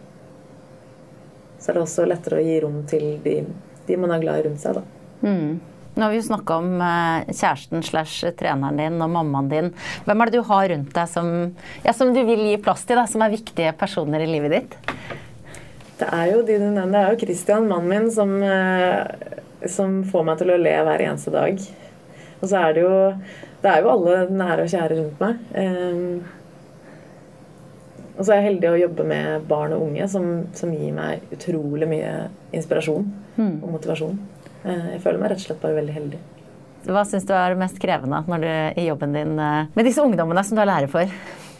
så 1.60 1.72
er 1.72 1.78
det 1.78 1.86
også 1.86 2.08
lettere 2.10 2.42
å 2.42 2.46
gi 2.46 2.58
rom 2.64 2.82
til 2.90 3.06
de, 3.24 3.40
de 3.88 3.98
man 4.02 4.14
er 4.16 4.22
glad 4.24 4.42
i 4.42 4.46
rundt 4.50 4.62
seg. 4.62 4.80
da. 4.80 4.84
Mm. 5.26 5.56
Nå 5.96 6.04
har 6.04 6.12
vi 6.12 6.18
jo 6.20 6.26
snakka 6.28 6.58
om 6.60 6.82
eh, 6.84 7.30
kjæresten 7.32 7.84
slash 7.86 8.34
treneren 8.36 8.82
din 8.82 9.00
og 9.00 9.14
mammaen 9.14 9.48
din. 9.52 9.70
Hvem 10.04 10.22
er 10.22 10.32
det 10.32 10.42
du 10.42 10.50
har 10.50 10.68
rundt 10.74 10.92
deg 10.98 11.08
som, 11.08 11.30
ja, 11.86 11.94
som 11.96 12.12
du 12.14 12.20
vil 12.28 12.44
gi 12.50 12.58
plass 12.62 12.84
til, 12.84 13.00
da, 13.00 13.06
som 13.08 13.24
er 13.24 13.32
viktige 13.32 13.72
personer 13.80 14.26
i 14.26 14.28
livet 14.28 14.58
ditt? 14.58 14.76
Det 15.96 16.10
er 16.12 16.34
jo 16.34 16.42
de. 16.44 16.60
Det 16.60 17.00
er 17.00 17.14
jo 17.14 17.20
Christian, 17.22 17.70
mannen 17.72 17.88
min, 17.88 18.10
som, 18.12 18.36
eh, 18.44 19.70
som 19.72 20.02
får 20.04 20.28
meg 20.28 20.42
til 20.42 20.52
å 20.52 20.60
le 20.60 20.76
hver 20.90 21.06
eneste 21.08 21.32
dag. 21.32 21.64
Og 22.42 22.48
så 22.52 22.60
er 22.60 22.76
det 22.76 22.84
jo 22.84 22.96
Det 23.64 23.72
er 23.72 23.82
jo 23.82 23.90
alle 23.90 24.18
nære 24.30 24.66
og 24.68 24.70
kjære 24.70 24.98
rundt 25.00 25.22
meg. 25.24 25.40
Og 28.16 28.24
så 28.24 28.32
er 28.32 28.39
jeg 28.39 28.47
heldig 28.49 28.70
å 28.72 28.80
jobbe 28.80 29.05
med 29.07 29.47
barn 29.49 29.74
og 29.76 29.84
unge, 29.89 30.07
som, 30.11 30.30
som 30.55 30.72
gir 30.72 30.93
meg 30.95 31.26
utrolig 31.36 31.88
mye 31.89 32.13
inspirasjon 32.55 33.09
og 33.41 33.66
motivasjon. 33.74 34.16
Eh, 34.63 34.86
jeg 34.95 35.01
føler 35.03 35.20
meg 35.22 35.34
rett 35.34 35.41
og 35.43 35.47
slett 35.49 35.63
bare 35.63 35.80
veldig 35.82 35.95
heldig. 35.95 36.22
Hva 36.86 37.01
syns 37.07 37.26
du 37.26 37.34
er 37.34 37.57
mest 37.57 37.80
krevende 37.82 38.22
når 38.30 38.43
du, 38.45 38.51
i 38.82 38.86
jobben 38.88 39.16
din 39.18 39.34
eh, 39.41 39.74
med 39.76 39.88
disse 39.88 40.03
ungdommene 40.05 40.43
som 40.45 40.57
du 40.57 40.63
er 40.63 40.70
lærer 40.70 40.91
for? 40.91 41.11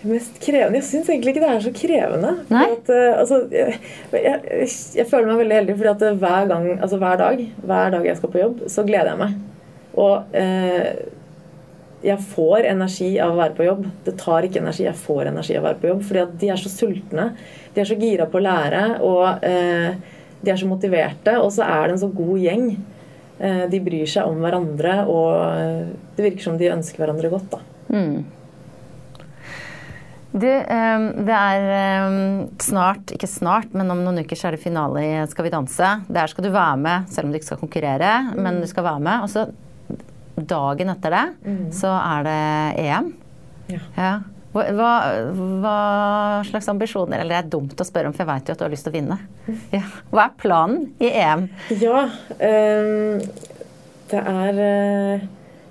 Mest 0.05 0.37
krevende? 0.43 0.79
Jeg 0.79 0.87
syns 0.87 1.09
egentlig 1.09 1.33
ikke 1.33 1.43
det 1.43 1.49
er 1.49 1.65
så 1.65 1.73
krevende. 1.75 2.31
At, 2.61 2.91
eh, 2.93 3.19
altså, 3.19 3.41
jeg, 3.51 3.79
jeg, 4.13 4.69
jeg 4.99 5.07
føler 5.09 5.31
meg 5.31 5.41
veldig 5.41 5.59
heldig 5.59 5.77
fordi 5.81 5.91
at 5.95 6.07
eh, 6.07 6.19
hver 6.21 6.49
gang, 6.53 6.69
altså 6.77 7.01
hver 7.01 7.19
dag, 7.23 7.43
hver 7.65 7.93
dag 7.97 8.07
jeg 8.11 8.19
skal 8.21 8.33
på 8.35 8.41
jobb, 8.43 8.63
så 8.71 8.85
gleder 8.87 9.11
jeg 9.11 9.21
meg. 9.23 9.35
Og 10.05 10.37
eh, 10.37 10.89
jeg 12.05 12.21
får 12.31 12.67
energi 12.69 13.11
av 13.21 13.33
å 13.33 13.39
være 13.39 13.55
på 13.57 13.65
jobb. 13.65 13.85
Det 14.05 14.15
tar 14.21 14.45
ikke 14.45 14.61
energi, 14.61 14.85
jeg 14.85 14.99
får 14.99 15.31
energi 15.31 15.55
av 15.57 15.63
å 15.63 15.67
være 15.69 15.81
på 15.81 15.89
jobb. 15.91 16.03
Fordi 16.07 16.21
at 16.21 16.35
de 16.41 16.51
er 16.53 16.61
så 16.61 16.71
sultne. 16.71 17.29
De 17.73 17.81
er 17.81 17.89
så 17.89 17.97
gira 17.99 18.27
på 18.29 18.39
å 18.39 18.45
lære, 18.45 18.83
og 19.05 19.45
eh, 19.45 19.97
de 20.41 20.53
er 20.53 20.61
så 20.61 20.69
motiverte. 20.69 21.37
Og 21.41 21.49
så 21.55 21.65
er 21.65 21.87
det 21.87 21.95
en 21.95 22.03
så 22.05 22.11
god 22.13 22.37
gjeng. 22.43 22.69
Eh, 23.39 23.65
de 23.71 23.81
bryr 23.83 24.07
seg 24.09 24.29
om 24.29 24.39
hverandre, 24.45 25.01
og 25.09 25.33
eh, 25.49 25.83
det 26.15 26.29
virker 26.29 26.49
som 26.49 26.61
de 26.61 26.71
ønsker 26.77 27.03
hverandre 27.03 27.33
godt. 27.33 27.57
da. 27.57 27.63
Du, 30.35 30.49
eh, 30.51 31.03
det 31.25 31.35
er 31.39 31.69
eh, 31.79 32.15
snart, 32.59 33.13
ikke 33.15 33.29
snart, 33.31 33.73
men 33.73 33.89
om 33.93 34.01
noen 34.03 34.19
uker 34.21 34.37
så 34.37 34.49
er 34.49 34.57
det 34.57 34.65
finale 34.65 35.03
i 35.03 35.13
Skal 35.31 35.47
vi 35.47 35.53
danse. 35.53 35.91
Der 36.11 36.31
skal 36.31 36.45
du 36.45 36.53
være 36.53 36.79
med, 36.85 37.11
selv 37.11 37.27
om 37.27 37.33
du 37.33 37.39
ikke 37.39 37.53
skal 37.53 37.63
konkurrere. 37.65 38.17
Men 38.35 38.59
du 38.61 38.67
skal 38.69 38.85
være 38.91 39.05
med. 39.07 39.23
Og 39.25 39.31
så 39.31 39.47
dagen 40.36 40.91
etter 40.91 41.13
det 41.15 41.25
så 41.75 41.91
er 41.95 42.25
det 42.27 42.39
EM. 42.86 43.11
Ja. 43.71 43.83
Ja. 43.95 44.13
Hva, 44.55 44.91
hva, 45.36 45.77
slags 46.47 46.69
ambisjoner 46.71 47.19
Eller 47.19 47.33
det 47.33 47.39
er 47.41 47.49
dumt 47.57 47.81
å 47.81 47.88
spørre 47.88 48.07
om, 48.07 48.15
for 48.15 48.23
jeg 48.23 48.29
vet 48.29 48.47
jo 48.47 48.55
at 48.55 48.61
du 48.61 48.63
har 48.63 48.71
lyst 48.71 48.88
til 48.88 48.93
å 48.93 48.95
vinne. 48.95 49.17
Ja. 49.75 49.83
Hva 50.13 50.27
er 50.29 50.38
planen 50.39 50.86
i 51.03 51.11
EM? 51.11 51.47
Ja, 51.81 52.05
um, 52.39 53.25
det 54.11 54.21
er 54.21 54.61
eh, 54.63 55.25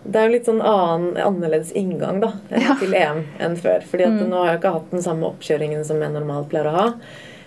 Det 0.05 0.21
er 0.21 0.27
jo 0.27 0.35
litt 0.35 0.51
sånn 0.51 0.61
annen, 0.61 1.15
annerledes 1.17 1.73
inngang 1.73 2.21
da, 2.21 2.35
ja. 2.53 2.77
til 2.83 2.93
EM 2.99 3.23
enn 3.41 3.57
før. 3.57 3.87
fordi 3.89 4.09
at 4.11 4.21
nå 4.21 4.43
har 4.43 4.53
jeg 4.53 4.61
ikke 4.61 4.75
hatt 4.77 4.93
den 4.93 5.07
samme 5.07 5.31
oppkjøringen 5.33 5.87
som 5.89 6.03
jeg 6.05 6.13
normalt 6.13 6.51
pleier 6.53 6.69
å 6.69 6.77
ha. 6.77 6.89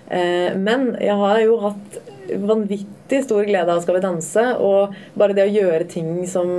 Uh, 0.09 0.55
men 0.57 0.95
jeg 1.03 1.21
har 1.21 1.43
jo 1.43 1.59
hatt 1.67 1.99
vanvittig 2.35 3.23
stor 3.25 3.47
glede 3.47 3.73
av 3.73 3.81
Skal 3.83 3.97
vi 3.97 4.03
danse. 4.03 4.45
Og 4.63 4.95
bare 5.17 5.37
det 5.37 5.47
å 5.47 5.55
gjøre 5.55 5.89
ting 5.91 6.11
som 6.29 6.49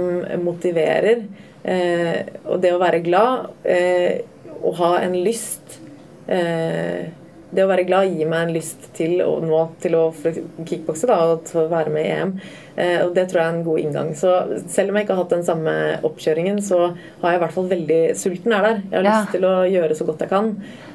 motiverer, 0.44 1.24
eh, 1.64 2.26
og 2.46 2.62
det 2.64 2.74
å 2.74 2.82
være 2.82 3.04
glad, 3.06 3.50
eh, 3.64 4.24
og 4.58 4.78
ha 4.80 4.92
en 5.04 5.14
lyst 5.22 5.78
eh, 6.26 7.08
det 7.50 7.64
å 7.64 7.68
være 7.70 7.86
glad 7.88 8.10
gir 8.12 8.28
meg 8.28 8.42
en 8.48 8.54
lyst 8.54 8.88
til 8.96 9.22
å, 9.24 9.38
nå 9.40 9.60
til 9.80 9.94
å 9.96 10.02
kickbokse 10.68 11.08
da, 11.08 11.16
og 11.32 11.44
til 11.48 11.62
å 11.62 11.68
være 11.70 11.92
med 11.94 12.04
i 12.04 12.10
EM. 12.12 12.32
Eh, 12.78 12.98
og 13.06 13.14
det 13.16 13.24
tror 13.30 13.40
jeg 13.40 13.48
er 13.48 13.54
en 13.56 13.64
god 13.66 13.78
inngang. 13.82 14.10
Så 14.14 14.32
selv 14.70 14.90
om 14.92 14.98
jeg 15.00 15.06
ikke 15.06 15.16
har 15.16 15.22
hatt 15.24 15.32
den 15.32 15.46
samme 15.46 15.72
oppkjøringen, 16.06 16.60
så 16.62 16.80
har 17.22 17.32
jeg 17.32 17.40
i 17.40 17.42
hvert 17.44 17.54
fall 17.56 17.70
veldig 17.72 18.00
Sulten 18.20 18.52
er 18.52 18.66
der. 18.68 18.82
Jeg 18.90 18.98
har 18.98 19.08
Ja. 19.08 19.14
lyst 19.22 19.32
til 19.32 19.46
å 19.48 19.54
gjøre 19.72 19.96
så 19.96 20.06
godt 20.06 20.20
jeg 20.26 20.28
kan. 20.28 20.50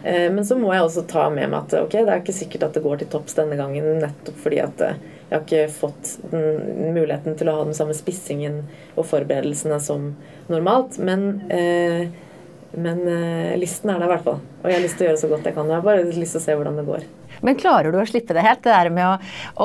Eh, 0.05 0.29
men 0.29 0.43
så 0.45 0.55
må 0.59 0.71
jeg 0.73 0.83
også 0.85 1.07
ta 1.07 1.29
med 1.29 1.49
meg 1.49 1.59
at 1.63 1.73
ok, 1.81 1.91
det 1.91 2.07
er 2.09 2.21
ikke 2.21 2.37
sikkert 2.37 2.63
at 2.69 2.73
det 2.77 2.83
går 2.83 2.99
til 2.99 3.07
topps 3.07 3.33
denne 3.35 3.57
gangen, 3.57 3.99
nettopp 3.99 4.37
fordi 4.37 4.59
at 4.61 4.81
eh, 4.81 4.93
jeg 5.31 5.39
har 5.39 5.45
ikke 5.47 5.73
fått 5.73 6.17
den 6.31 6.93
muligheten 6.93 7.35
til 7.39 7.49
å 7.49 7.55
ha 7.57 7.63
den 7.65 7.73
samme 7.73 7.95
spissingen 7.97 8.61
og 8.95 9.05
forberedelsene 9.09 9.79
som 9.81 10.11
normalt. 10.51 10.99
Men 10.99 11.41
eh, 11.49 12.07
men 12.75 13.03
uh, 13.07 13.53
lysten 13.61 13.91
er 13.93 13.99
der 13.99 14.07
i 14.07 14.13
hvert 14.13 14.25
fall. 14.25 14.39
Og 14.63 14.69
jeg 14.69 14.79
har 14.79 14.85
lyst 14.85 14.97
til 14.99 15.05
å 15.05 15.11
gjøre 15.11 15.21
så 15.21 15.29
godt 15.31 15.49
jeg 15.49 15.57
kan. 15.57 15.69
Jeg 15.69 15.79
har 15.79 15.85
bare 15.85 16.07
lyst 16.07 16.37
til 16.37 16.41
å 16.41 16.45
se 16.45 16.55
hvordan 16.57 16.79
det 16.79 16.87
går. 16.87 17.05
Men 17.43 17.57
klarer 17.59 17.91
du 17.91 17.97
å 17.99 18.05
slippe 18.07 18.35
det 18.37 18.43
helt? 18.45 18.61
Det 18.63 18.71
der 18.71 18.89
med 18.93 19.03
å, 19.03 19.13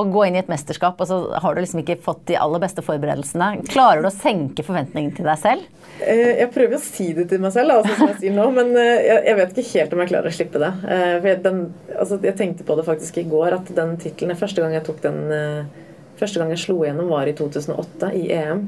å 0.00 0.02
gå 0.10 0.24
inn 0.26 0.38
i 0.38 0.40
et 0.40 0.50
mesterskap, 0.50 0.98
og 0.98 1.06
så 1.06 1.18
har 1.38 1.54
du 1.54 1.60
liksom 1.62 1.82
ikke 1.84 1.98
fått 2.02 2.24
de 2.30 2.38
aller 2.40 2.62
beste 2.62 2.82
forberedelsene. 2.82 3.50
Klarer 3.70 4.02
du 4.02 4.08
å 4.10 4.14
senke 4.14 4.64
forventningene 4.66 5.14
til 5.16 5.28
deg 5.28 5.38
selv? 5.40 5.68
Uh, 6.00 6.32
Jeg 6.40 6.50
prøver 6.54 6.78
å 6.78 6.82
si 6.82 7.10
det 7.16 7.28
til 7.30 7.42
meg 7.44 7.54
selv, 7.54 7.78
altså, 7.78 7.94
som 8.00 8.12
jeg 8.12 8.20
sier 8.24 8.34
nå, 8.36 8.48
men 8.56 8.72
uh, 8.76 8.82
jeg 8.82 9.18
jeg 9.28 9.36
vet 9.38 9.52
ikke 9.52 9.78
helt 9.78 9.94
om 9.94 10.02
jeg 10.02 10.10
klarer 10.12 10.30
å 10.30 10.34
slippe 10.34 10.62
det. 10.62 10.70
Eh, 10.88 11.14
For 11.20 11.28
jeg, 11.30 11.38
den, 11.44 11.60
altså, 11.94 12.18
jeg 12.24 12.36
tenkte 12.38 12.66
på 12.66 12.76
det 12.78 12.86
faktisk 12.86 13.18
i 13.20 13.26
går, 13.28 13.56
at 13.60 13.70
den 13.76 13.94
tittelen 14.00 14.38
Første 14.38 14.64
gang 14.64 14.74
jeg 14.76 14.84
tok 14.86 15.00
den 15.04 15.18
eh, 15.34 15.84
Første 16.18 16.40
gang 16.40 16.50
jeg 16.50 16.62
slo 16.64 16.80
igjennom, 16.82 17.10
var 17.12 17.30
i 17.30 17.34
2008, 17.38 18.10
i 18.18 18.24
EM. 18.34 18.64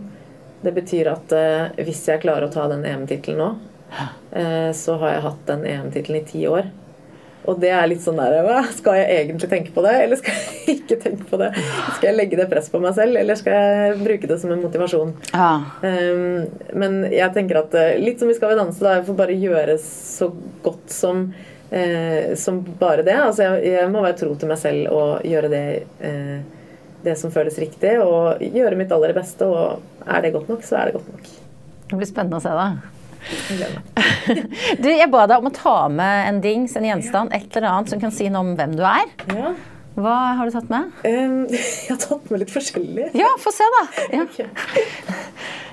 Det 0.62 0.72
betyr 0.76 1.09
at 1.11 1.32
eh, 1.34 1.82
hvis 1.86 2.05
jeg 2.07 2.22
klarer 2.22 2.47
å 2.47 2.53
ta 2.53 2.68
den 2.70 2.84
EM-tittelen 2.86 3.41
nå, 3.41 3.49
eh, 3.51 3.70
så 4.76 4.95
har 5.01 5.11
jeg 5.11 5.22
hatt 5.24 5.41
den 5.49 5.64
EM-tittelen 5.66 6.20
i 6.20 6.28
ti 6.28 6.45
år. 6.47 6.68
Og 7.49 7.61
det 7.61 7.70
er 7.72 7.86
litt 7.88 8.03
sånn 8.05 8.18
der 8.20 8.43
hva, 8.45 8.61
Skal 8.76 8.99
jeg 9.01 9.22
egentlig 9.22 9.49
tenke 9.51 9.72
på 9.74 9.84
det, 9.84 9.95
eller 10.05 10.20
skal 10.20 10.36
jeg 10.36 10.74
ikke 10.76 10.99
tenke 11.01 11.28
på 11.30 11.41
det? 11.41 11.51
Skal 11.97 12.11
jeg 12.11 12.18
legge 12.18 12.41
det 12.41 12.49
press 12.51 12.68
på 12.72 12.80
meg 12.82 12.97
selv, 12.99 13.16
eller 13.20 13.38
skal 13.38 13.57
jeg 13.57 13.97
bruke 14.03 14.30
det 14.30 14.38
som 14.43 14.53
en 14.55 14.62
motivasjon? 14.64 15.14
Ja. 15.32 15.53
Um, 15.82 16.45
men 16.82 17.01
jeg 17.09 17.32
tenker 17.36 17.62
at 17.62 17.76
eh, 17.78 17.97
litt 18.03 18.20
som 18.20 18.30
vi 18.30 18.36
skal 18.36 18.53
ved 18.53 18.61
danse, 18.62 18.82
da, 18.84 18.99
jeg 18.99 19.09
får 19.09 19.18
bare 19.22 19.38
gjøre 19.41 19.78
så 19.82 20.30
godt 20.64 20.95
som, 20.95 21.26
uh, 21.72 22.30
som 22.38 22.62
bare 22.80 23.07
det. 23.07 23.16
Altså 23.24 23.49
jeg, 23.49 23.66
jeg 23.72 23.91
må 23.93 24.05
være 24.05 24.20
tro 24.20 24.36
til 24.36 24.53
meg 24.53 24.61
selv 24.61 24.93
og 24.93 25.26
gjøre 25.26 25.53
det, 25.53 25.66
uh, 26.05 26.38
det 27.07 27.16
som 27.16 27.32
føles 27.32 27.59
riktig. 27.62 27.97
Og 28.05 28.45
gjøre 28.45 28.78
mitt 28.78 28.93
aller 28.95 29.16
beste. 29.16 29.49
Og 29.49 30.07
er 30.07 30.26
det 30.26 30.36
godt 30.36 30.53
nok, 30.53 30.64
så 30.66 30.82
er 30.82 30.91
det 30.91 31.01
godt 31.01 31.12
nok. 31.16 31.36
Det 31.91 31.99
blir 31.99 32.12
spennende 32.12 32.38
å 32.38 32.45
se, 32.45 32.53
da. 32.55 32.99
Du, 34.81 34.89
jeg 34.89 35.11
ba 35.12 35.27
deg 35.31 35.43
om 35.43 35.51
å 35.51 35.55
ta 35.55 35.77
med 35.93 36.29
en 36.29 36.41
dings, 36.45 36.77
en 36.79 36.87
gjenstand, 36.87 37.35
et 37.37 37.51
eller 37.57 37.71
annet 37.73 37.93
som 37.93 38.03
kan 38.03 38.14
si 38.14 38.29
noe 38.33 38.45
om 38.45 38.55
hvem 38.59 38.79
du 38.79 38.85
er. 38.87 39.11
Ja. 39.35 39.55
Hva 40.01 40.16
har 40.39 40.47
du 40.47 40.55
tatt 40.55 40.71
med? 40.71 40.93
Um, 41.05 41.43
jeg 41.51 41.91
har 41.91 42.01
tatt 42.01 42.31
med 42.31 42.45
litt 42.45 42.55
forskjellig. 42.55 43.11
Ja, 43.18 43.33
få 43.43 43.53
se, 43.55 43.66
da. 43.77 43.83
Ja. 44.21 44.29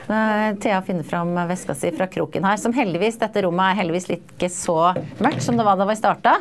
Thea 0.62 0.82
finner 0.82 1.04
fram 1.04 1.48
veska 1.48 1.76
si 1.76 1.92
fra 1.92 2.08
kroken 2.08 2.46
her, 2.48 2.58
som 2.58 2.74
heldigvis 2.74 3.20
Dette 3.20 3.42
rommet 3.44 3.74
er 3.74 3.82
heldigvis 3.82 4.08
ikke 4.16 4.48
så 4.52 4.94
mørkt 5.20 5.44
som 5.44 5.60
det 5.60 5.66
var 5.68 5.76
da 5.80 5.88
vi 5.90 5.98
starta. 6.00 6.38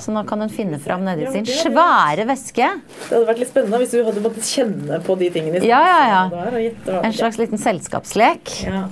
Så 0.00 0.12
nå 0.12 0.22
kan 0.28 0.40
hun 0.44 0.52
finne 0.52 0.78
fram 0.82 1.04
nedi 1.04 1.28
sin 1.32 1.48
svære 1.48 2.26
veske. 2.28 2.68
Det 2.76 3.12
hadde 3.14 3.26
vært 3.28 3.40
litt 3.40 3.52
spennende 3.52 3.80
hvis 3.80 3.94
du 3.94 4.00
hadde 4.04 4.24
måttet 4.24 4.48
kjenne 4.48 5.00
på 5.04 5.16
de 5.20 5.30
tingene. 5.32 5.64
Ja, 5.64 5.80
ja, 5.88 6.00
ja. 6.12 7.00
En 7.00 7.16
slags 7.16 7.40
liten 7.40 7.60
selskapslek. 7.60 8.52
Ja. 8.68 8.86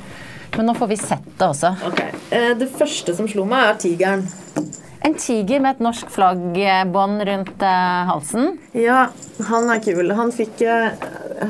Men 0.56 0.66
nå 0.70 0.74
får 0.78 0.90
vi 0.92 0.96
sett 1.00 1.28
det 1.38 1.46
også. 1.50 1.74
Ok. 1.90 2.00
Eh, 2.30 2.52
Det 2.58 2.70
første 2.78 3.14
som 3.16 3.28
slo 3.30 3.44
meg, 3.48 3.68
er 3.72 3.78
tigeren. 3.82 4.26
En 5.04 5.12
tiger 5.20 5.60
med 5.60 5.74
et 5.74 5.80
norsk 5.84 6.08
flaggbånd 6.08 7.20
rundt 7.28 7.60
eh, 7.60 8.04
halsen. 8.08 8.54
Ja, 8.72 9.10
han 9.50 9.68
er 9.74 9.82
kul. 9.84 10.08
Han 10.16 10.30
fikk 10.32 10.62
jeg, 10.64 10.94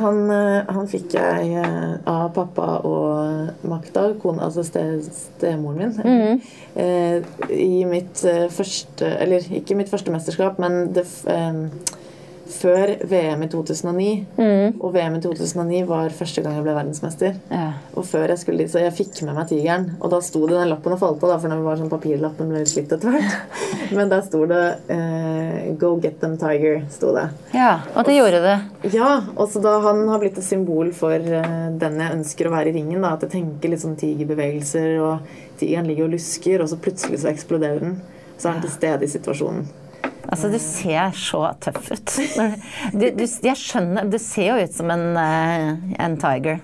han, 0.00 0.18
eh, 0.34 0.72
han 0.74 0.88
fikk 0.90 1.14
jeg 1.14 1.52
eh, 1.62 1.92
av 2.10 2.32
pappa 2.34 2.80
og 2.82 3.68
Makta, 3.70 4.08
kona, 4.22 4.48
altså 4.48 4.64
stemoren 4.66 5.94
min. 5.94 6.42
Eh, 6.74 7.22
I 7.54 7.84
mitt 7.86 8.24
eh, 8.26 8.48
første 8.50 9.06
Eller 9.22 9.46
ikke 9.60 9.76
mitt 9.78 9.92
første 9.92 10.10
mesterskap, 10.10 10.58
men 10.58 10.88
det, 10.96 11.06
eh, 11.30 11.68
før 12.54 12.92
VM 13.10 13.42
i 13.44 13.48
2009. 13.52 14.06
Og 14.80 14.92
VM 14.94 15.16
i 15.18 15.20
2009 15.24 15.80
var 15.88 16.14
første 16.14 16.42
gang 16.44 16.56
jeg 16.58 16.64
ble 16.66 16.74
verdensmester. 16.76 17.36
Ja. 17.50 17.66
Og 17.98 18.06
før 18.08 18.30
jeg 18.32 18.40
skulle 18.42 18.64
dit, 18.64 18.72
så 18.72 18.82
jeg 18.82 18.94
fikk 18.96 19.22
med 19.26 19.36
meg 19.36 19.48
tigeren. 19.50 19.88
Og 20.00 20.12
da 20.12 20.20
sto 20.24 20.44
det 20.48 20.56
den 20.58 20.70
lappen 20.72 20.94
og 20.96 21.00
falt 21.02 21.24
av, 21.26 21.36
for 21.42 21.50
den 21.52 21.64
var 21.66 21.80
sånn 21.80 21.92
papirlappen 21.92 22.50
ble 22.52 22.62
litt 22.62 22.72
slitt 22.72 22.94
etter 22.94 23.14
hvert. 23.14 23.60
Men 23.96 24.12
der 24.12 24.24
sto 24.26 24.44
det 24.50 24.62
eh, 24.94 25.74
'Go 25.78 25.94
get 26.00 26.20
them, 26.20 26.36
tiger'. 26.40 26.84
sto 26.90 27.12
det. 27.16 27.28
ja, 27.54 27.80
og 27.94 28.04
det 28.06 28.16
gjorde 28.18 28.40
det. 28.44 28.56
Ja, 28.94 29.10
og 29.36 29.48
så 29.50 29.62
da 29.64 29.78
Han 29.84 30.06
har 30.08 30.18
blitt 30.22 30.38
et 30.38 30.44
symbol 30.46 30.92
for 30.96 31.14
eh, 31.14 31.68
den 31.80 32.00
jeg 32.00 32.18
ønsker 32.18 32.48
å 32.48 32.54
være 32.54 32.70
i 32.70 32.76
ringen. 32.78 33.02
da, 33.02 33.14
At 33.14 33.26
jeg 33.26 33.34
tenker 33.36 33.72
litt 33.72 33.82
sånn 33.84 33.96
tigerbevegelser, 34.00 34.98
og 35.02 35.18
tigeren 35.60 35.86
ligger 35.88 36.08
og 36.08 36.14
lusker, 36.16 36.62
og 36.62 36.68
så 36.70 36.76
plutselig 36.80 37.20
så 37.22 37.32
eksploderer 37.32 37.80
den. 37.80 37.96
Så 38.38 38.48
er 38.48 38.56
han 38.56 38.62
til 38.64 38.70
stede 38.74 39.04
i 39.06 39.10
situasjonen. 39.10 39.66
Altså, 40.28 40.48
du 40.52 40.58
ser 40.62 41.12
så 41.18 41.42
tøff 41.64 41.90
ut. 41.92 42.14
Du, 42.94 43.04
du, 43.16 43.24
jeg 43.24 43.58
skjønner 43.58 44.08
Du 44.10 44.16
ser 44.22 44.50
jo 44.50 44.64
ut 44.64 44.76
som 44.76 44.90
en, 44.94 45.04
eh, 45.20 45.94
en 46.04 46.16
tiger. 46.20 46.62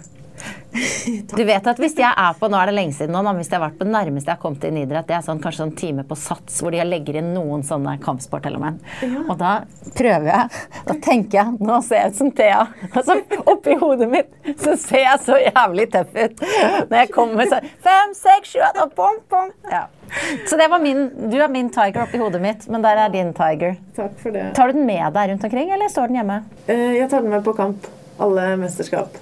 Du 1.36 1.42
vet 1.44 1.66
at 1.66 1.80
hvis 1.82 1.96
jeg 1.98 2.10
er 2.10 2.36
på 2.38 2.48
nå 2.50 2.58
er 2.60 2.70
det 2.70 2.76
lenge 2.76 2.94
siden 2.96 3.14
nå, 3.14 3.34
hvis 3.38 3.50
jeg 3.50 3.58
har 3.58 3.66
vært 3.68 3.78
på 3.80 3.86
det 3.86 3.94
nærmeste 3.94 4.30
jeg 4.30 4.36
har 4.36 4.42
kommet 4.42 4.66
inn 4.68 4.80
idrett, 4.82 5.08
det 5.08 5.16
er 5.18 5.24
sånn, 5.26 5.40
kanskje 5.42 5.64
sånn 5.64 5.74
time 5.78 6.04
på 6.06 6.18
sats 6.18 6.60
hvor 6.62 6.74
de 6.74 6.82
legger 6.86 7.20
inn 7.20 7.32
noen 7.34 7.64
sånne 7.66 7.96
kampsportelement. 8.04 8.82
Og 9.26 9.34
da 9.40 9.52
prøver 9.98 10.30
jeg. 10.30 10.64
Da 10.88 10.96
tenker 11.02 11.40
jeg 11.40 11.70
nå 11.70 11.80
ser 11.86 12.04
jeg 12.04 12.14
ut 12.14 12.20
som 12.20 12.32
Thea. 12.40 12.64
Altså, 12.90 13.16
så 13.20 13.44
oppi 13.50 13.76
hodet 13.80 14.10
mitt 14.10 14.58
så 14.60 14.74
ser 14.80 15.04
jeg 15.04 15.22
så 15.26 15.38
jævlig 15.40 15.88
tøff 15.94 16.12
ut. 16.16 16.44
Når 16.90 16.98
jeg 17.02 17.12
kommer 17.14 17.50
sånn 17.50 17.70
Fem, 17.84 18.12
seks, 18.16 18.52
sju, 18.52 18.60
åtte, 18.66 18.86
bom, 18.96 19.18
bom. 19.30 19.50
Ja. 19.70 19.86
Så 20.48 20.58
det 20.58 20.66
var 20.72 20.82
min, 20.82 21.06
du 21.30 21.38
er 21.38 21.50
min 21.52 21.70
tiger 21.72 22.02
oppi 22.04 22.18
hodet 22.20 22.42
mitt, 22.42 22.66
men 22.72 22.82
der 22.84 22.98
er 23.04 23.14
din 23.14 23.32
tiger. 23.36 23.76
Takk 23.96 24.18
for 24.20 24.34
det. 24.34 24.50
Tar 24.58 24.70
du 24.70 24.78
den 24.80 24.86
med 24.88 25.06
deg 25.14 25.32
rundt 25.32 25.46
omkring, 25.46 25.72
eller 25.74 25.92
står 25.92 26.10
den 26.10 26.20
hjemme? 26.20 26.42
Eh, 26.66 26.86
jeg 26.98 27.10
tar 27.12 27.24
den 27.24 27.34
med 27.34 27.44
på 27.46 27.54
kamp. 27.56 27.88
Alle 28.20 28.52
mesterskap. 28.60 29.16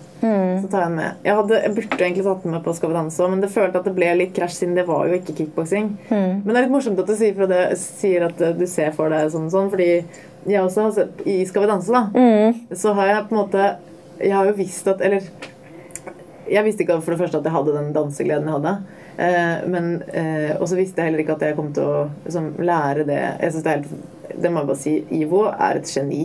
Så 0.63 0.69
tar 0.71 0.83
jeg 0.83 0.89
den 0.91 0.97
med. 0.99 1.19
Jeg, 1.23 1.35
hadde, 1.39 1.59
jeg 1.63 1.75
burde 1.77 1.99
egentlig 2.05 2.25
tatt 2.27 2.43
den 2.43 2.55
med 2.57 2.63
på 2.65 2.73
Skal 2.75 2.91
vi 2.91 2.97
danse 2.99 3.29
men 3.31 3.43
det 3.45 3.51
følte 3.55 3.79
at 3.79 3.87
det 3.87 3.95
ble 3.95 4.09
litt 4.19 4.33
krasj, 4.37 4.57
siden 4.63 4.75
det 4.79 4.87
var 4.89 5.07
jo 5.07 5.19
ikke 5.19 5.35
kickboksing. 5.39 5.93
Men 6.11 6.49
det 6.49 6.57
er 6.57 6.65
litt 6.67 6.75
morsomt 6.75 6.99
at 7.03 7.11
du 7.11 7.15
sier, 7.19 7.47
det, 7.51 7.61
sier 7.79 8.27
at 8.29 8.41
eh, 8.43 8.57
du 8.59 8.67
ser 8.67 8.91
for 8.97 9.13
deg 9.15 9.31
sånn 9.31 9.47
og 9.47 9.55
sånn, 9.55 9.71
fordi 9.71 9.91
jeg 10.49 10.63
også 10.63 10.87
har 10.89 10.97
sett 10.97 11.23
I 11.29 11.39
Skal 11.47 11.65
vi 11.67 11.71
danse, 11.71 11.93
da, 11.93 12.07
så 12.79 12.95
har 12.97 13.11
jeg 13.13 13.25
på 13.29 13.35
en 13.35 13.41
måte 13.43 13.65
Jeg 14.23 14.35
har 14.35 14.47
jo 14.49 14.55
visst 14.57 14.87
at 14.89 15.03
Eller 15.05 15.27
jeg 16.49 16.65
visste 16.65 16.81
ikke 16.85 17.01
for 17.05 17.13
det 17.13 17.21
første 17.21 17.39
at 17.43 17.45
jeg 17.45 17.53
hadde 17.53 17.75
den 17.75 17.91
dansegleden 17.93 18.47
jeg 18.49 18.55
hadde. 18.57 18.71
Eh, 19.21 19.67
men, 19.69 19.89
eh, 20.17 20.55
og 20.57 20.69
så 20.71 20.79
visste 20.79 21.03
jeg 21.03 21.11
heller 21.11 21.21
ikke 21.21 21.35
at 21.37 21.43
jeg 21.45 21.57
kom 21.59 21.73
til 21.77 21.85
å 21.85 21.99
liksom, 22.25 22.47
lære 22.65 23.05
det. 23.05 23.19
Jeg 23.43 23.53
synes 23.53 23.65
Det 23.67 23.73
er 23.73 23.83
helt, 23.83 24.39
det 24.43 24.53
må 24.55 24.63
jeg 24.63 24.71
bare 24.71 24.81
si. 24.81 24.95
Ivo 25.19 25.43
er 25.51 25.81
et 25.83 25.91
geni. 25.93 26.23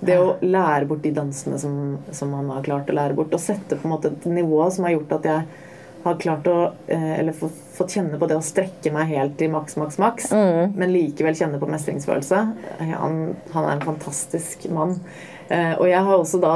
Det 0.00 0.16
å 0.16 0.36
lære 0.40 0.86
bort 0.88 1.02
de 1.04 1.12
dansene 1.16 1.58
som, 1.60 1.74
som 2.16 2.30
man 2.32 2.48
har 2.54 2.64
klart 2.64 2.88
å 2.90 2.96
lære 2.96 3.16
bort, 3.18 3.34
og 3.36 3.42
sette 3.42 3.76
på 3.76 3.88
en 3.88 3.94
måte 3.94 4.12
et 4.14 4.28
nivå 4.32 4.62
som 4.72 4.86
har 4.86 4.96
gjort 4.96 5.18
at 5.18 5.28
jeg 5.28 5.66
har 6.00 6.14
klart 6.22 6.46
å 6.48 6.56
eh, 6.88 7.10
Eller 7.18 7.36
fått 7.36 7.92
kjenne 7.92 8.16
på 8.20 8.28
det 8.28 8.38
å 8.38 8.44
strekke 8.44 8.92
meg 8.94 9.10
helt 9.12 9.34
til 9.40 9.52
maks, 9.52 9.76
maks, 9.80 9.98
maks, 10.00 10.30
men 10.32 10.94
likevel 10.94 11.36
kjenne 11.36 11.60
på 11.60 11.68
mestringsfølelse. 11.68 12.40
Han, 12.80 13.18
han 13.52 13.66
er 13.66 13.74
en 13.74 13.84
fantastisk 13.84 14.64
mann. 14.72 14.96
Eh, 15.48 15.74
og 15.76 15.86
jeg 15.90 16.00
har 16.06 16.16
også 16.16 16.40
da 16.40 16.54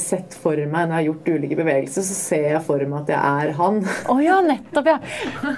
sett 0.00 0.34
for 0.42 0.56
meg, 0.58 0.72
når 0.72 0.90
jeg 0.90 0.94
har 0.96 1.04
gjort 1.08 1.28
ulike 1.34 1.56
bevegelser, 1.58 2.04
så 2.06 2.14
ser 2.16 2.46
jeg 2.52 2.60
for 2.66 2.82
meg 2.90 3.04
at 3.04 3.12
jeg 3.14 3.44
er 3.46 3.52
han. 3.58 3.80
Å 4.10 4.16
ja, 4.22 4.38
nettopp, 4.44 4.88
ja. 4.90 4.96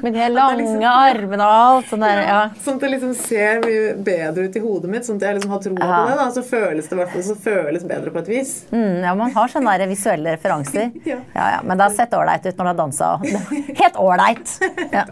Med 0.05 0.16
de 0.16 0.26
lange 0.34 0.91
armene 0.91 1.47
og 1.47 1.55
alt 1.57 1.91
sånn 1.93 2.05
der. 2.05 2.20
Ja. 2.26 2.41
Sånn 2.64 2.76
at 2.80 2.84
det 2.87 2.91
liksom 2.95 3.14
ser 3.18 3.62
mye 3.64 3.95
bedre 4.07 4.47
ut 4.49 4.59
i 4.59 4.62
hodet 4.64 4.93
mitt. 4.93 5.07
Sånn 5.09 5.20
at 5.20 5.26
jeg 5.28 5.39
liksom 5.39 5.55
har 5.57 5.62
troa 5.64 5.76
på 5.80 6.01
det. 6.11 6.16
da, 6.20 6.26
Så 6.37 6.45
føles 6.47 6.91
det 6.91 6.99
hvert 7.01 7.16
så 7.26 7.37
føles 7.47 7.87
bedre 7.89 8.12
på 8.14 8.22
et 8.22 8.30
vis. 8.34 8.53
Mm, 8.72 9.03
ja, 9.07 9.14
man 9.18 9.32
har 9.37 9.53
sånne 9.53 9.76
der 9.80 9.91
visuelle 9.93 10.37
referanser. 10.37 10.91
Ja. 11.07 11.20
Ja, 11.37 11.45
ja, 11.57 11.59
Men 11.62 11.78
det 11.78 11.84
har 11.87 11.95
sett 11.95 12.14
ålreit 12.18 12.47
ut 12.47 12.57
når 12.59 12.64
du 12.64 12.70
har 12.72 12.78
dansa. 12.80 13.11
Helt 13.80 13.97
ålreit. 14.01 14.57
Ja. 14.93 15.05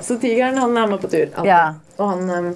Så 0.00 0.16
tigeren 0.22 0.58
han 0.58 0.76
er 0.76 0.90
med 0.90 1.00
på 1.02 1.08
tur. 1.12 1.28
alltid. 1.34 1.46
Ja. 1.48 1.74
Og 1.98 2.08
han, 2.08 2.54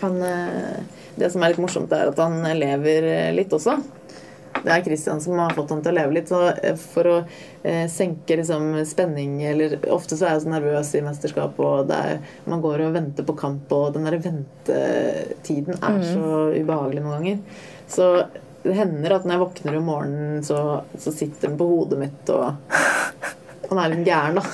kan 0.00 0.16
han 0.18 0.22
eh, 0.26 0.80
Det 1.18 1.30
som 1.32 1.42
er 1.42 1.52
litt 1.54 1.62
morsomt, 1.62 1.92
er 1.94 2.10
at 2.12 2.18
han 2.22 2.40
lever 2.58 3.06
eh, 3.12 3.30
litt 3.36 3.52
også. 3.54 3.76
Det 4.64 4.72
er 4.74 4.84
Christian 4.84 5.20
som 5.22 5.38
har 5.38 5.54
fått 5.56 5.70
han 5.74 5.82
til 5.84 5.92
å 5.92 5.98
leve 5.98 6.16
litt. 6.16 6.30
Så 6.30 6.40
eh, 6.50 6.76
for 6.78 7.10
å 7.10 7.16
eh, 7.62 7.86
senke 7.92 8.38
liksom, 8.40 8.70
spenning 8.88 9.38
eller 9.46 9.78
Ofte 9.94 10.18
så 10.18 10.28
er 10.28 10.36
jeg 10.36 10.46
så 10.46 10.52
nervøs 10.52 10.92
i 10.98 11.04
mesterskap, 11.06 11.60
og 11.62 11.92
er, 11.94 12.18
man 12.48 12.64
går 12.64 12.86
og 12.88 12.98
venter 12.98 13.26
på 13.26 13.36
kamp, 13.38 13.72
og 13.74 13.94
den 13.96 14.08
der 14.08 14.18
ventetiden 14.24 15.78
er 15.78 16.02
så 16.06 16.34
ubehagelig 16.56 17.04
noen 17.04 17.16
ganger. 17.18 17.64
Så 17.88 18.10
det 18.64 18.74
hender 18.76 19.14
at 19.14 19.24
når 19.24 19.36
jeg 19.36 19.44
våkner 19.44 19.78
om 19.78 19.88
morgenen, 19.88 20.42
så, 20.44 20.82
så 20.98 21.14
sitter 21.14 21.48
den 21.48 21.58
på 21.60 21.68
hodet 21.70 22.00
mitt, 22.02 22.32
og 22.34 22.58
han 23.68 23.80
er 23.82 23.94
litt 23.94 24.06
gæren, 24.08 24.40
da. 24.40 24.44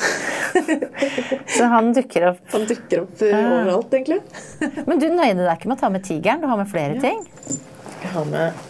Så 1.56 1.66
han 1.70 1.92
dukker 1.94 2.28
opp. 2.28 2.42
Han 2.52 2.66
dukker 2.68 3.00
opp 3.02 3.22
eh, 3.26 3.34
overalt, 3.34 3.94
egentlig. 3.94 4.20
Men 4.86 5.02
du 5.02 5.08
nøyde 5.10 5.42
deg 5.42 5.56
ikke 5.56 5.70
med 5.70 5.76
å 5.76 5.80
ta 5.80 5.90
med 5.90 6.06
tigeren? 6.06 6.42
Du 6.42 6.46
har 6.50 6.60
med 6.60 6.70
flere 6.70 7.00
ting? 7.02 7.24
Jeg 8.04 8.12
har 8.14 8.28
med 8.30 8.62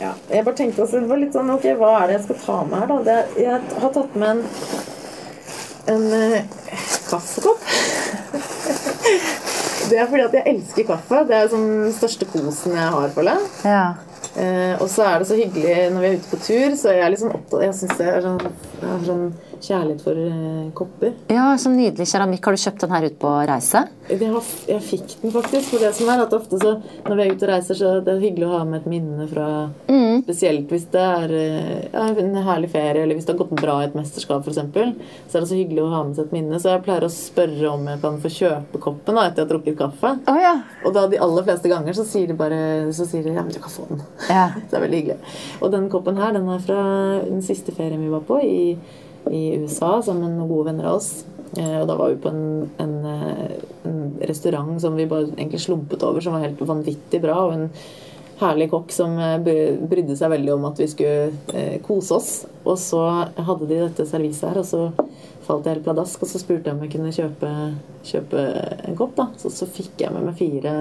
ja, 0.00 0.12
Jeg 0.30 0.44
bare 0.46 0.58
tenkte 0.58 0.84
også, 0.84 1.00
det 1.02 1.10
var 1.10 1.20
litt 1.22 1.34
sånn, 1.36 1.50
ok, 1.54 1.66
Hva 1.80 1.92
er 2.02 2.10
det 2.10 2.18
jeg 2.18 2.24
skal 2.28 2.40
ta 2.44 2.58
med 2.68 2.78
her, 2.82 2.90
da? 2.92 2.98
Det, 3.08 3.18
jeg 3.42 3.80
har 3.82 3.94
tatt 3.96 4.18
med 4.18 4.28
en, 4.30 4.42
en 5.94 6.04
eh, 6.18 6.42
kaffekopp. 7.10 7.62
Det 9.88 9.96
er 9.96 10.08
fordi 10.10 10.24
at 10.26 10.34
jeg 10.36 10.52
elsker 10.52 10.84
kaffe. 10.90 11.22
Det 11.24 11.32
er 11.32 11.46
sånn 11.48 11.68
den 11.86 11.94
største 11.96 12.26
kosen 12.28 12.74
jeg 12.76 12.90
har, 12.92 13.06
føler 13.14 13.38
jeg. 13.38 13.46
Ja. 13.64 13.84
Eh, 14.38 14.74
og 14.82 14.90
så 14.92 15.06
er 15.08 15.22
det 15.22 15.28
så 15.30 15.38
hyggelig 15.38 15.76
når 15.94 16.02
vi 16.02 16.08
er 16.08 16.18
ute 16.18 16.30
på 16.30 16.40
tur, 16.44 16.74
så 16.76 16.92
jeg 16.92 17.04
er 17.06 17.10
litt 17.14 17.22
sånn 17.22 17.32
opptatt 17.34 17.64
Jeg 17.64 17.76
synes 17.78 17.96
det 17.98 18.08
er 18.12 18.20
sånn, 18.26 18.36
jeg 18.82 18.90
har 18.90 19.00
sånn 19.06 19.24
kjærlighet 19.64 20.04
for 20.04 20.20
eh, 20.22 20.68
kopper. 20.78 21.14
ja, 21.32 21.50
så 21.58 21.72
nydelig 21.72 22.08
keramikk. 22.10 22.44
Har 22.44 22.56
du 22.56 22.62
kjøpt 22.64 22.84
den 22.84 22.94
her 22.96 23.08
ut 23.08 23.18
på 23.20 23.34
reise? 23.48 23.84
Jeg, 24.08 24.20
har, 24.32 24.52
jeg 24.68 24.84
fikk 24.86 25.16
den 25.22 25.34
faktisk. 25.34 25.72
For 25.72 25.84
det 25.84 25.92
som 25.98 26.12
er 26.12 26.24
at 26.24 26.36
ofte 26.36 26.60
så 26.62 26.76
når 27.08 27.14
vi 27.14 27.24
er 27.26 27.34
ute 27.34 27.48
og 27.48 27.52
reiser, 27.52 27.78
så 27.78 27.94
det 28.04 28.14
er 28.14 28.24
hyggelig 28.24 28.48
å 28.48 28.54
ha 28.56 28.64
med 28.68 28.82
et 28.82 28.90
minne 28.94 29.28
fra 29.30 29.48
Spesielt 30.28 30.70
hvis 30.72 30.86
det 30.92 31.02
er 31.02 31.32
eh, 31.32 31.84
ja, 31.92 32.06
en 32.20 32.34
herlig 32.44 32.70
ferie, 32.72 33.02
eller 33.02 33.16
hvis 33.16 33.26
det 33.28 33.34
har 33.34 33.40
gått 33.40 33.60
bra 33.60 33.78
i 33.82 33.86
et 33.88 33.96
mesterskap 33.96 34.44
f.eks. 34.44 34.58
Så 34.58 35.38
er 35.38 35.44
det 35.44 35.50
så 35.50 35.56
hyggelig 35.58 35.84
å 35.84 35.90
ha 35.92 36.02
med 36.04 36.18
seg 36.18 36.28
et 36.28 36.34
minne. 36.36 36.60
Så 36.60 36.72
jeg 36.72 36.84
pleier 36.84 37.06
å 37.06 37.12
spørre 37.12 37.72
om 37.72 37.88
jeg 37.88 38.02
kan 38.02 38.18
få 38.22 38.32
kjøpe 38.34 38.82
koppen 38.82 39.18
da, 39.18 39.26
etter 39.28 39.42
jeg 39.42 39.46
har 39.46 39.52
drukket 39.54 39.78
kaffe. 39.78 40.14
Oh, 40.28 40.40
ja. 40.42 40.54
Og 40.84 40.94
da 40.96 41.06
de 41.10 41.20
aller 41.24 41.46
fleste 41.48 41.72
ganger 41.72 41.96
så 41.96 42.06
sier 42.08 42.28
de 42.30 42.38
bare 42.38 42.60
så 42.96 43.06
sier 43.08 43.24
de, 43.24 43.34
ja, 43.36 43.44
men 43.44 43.54
du 43.54 43.60
kan 43.62 43.72
få 43.72 43.88
den. 43.90 44.04
Ja. 44.28 44.48
Så 44.58 44.72
det 44.72 44.78
er 44.78 44.84
veldig 44.84 44.98
hyggelig. 45.02 45.34
Og 45.62 45.72
den 45.72 45.86
koppen 45.92 46.18
her, 46.20 46.34
den 46.36 46.48
er 46.52 46.64
fra 46.64 46.80
den 47.24 47.44
siste 47.46 47.72
ferien 47.76 48.02
vi 48.02 48.10
var 48.12 48.24
på 48.28 48.40
i, 48.44 48.60
i 49.32 49.58
USA 49.62 49.98
sammen 50.02 50.38
med 50.38 50.48
gode 50.50 50.70
venner 50.72 50.90
av 50.90 51.00
oss. 51.00 51.12
Eh, 51.56 51.78
og 51.80 51.86
da 51.88 51.96
var 51.96 52.12
vi 52.12 52.20
på 52.22 52.30
en, 52.32 52.68
en, 52.82 52.94
eh, 53.06 53.56
en 53.88 54.02
restaurant 54.28 54.76
som 54.80 54.96
vi 54.98 55.08
bare 55.08 55.30
egentlig 55.30 55.62
slumpet 55.64 56.04
over, 56.04 56.20
som 56.20 56.36
var 56.36 56.44
helt 56.46 56.60
vanvittig 56.60 57.22
bra. 57.22 57.38
Og 57.46 57.54
en 57.56 57.70
herlig 58.38 58.68
kokk 58.70 58.92
som 58.94 59.16
eh, 59.22 59.38
brydde 59.40 60.18
seg 60.18 60.32
veldig 60.34 60.54
om 60.54 60.68
at 60.68 60.82
vi 60.82 60.90
skulle 60.92 61.78
kose 61.86 62.18
oss. 62.18 62.32
Og 62.64 62.76
så 62.80 63.02
hadde 63.34 63.68
de 63.70 63.82
dette 63.86 64.08
serviset 64.08 64.50
her, 64.50 64.62
og 64.62 64.68
så 64.68 65.08
falt 65.48 65.66
jeg 65.66 65.78
helt 65.78 65.88
pladask. 65.88 66.22
Og 66.22 66.30
så 66.30 66.42
spurte 66.42 66.70
jeg 66.70 66.76
om 66.76 66.86
jeg 66.86 66.94
kunne 66.94 67.14
kjøpe, 67.14 67.52
kjøpe 68.12 68.48
en 68.84 68.98
kopp, 68.98 69.16
da. 69.18 69.30
Så, 69.40 69.52
så 69.54 69.70
fikk 69.70 70.04
jeg 70.04 70.14
med 70.14 70.28
meg 70.28 70.38
fire, 70.38 70.78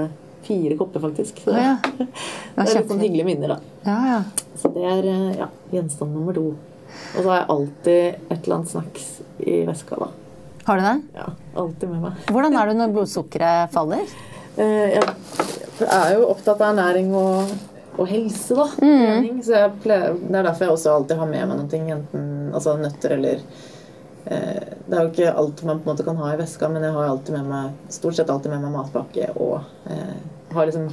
fire 0.47 0.79
kopper, 0.79 1.07
faktisk. 1.07 1.45
Så 1.45 1.55
ja, 1.55 1.77
ja. 1.77 2.07
det 2.57 2.67
er 2.67 2.73
litt 2.81 2.91
sånn 2.91 3.05
hyggelige 3.05 3.29
minner, 3.31 3.55
da. 3.55 3.77
Ja, 3.87 3.99
ja. 4.11 4.49
Så 4.57 4.73
det 4.73 4.83
er 4.89 5.13
ja, 5.37 5.53
gjenstand 5.71 6.17
nummer 6.17 6.35
to. 6.35 6.51
Og 7.15 7.23
så 7.23 7.29
har 7.29 7.37
jeg 7.39 7.49
alltid 7.55 8.03
et 8.27 8.39
eller 8.39 8.55
annet 8.57 8.71
snacks 8.71 9.07
i 9.39 9.61
veska, 9.67 9.97
da. 10.01 10.09
Har 10.67 10.77
du 10.77 10.83
det? 10.83 10.95
Ja, 11.15 11.29
alltid 11.55 11.89
med 11.89 12.03
meg. 12.03 12.27
Hvordan 12.27 12.57
er 12.59 12.67
du 12.67 12.77
når 12.77 12.93
blodsukkeret 12.95 13.71
faller? 13.73 14.13
Eh, 14.57 14.97
jeg 14.97 15.87
er 15.87 16.13
jo 16.17 16.27
opptatt 16.33 16.59
av 16.59 16.73
ernæring 16.73 17.13
og, 17.15 17.53
og 17.95 18.09
helse, 18.09 18.57
da. 18.57 18.67
Mm. 18.81 19.41
så 19.45 19.63
pleier, 19.83 20.17
Det 20.19 20.35
er 20.35 20.47
derfor 20.49 20.67
jeg 20.67 20.75
også 20.75 20.93
alltid 20.97 21.21
har 21.21 21.31
med 21.31 21.49
meg 21.51 21.61
noe, 21.61 21.81
enten 21.97 22.29
altså 22.51 22.75
nøtter 22.81 23.15
eller 23.15 23.43
eh, 24.25 24.73
Det 24.87 24.97
er 24.97 25.03
jo 25.03 25.11
ikke 25.13 25.35
alt 25.43 25.63
man 25.63 25.79
på 25.79 25.87
en 25.87 25.93
måte 25.93 26.07
kan 26.07 26.19
ha 26.19 26.33
i 26.33 26.39
veska, 26.41 26.69
men 26.73 26.83
jeg 26.83 26.97
har 26.97 27.11
alltid 27.13 27.37
med 27.37 27.51
meg, 27.53 27.77
stort 27.93 28.17
sett 28.19 28.33
alltid 28.33 28.55
med 28.55 28.65
meg 28.65 28.75
matpakke 28.75 29.29
og 29.37 29.61
eh, 29.93 30.17
har 30.57 30.69
liksom 30.69 30.89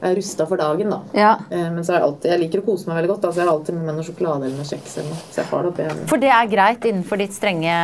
rusta 0.00 0.46
for 0.46 0.60
dagen, 0.60 0.90
da. 0.92 1.00
Ja. 1.16 1.32
Eh, 1.50 1.68
men 1.72 1.84
så 1.84 1.94
er 1.94 2.00
jeg 2.00 2.08
alltid, 2.08 2.30
jeg 2.32 2.42
liker 2.44 2.62
å 2.62 2.66
kose 2.66 2.90
meg 2.90 3.00
veldig 3.00 3.12
godt. 3.14 3.22
Da, 3.24 3.32
så 3.32 3.42
jeg 3.42 3.48
har 3.48 3.54
alltid 3.54 3.78
med 3.78 3.88
meg 3.88 3.98
noe 3.98 4.06
sjokolade 4.06 4.48
eller 4.48 4.60
noe 4.60 4.68
kjeks. 4.68 4.98
eller 4.98 5.10
noe. 5.14 5.22
Så 5.30 5.40
jeg 5.42 5.50
har 5.50 5.66
det 5.66 5.72
oppi 5.72 6.08
For 6.12 6.22
det 6.22 6.32
er 6.36 6.52
greit 6.52 6.86
innenfor 6.90 7.22
ditt 7.22 7.36
strenge 7.36 7.80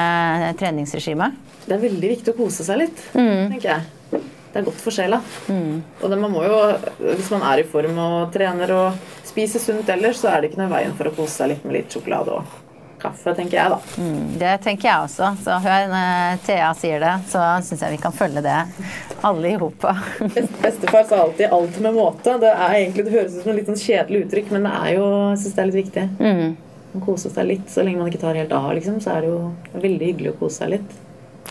treningsregime? 0.61 1.33
Det 1.65 1.77
er 1.77 1.83
veldig 1.83 2.13
viktig 2.17 2.35
å 2.35 2.39
kose 2.39 2.67
seg 2.67 2.83
litt, 2.85 3.05
tenker 3.15 3.69
jeg. 3.71 4.23
Det 4.53 4.61
er 4.61 4.67
godt 4.67 4.83
for 4.85 4.93
sjela. 4.93 5.23
Og 5.49 6.11
det, 6.13 6.19
man 6.21 6.33
må 6.35 6.43
jo, 6.45 6.57
hvis 7.01 7.31
man 7.33 7.47
er 7.49 7.63
i 7.63 7.69
form 7.69 7.97
og 8.03 8.33
trener 8.35 8.75
og 8.77 9.15
spiser 9.25 9.63
sunt 9.63 9.89
ellers, 9.95 10.21
så 10.21 10.29
er 10.29 10.43
det 10.43 10.51
ikke 10.51 10.61
noe 10.61 10.73
veien 10.75 10.93
for 10.99 11.09
å 11.09 11.15
kose 11.17 11.39
seg 11.39 11.55
litt 11.55 11.65
med 11.65 11.79
litt 11.79 11.95
sjokolade 11.95 12.35
og 12.37 12.59
kaffe, 13.03 13.34
tenker 13.36 13.59
jeg, 13.59 13.72
da. 13.72 14.09
Det 14.40 14.55
tenker 14.64 14.88
jeg 14.88 15.07
også. 15.07 15.32
Så 15.44 15.59
hør 15.64 15.86
når 15.92 16.42
Thea 16.46 16.72
sier 16.78 17.03
det, 17.03 17.12
så 17.32 17.44
syns 17.66 17.84
jeg 17.84 17.96
vi 17.96 18.03
kan 18.03 18.14
følge 18.16 18.44
det 18.44 18.59
alle 19.22 19.53
i 19.53 19.61
hopa. 19.61 19.94
Bestefar 20.62 21.07
sa 21.09 21.22
alltid 21.22 21.53
'alt 21.53 21.80
med 21.80 21.94
måte'. 21.94 22.38
Det 22.42 22.50
er 22.50 22.74
egentlig, 22.80 23.05
det 23.07 23.14
høres 23.14 23.36
ut 23.36 23.42
som 23.44 23.53
et 23.53 23.61
litt 23.61 23.70
sånn 23.70 23.82
kjedelig 23.84 24.24
uttrykk, 24.26 24.53
men 24.57 24.68
det 24.68 24.74
er 24.80 24.90
jo, 24.96 25.07
jeg 25.30 25.38
syns 25.44 25.55
det 25.55 25.62
er 25.62 25.70
litt 25.70 25.80
viktig. 25.82 26.07
Man 26.92 27.05
koser 27.07 27.32
seg 27.32 27.48
litt, 27.48 27.70
så 27.72 27.84
lenge 27.86 28.03
man 28.03 28.11
ikke 28.11 28.20
tar 28.24 28.36
helt 28.36 28.53
av, 28.53 28.72
liksom, 28.76 28.98
så 29.00 29.14
er 29.16 29.24
det 29.24 29.32
jo 29.32 29.40
veldig 29.86 30.11
hyggelig 30.11 30.34
å 30.34 30.38
kose 30.42 30.62
seg 30.62 30.74
litt. 30.76 30.98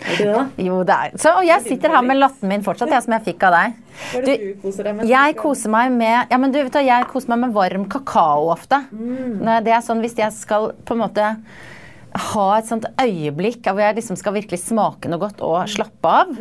Er 0.02 0.18
du 0.18 0.24
det? 0.26 0.66
Jo, 0.66 0.82
det 0.88 0.96
er 0.98 1.18
Så, 1.22 1.34
Og 1.38 1.46
jeg 1.46 1.62
sitter 1.68 1.94
her 1.94 2.02
med 2.06 2.18
latten 2.18 2.50
min 2.50 2.64
fortsatt, 2.66 2.90
jeg, 2.90 3.06
som 3.06 3.14
jeg 3.18 3.26
fikk 3.32 3.44
av 3.50 3.58
deg. 3.58 3.82
Du? 4.26 4.32
Jeg 5.08 5.36
koser 5.38 5.70
meg 5.70 5.92
med 5.94 6.32
Ja, 6.32 6.40
men 6.42 6.54
du 6.54 6.58
vet 6.62 6.74
hva, 6.74 6.82
jeg 6.86 7.10
koser 7.12 7.34
meg 7.36 7.46
med 7.48 7.58
varm 7.58 7.86
kakao 7.92 8.50
ofte. 8.54 8.84
Det 8.92 9.76
er 9.76 9.84
sånn 9.86 10.02
hvis 10.02 10.18
jeg 10.18 10.34
skal 10.34 10.72
på 10.86 10.98
en 10.98 11.06
måte 11.06 11.36
ha 12.12 12.46
et 12.58 12.68
sånt 12.68 12.84
øyeblikk 13.00 13.64
hvor 13.70 13.80
jeg 13.80 13.96
liksom 13.96 14.18
skal 14.20 14.34
virkelig 14.36 14.58
smake 14.66 15.08
noe 15.08 15.22
godt 15.22 15.40
og 15.48 15.62
slappe 15.72 16.10
av, 16.12 16.34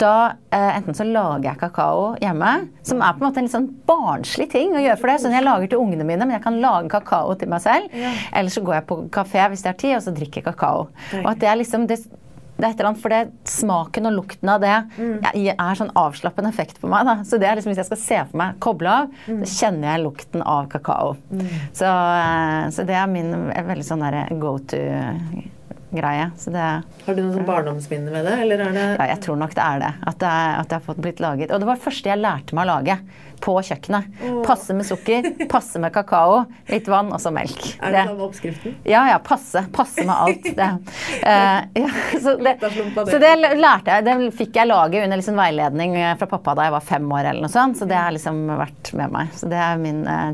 da 0.00 0.12
eh, 0.48 0.78
enten 0.78 0.96
så 0.96 1.04
lager 1.04 1.50
jeg 1.50 1.60
kakao 1.60 2.06
hjemme, 2.22 2.52
som 2.88 3.02
er 3.04 3.12
på 3.12 3.20
en 3.20 3.26
måte 3.26 3.42
en 3.42 3.44
litt 3.44 3.52
sånn 3.52 3.68
barnslig 3.84 4.46
ting 4.54 4.72
å 4.72 4.80
gjøre 4.80 4.96
for 4.96 5.12
det. 5.12 5.18
Sånn 5.20 5.36
jeg 5.36 5.44
lager 5.44 5.68
til 5.74 5.82
ungene 5.82 6.06
mine, 6.08 6.24
men 6.24 6.38
jeg 6.38 6.44
kan 6.46 6.56
lage 6.62 6.88
kakao 6.94 7.34
til 7.36 7.52
meg 7.52 7.60
selv. 7.60 7.92
Eller 8.32 8.54
så 8.54 8.64
går 8.64 8.78
jeg 8.78 8.86
på 8.88 8.98
kafé 9.12 9.44
hvis 9.52 9.66
det 9.66 9.74
er 9.74 9.78
tid, 9.84 9.96
og 9.98 10.06
så 10.06 10.16
drikker 10.16 10.40
jeg 10.40 10.48
kakao. 10.48 10.88
Og 11.20 11.28
at 11.34 11.44
det 11.44 11.52
er 11.52 11.60
liksom 11.60 11.84
det, 11.90 12.00
det 12.60 12.68
er 12.68 12.74
et 12.74 12.80
eller 12.80 12.90
annet, 12.92 13.02
for 13.02 13.14
det, 13.14 13.20
Smaken 13.50 14.08
og 14.10 14.16
lukten 14.18 14.52
av 14.52 14.60
det 14.62 14.74
jeg, 15.34 15.54
er 15.56 15.78
sånn 15.78 15.92
avslappende 15.98 16.50
effekt 16.52 16.80
på 16.80 16.90
meg. 16.90 17.06
Da. 17.08 17.16
Så 17.26 17.38
det 17.40 17.48
er 17.48 17.58
liksom, 17.58 17.72
Hvis 17.72 17.82
jeg 17.82 17.90
skal 17.90 18.02
se 18.02 18.20
for 18.30 18.40
meg 18.40 18.58
koble 18.62 18.96
av, 19.02 19.14
så 19.26 19.52
kjenner 19.54 19.94
jeg 19.94 20.04
lukten 20.04 20.44
av 20.44 20.68
kakao. 20.72 21.16
Så, 21.76 21.86
eh, 21.86 22.66
så 22.74 22.86
det 22.88 22.98
er 22.98 23.10
min 23.10 23.32
veldig 23.50 23.86
sånn 23.86 24.04
go 24.40 24.56
to-greie. 24.58 25.48
Så 26.38 26.52
det 26.54 26.66
Har 27.06 27.16
du 27.16 27.22
noen 27.22 27.46
barndomsminner 27.46 27.70
barndomsminne 27.80 28.12
med 28.12 28.26
det, 28.26 28.36
eller 28.44 28.62
er 28.64 28.76
det 28.76 28.84
ja, 28.98 29.08
jeg 29.14 29.22
tror 29.24 29.40
nok 29.40 29.54
det 29.56 29.64
er 29.64 29.82
det. 29.82 29.90
At 30.06 30.20
det, 30.20 30.30
er, 30.30 30.54
at 30.60 30.70
det 30.70 30.78
har 30.78 30.86
fått 30.86 31.02
blitt 31.02 31.20
laget. 31.22 31.50
Og 31.50 31.60
det 31.60 31.68
var 31.68 31.78
det 31.78 31.84
første 31.84 32.10
jeg 32.10 32.20
lærte 32.20 32.56
meg 32.56 32.66
å 32.66 32.70
lage. 32.76 32.96
På 33.40 33.54
kjøkkenet. 33.64 34.18
Passe 34.44 34.74
med 34.76 34.84
sukker, 34.84 35.30
passe 35.48 35.80
med 35.80 35.94
kakao, 35.94 36.42
litt 36.68 36.88
vann 36.92 37.08
og 37.08 37.22
så 37.22 37.32
melk. 37.32 37.70
Er 37.80 37.94
det 37.94 38.02
samme 38.10 38.26
oppskriften? 38.26 38.74
Ja, 38.84 39.06
ja, 39.08 39.16
passe. 39.24 39.62
Passe 39.72 40.04
med 40.04 40.12
alt. 40.12 40.50
Det. 40.58 40.66
Uh, 41.24 41.60
ja, 41.80 41.88
så, 42.20 42.34
det, 42.36 42.58
det. 42.60 43.06
så 43.08 43.22
det 43.22 43.32
lærte 43.40 43.96
jeg. 43.96 44.06
Det 44.10 44.18
fikk 44.42 44.60
jeg 44.60 44.68
lage 44.68 45.00
under 45.06 45.22
liksom 45.22 45.40
veiledning 45.40 45.96
fra 46.20 46.28
pappa 46.34 46.58
da 46.58 46.68
jeg 46.68 46.76
var 46.76 46.84
fem 46.92 47.08
år. 47.08 47.30
eller 47.32 47.46
noe 47.46 47.52
sånt, 47.52 47.80
Så 47.80 47.88
det 47.88 47.96
har 47.96 48.12
liksom 48.12 48.44
vært 48.60 48.92
med 49.00 49.16
meg. 49.16 49.32
Så 49.40 49.48
det 49.48 49.64
er 49.64 49.80
min 49.80 50.04
eh, 50.04 50.28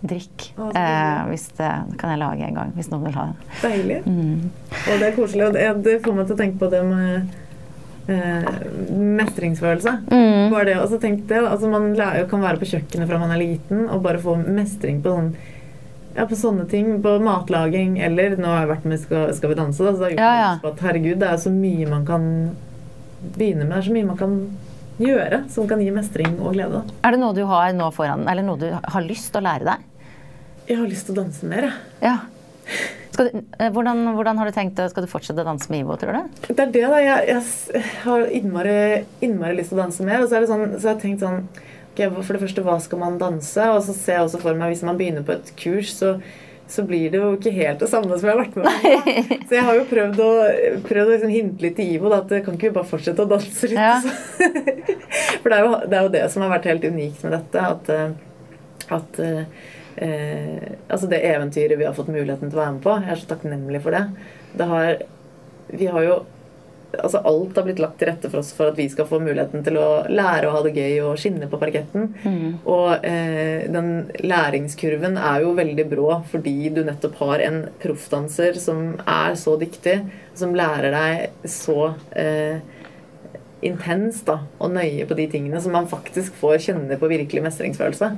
signaturdrikk. 0.00 0.52
Å, 0.56 0.70
Eh, 0.74 1.28
hvis 1.28 1.48
det 1.56 1.70
kan 1.98 2.10
jeg 2.10 2.18
lage 2.18 2.46
en 2.46 2.54
gang, 2.54 2.72
hvis 2.76 2.90
noen 2.90 3.04
vil 3.04 3.14
ha 3.14 3.26
det. 3.26 3.36
Deilig. 3.62 4.06
Mm. 4.06 4.50
Og 4.92 4.98
det 4.98 5.06
er 5.06 5.16
koselig. 5.16 5.46
Og 5.46 5.82
det, 5.84 6.02
får 6.02 6.14
meg 6.14 6.26
til 6.26 6.34
å 6.34 6.38
tenke 6.38 6.58
på 6.58 6.70
det 6.70 6.82
med 6.84 7.28
eh, 8.08 8.50
mestringsfølelse. 9.20 9.96
Mm. 10.10 10.50
Bare 10.50 10.64
det, 10.64 10.76
og 10.80 10.88
så 10.88 11.00
tenk 11.00 11.26
det, 11.28 11.38
altså 11.38 11.68
Man 11.68 11.94
lærer, 11.94 12.28
kan 12.28 12.40
være 12.40 12.58
på 12.58 12.70
kjøkkenet 12.70 13.08
fra 13.08 13.18
man 13.18 13.30
er 13.30 13.42
liten 13.42 13.88
og 13.88 14.02
bare 14.02 14.18
få 14.18 14.36
mestring 14.36 15.02
på 15.02 15.10
sånn 15.10 15.34
ja, 16.16 16.24
på 16.26 16.34
sånne 16.34 16.66
ting. 16.66 17.02
På 17.02 17.18
matlaging 17.22 18.00
eller 18.02 18.34
Nå 18.36 18.48
har 18.50 18.64
jeg 18.64 18.72
vært 18.72 18.88
med 18.90 18.98
Skal, 18.98 19.28
skal 19.34 19.52
vi 19.52 19.60
danse, 19.60 19.84
da, 19.84 19.92
så 19.94 20.08
det 20.08 20.16
er 20.16 20.18
Ja, 20.18 20.32
ja. 20.34 20.50
at 20.70 20.82
herregud, 20.82 21.20
det 21.20 21.28
er 21.28 21.38
så 21.38 21.52
mye 21.54 21.86
man 21.86 22.06
kan 22.06 22.26
begynne 23.36 23.64
med. 23.64 23.76
Det 23.76 23.78
er 23.78 23.88
så 23.90 23.94
mye 23.94 24.08
man 24.08 24.18
kan 24.18 24.34
gjøre 25.00 25.44
som 25.48 25.68
kan 25.68 25.80
gi 25.80 25.90
mestring 25.94 26.34
og 26.40 26.54
glede. 26.56 26.82
Er 27.04 27.14
det 27.14 27.20
noe 27.22 27.36
du 27.36 27.44
har 27.48 27.72
nå 27.76 27.88
foran, 27.94 28.26
eller 28.28 28.44
noe 28.44 28.60
du 28.60 28.68
har 28.72 29.06
lyst 29.06 29.30
til 29.32 29.40
å 29.40 29.46
lære 29.48 29.68
deg? 29.68 29.86
Jeg 30.70 30.78
har 30.78 30.86
lyst 30.86 31.08
til 31.08 31.16
å 31.16 31.22
danse 31.24 31.46
mer, 31.50 31.66
jeg. 31.66 31.78
Ja. 32.06 32.18
Du, 33.16 33.24
eh, 33.26 33.70
hvordan, 33.74 34.04
hvordan 34.14 34.38
har 34.38 34.46
du 34.46 34.54
tenkt 34.54 34.78
Skal 34.92 35.04
du 35.04 35.10
fortsette 35.10 35.42
å 35.42 35.46
danse 35.48 35.66
med 35.72 35.82
Ivo, 35.82 35.96
tror 35.98 36.14
du? 36.14 36.36
Det 36.46 36.62
er 36.62 36.70
det, 36.76 36.84
da. 36.92 37.00
Jeg, 37.02 37.42
jeg 37.74 37.82
har 38.04 38.28
innmari, 38.38 38.76
innmari 39.20 39.56
lyst 39.58 39.74
til 39.74 39.80
å 39.80 39.82
danse 39.82 40.06
mer. 40.06 40.22
Og 40.22 40.30
så, 40.30 40.38
er 40.38 40.44
det 40.44 40.52
sånn, 40.52 40.76
så 40.76 40.92
har 40.92 40.94
jeg 40.94 41.02
tenkt 41.02 41.24
sånn 41.24 41.42
okay, 41.90 42.06
For 42.14 42.36
det 42.36 42.44
første, 42.44 42.62
hva 42.64 42.76
skal 42.82 43.02
man 43.02 43.18
danse? 43.18 43.66
Og 43.74 43.82
så 43.88 43.96
ser 43.96 44.20
jeg 44.20 44.28
også 44.28 44.40
for 44.44 44.60
meg 44.60 44.70
hvis 44.70 44.84
man 44.86 45.00
begynner 45.00 45.26
på 45.26 45.34
et 45.34 45.50
kurs, 45.58 45.90
så, 45.98 46.12
så 46.70 46.84
blir 46.86 47.10
det 47.10 47.18
jo 47.18 47.32
ikke 47.34 47.54
helt 47.56 47.82
det 47.82 47.90
samme 47.90 48.14
som 48.14 48.30
jeg 48.30 48.36
har 48.36 48.44
vært 48.44 48.60
med 48.60 48.70
på. 48.70 49.40
Så 49.50 49.58
jeg 49.58 49.66
har 49.66 49.80
jo 49.80 49.88
prøvd 49.90 50.22
å, 50.22 50.30
prøvd 50.86 51.02
å 51.02 51.16
liksom 51.16 51.34
hinte 51.34 51.66
litt 51.66 51.76
til 51.80 51.96
Ivo 51.96 52.14
da, 52.14 52.22
at 52.22 52.46
kan 52.46 52.54
ikke 52.54 52.70
vi 52.70 52.76
bare 52.78 52.92
fortsette 52.92 53.26
å 53.26 53.32
danse 53.34 53.72
litt? 53.72 53.74
Ja. 53.74 53.98
For 55.42 55.50
det 55.50 55.58
er, 55.58 55.66
jo, 55.66 55.74
det 55.82 55.98
er 55.98 56.06
jo 56.06 56.14
det 56.14 56.24
som 56.30 56.46
har 56.46 56.54
vært 56.54 56.70
helt 56.70 56.86
unikt 56.86 57.26
med 57.26 57.36
dette. 57.40 57.66
At, 57.74 57.90
eh, 57.90 58.88
at 58.94 59.22
eh, 60.04 60.74
altså 60.88 61.08
det 61.10 61.22
eventyret 61.30 61.78
vi 61.78 61.86
har 61.88 61.96
fått 61.96 62.12
muligheten 62.12 62.50
til 62.50 62.58
å 62.58 62.64
være 62.64 62.74
med 62.76 62.84
på. 62.84 62.98
Jeg 63.04 63.14
er 63.14 63.22
så 63.22 63.32
takknemlig 63.34 63.82
for 63.84 63.96
det. 63.96 64.04
det 64.58 64.68
har, 64.74 65.02
vi 65.70 65.90
har 65.94 66.06
jo 66.08 66.20
altså 66.98 67.20
Alt 67.28 67.56
har 67.56 67.66
blitt 67.66 67.80
lagt 67.82 68.00
til 68.00 68.08
rette 68.10 68.30
for 68.30 68.40
oss 68.40 68.50
for 68.56 68.72
at 68.72 68.78
vi 68.78 68.88
skal 68.90 69.06
få 69.06 69.20
muligheten 69.22 69.62
til 69.66 69.78
å 69.78 69.88
lære 70.10 70.48
å 70.48 70.54
ha 70.56 70.62
det 70.64 70.72
gøy 70.74 70.96
og 71.06 71.20
skinne 71.20 71.46
på 71.50 71.60
parketten. 71.60 72.08
Og 72.64 73.06
eh, 73.06 73.68
den 73.70 74.10
læringskurven 74.24 75.18
er 75.18 75.44
jo 75.44 75.54
veldig 75.58 75.86
brå 75.90 76.08
fordi 76.32 76.72
du 76.74 76.82
nettopp 76.86 77.20
har 77.22 77.44
en 77.46 77.62
proffdanser 77.82 78.58
som 78.60 78.98
er 79.06 79.38
så 79.38 79.56
dyktig, 79.60 80.00
som 80.34 80.56
lærer 80.56 80.96
deg 80.96 81.48
så 81.48 81.92
eh, 82.10 82.58
intenst 83.66 84.26
da, 84.28 84.38
og 84.60 84.72
nøye 84.74 85.06
på 85.08 85.16
de 85.18 85.26
tingene 85.30 85.60
som 85.62 85.74
man 85.76 85.88
faktisk 85.90 86.36
får 86.40 86.56
kjenne 86.66 86.98
på 87.00 87.10
virkelig 87.10 87.42
mestringsfølelse. 87.44 88.10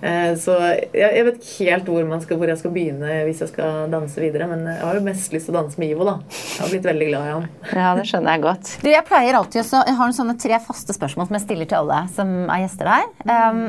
Eh, 0.00 0.32
så 0.40 0.56
jeg, 0.58 0.88
jeg 1.02 1.26
vet 1.26 1.40
ikke 1.40 1.68
helt 1.68 1.90
hvor, 1.92 2.06
man 2.08 2.22
skal, 2.24 2.40
hvor 2.40 2.52
jeg 2.52 2.60
skal 2.60 2.74
begynne 2.74 3.18
hvis 3.28 3.42
jeg 3.44 3.52
skal 3.52 3.90
danse 3.92 4.22
videre, 4.22 4.48
men 4.50 4.64
jeg 4.70 4.84
har 4.84 4.98
jo 4.98 5.04
mest 5.06 5.34
lyst 5.34 5.50
til 5.50 5.56
å 5.56 5.58
danse 5.60 5.80
med 5.80 5.92
Ivo, 5.92 6.06
da. 6.08 6.16
Jeg 6.32 6.62
har 6.62 6.72
blitt 6.72 6.88
veldig 6.88 7.10
glad 7.10 7.28
i 7.28 7.34
han. 7.34 7.48
Ja, 7.72 7.90
det 7.98 8.06
skjønner 8.10 8.36
jeg 8.36 8.46
godt. 8.46 8.72
Du, 8.82 8.88
jeg 8.92 9.06
pleier 9.08 9.40
alltid 9.40 9.64
også, 9.64 9.82
jeg 9.88 9.98
har 10.00 10.16
sånne 10.18 10.38
tre 10.40 10.62
faste 10.64 10.96
spørsmål 10.96 11.28
som 11.28 11.38
jeg 11.38 11.46
stiller 11.46 11.70
til 11.70 11.82
alle 11.82 12.02
som 12.14 12.34
er 12.46 12.64
gjester 12.64 12.92
her. 12.92 13.08
Um, 13.28 13.64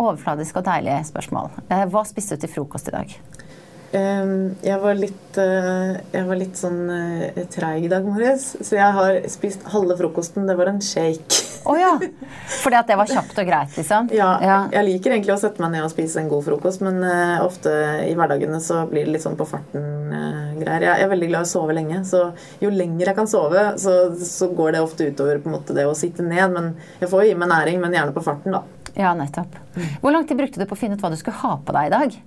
overfladiske 0.00 0.60
og 0.60 0.66
deilige 0.66 1.04
spørsmål. 1.10 1.52
Uh, 1.70 1.84
hva 1.92 2.04
spiste 2.08 2.36
du 2.36 2.44
til 2.44 2.52
frokost 2.56 2.90
i 2.90 2.96
dag? 2.96 3.16
Jeg 3.94 4.78
var 4.82 4.96
litt, 4.98 5.38
eh, 5.38 5.94
jeg 6.14 6.26
var 6.26 6.38
litt 6.38 6.58
sånn 6.58 6.80
uh, 6.90 7.42
treig 7.52 7.86
i 7.86 7.90
dag 7.92 8.06
morges, 8.06 8.54
så 8.58 8.78
jeg 8.78 8.96
har 8.96 9.18
spist 9.30 9.66
halve 9.70 9.96
frokosten. 9.98 10.48
Det 10.48 10.56
var 10.58 10.72
en 10.72 10.80
shake. 10.82 11.44
Oh, 11.64 11.78
ja! 11.78 11.94
Fordi 12.60 12.76
at 12.76 12.90
det 12.90 12.96
var 12.98 13.08
kjapt 13.08 13.38
og 13.40 13.46
greit, 13.48 13.76
liksom? 13.78 14.10
Ja, 14.12 14.34
Ja. 14.42 14.58
Jeg 14.74 14.84
liker 14.88 15.14
egentlig 15.14 15.34
å 15.36 15.40
sette 15.40 15.62
meg 15.62 15.72
ned 15.72 15.86
og 15.86 15.92
spise 15.92 16.20
en 16.20 16.28
god 16.28 16.44
frokost, 16.44 16.82
men 16.84 17.00
eh, 17.06 17.38
ofte 17.44 17.72
i 18.04 18.12
hverdagene 18.18 18.60
så 18.60 18.82
blir 18.90 19.06
det 19.06 19.14
litt 19.14 19.24
sånn 19.24 19.38
på 19.38 19.46
farten-greier. 19.48 20.88
jeg 20.90 21.06
er 21.06 21.12
veldig 21.14 21.30
glad 21.30 21.46
i 21.46 21.48
å 21.48 21.52
sove 21.54 21.76
lenge, 21.76 22.02
så 22.08 22.26
jo 22.60 22.72
lenger 22.74 23.12
jeg 23.12 23.18
kan 23.20 23.30
sove, 23.30 23.64
så, 23.80 23.96
så 24.18 24.50
går 24.52 24.74
det 24.74 24.84
ofte 24.84 25.08
utover 25.08 25.40
på 25.40 25.50
en 25.50 25.56
måte 25.56 25.76
det 25.76 25.86
å 25.88 25.96
sitte 25.96 26.26
ned. 26.26 26.52
Men 26.52 26.74
jeg 27.00 27.12
får 27.12 27.24
jo 27.24 27.30
gi 27.30 27.40
meg 27.40 27.52
næring, 27.54 27.80
men 27.80 27.96
gjerne 27.96 28.16
på 28.16 28.26
farten, 28.26 28.58
da. 28.58 28.64
Ja, 28.94 29.14
nettopp. 29.18 29.56
Hvor 30.02 30.12
lang 30.14 30.26
tid 30.28 30.38
brukte 30.38 30.60
du 30.60 30.68
på 30.70 30.76
å 30.76 30.78
finne 30.78 30.94
ut 30.94 31.02
hva 31.02 31.10
du 31.10 31.18
skulle 31.18 31.40
ha 31.40 31.56
på 31.58 31.74
deg 31.74 31.88
i 31.88 31.94
dag? 31.94 32.20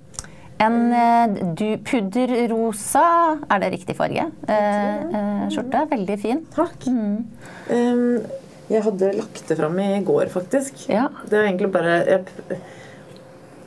En 0.64 0.78
eh, 0.93 1.38
du, 1.58 1.68
pudderrosa, 1.86 3.05
er 3.45 3.62
det 3.62 3.72
riktig 3.76 3.95
farge? 3.97 4.26
Eh, 4.49 4.97
eh, 5.20 5.45
skjorte. 5.53 5.84
Veldig 5.91 6.18
fin. 6.22 6.41
Takk. 6.55 6.88
Ehm, 6.88 8.26
jeg 8.68 8.84
hadde 8.88 9.14
lagt 9.20 9.43
det 9.47 9.60
fram 9.60 9.78
i 9.84 9.91
går, 10.05 10.32
faktisk. 10.34 10.88
Ja. 10.91 11.08
Det 11.30 11.38
er 11.38 11.49
egentlig 11.51 11.72
bare 11.76 11.99
jeg, 12.08 12.60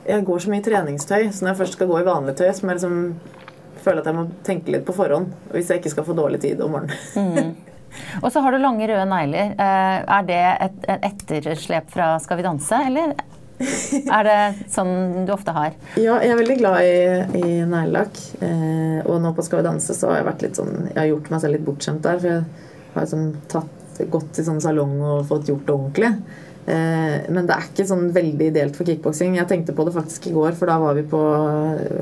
jeg 0.09 0.27
går 0.27 0.43
så 0.43 0.51
mye 0.51 0.61
i 0.61 0.67
treningstøy, 0.67 1.31
så 1.31 1.45
når 1.45 1.53
jeg 1.53 1.61
først 1.63 1.79
skal 1.79 1.91
gå 1.91 2.01
i 2.01 2.07
vanlig 2.07 2.35
tøy, 2.37 2.51
så 2.51 2.65
må 2.65 2.73
jeg 2.73 2.81
liksom 2.81 2.99
føle 3.81 4.03
at 4.03 4.11
jeg 4.11 4.17
må 4.17 4.27
tenke 4.45 4.75
litt 4.75 4.85
på 4.85 4.95
forhånd. 4.95 5.31
Hvis 5.55 5.71
jeg 5.71 5.81
ikke 5.81 5.95
skal 5.95 6.07
få 6.07 6.17
dårlig 6.17 6.43
tid 6.43 6.61
om 6.61 6.75
morgenen. 6.75 7.55
Og 8.23 8.29
så 8.31 8.39
har 8.43 8.53
du 8.53 8.61
lange, 8.61 8.87
røde 8.87 9.07
negler. 9.09 9.55
Eh, 9.59 9.97
er 10.17 10.27
det 10.27 10.41
et, 10.51 10.77
et 10.93 11.07
etterslep 11.11 11.89
fra 11.91 12.13
Skal 12.23 12.39
vi 12.39 12.45
danse, 12.45 12.77
eller 12.87 13.15
er 14.17 14.27
det 14.27 14.37
sånn 14.71 15.25
du 15.27 15.33
ofte 15.35 15.53
har? 15.55 15.75
Ja, 15.99 16.17
jeg 16.23 16.33
er 16.33 16.39
veldig 16.39 16.57
glad 16.61 16.85
i, 16.85 16.95
i 17.41 17.61
neglelakk. 17.67 18.21
Eh, 18.43 18.99
og 19.05 19.19
nå 19.23 19.33
på 19.37 19.45
Skal 19.45 19.61
vi 19.61 19.69
danse 19.69 19.95
så 19.97 20.11
har 20.11 20.21
jeg 20.21 20.53
sånn 20.57 20.87
Jeg 20.91 20.99
har 20.99 21.09
gjort 21.11 21.31
meg 21.33 21.43
selv 21.43 21.57
litt 21.57 21.67
bortskjemt 21.67 22.05
der. 22.05 22.21
For 22.21 22.31
jeg 22.31 22.95
har 22.95 23.05
liksom 23.05 23.27
tatt, 23.51 23.99
gått 24.13 24.31
til 24.37 24.47
sånn 24.47 24.63
salong 24.63 24.95
og 24.99 25.27
fått 25.29 25.51
gjort 25.51 25.67
det 25.67 25.75
ordentlig. 25.75 26.13
Eh, 26.61 27.17
men 27.33 27.47
det 27.49 27.55
er 27.55 27.67
ikke 27.69 27.87
sånn 27.89 28.09
veldig 28.15 28.49
ideelt 28.51 28.77
for 28.77 28.87
kickboksing. 28.87 29.37
Jeg 29.39 29.49
tenkte 29.49 29.75
på 29.77 29.85
det 29.87 29.95
faktisk 29.95 30.29
i 30.29 30.35
går, 30.35 30.53
for 30.59 30.69
da 30.69 30.77
var 30.81 30.97
vi 30.97 31.05
på 31.09 31.21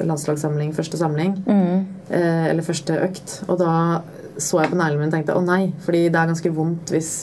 landslagssamling, 0.09 0.73
første 0.77 0.99
samling. 0.99 1.37
Eh, 2.09 2.45
eller 2.51 2.65
første 2.65 2.97
økt. 3.07 3.39
Og 3.47 3.61
da 3.61 3.73
så 4.39 4.61
jeg 4.63 4.71
på 4.71 4.79
neglene 4.79 5.03
mine 5.03 5.11
og 5.11 5.17
tenkte 5.17 5.35
å 5.35 5.43
nei, 5.43 5.69
fordi 5.83 6.07
det 6.07 6.19
er 6.19 6.31
ganske 6.31 6.51
vondt 6.55 6.93
hvis, 6.93 7.13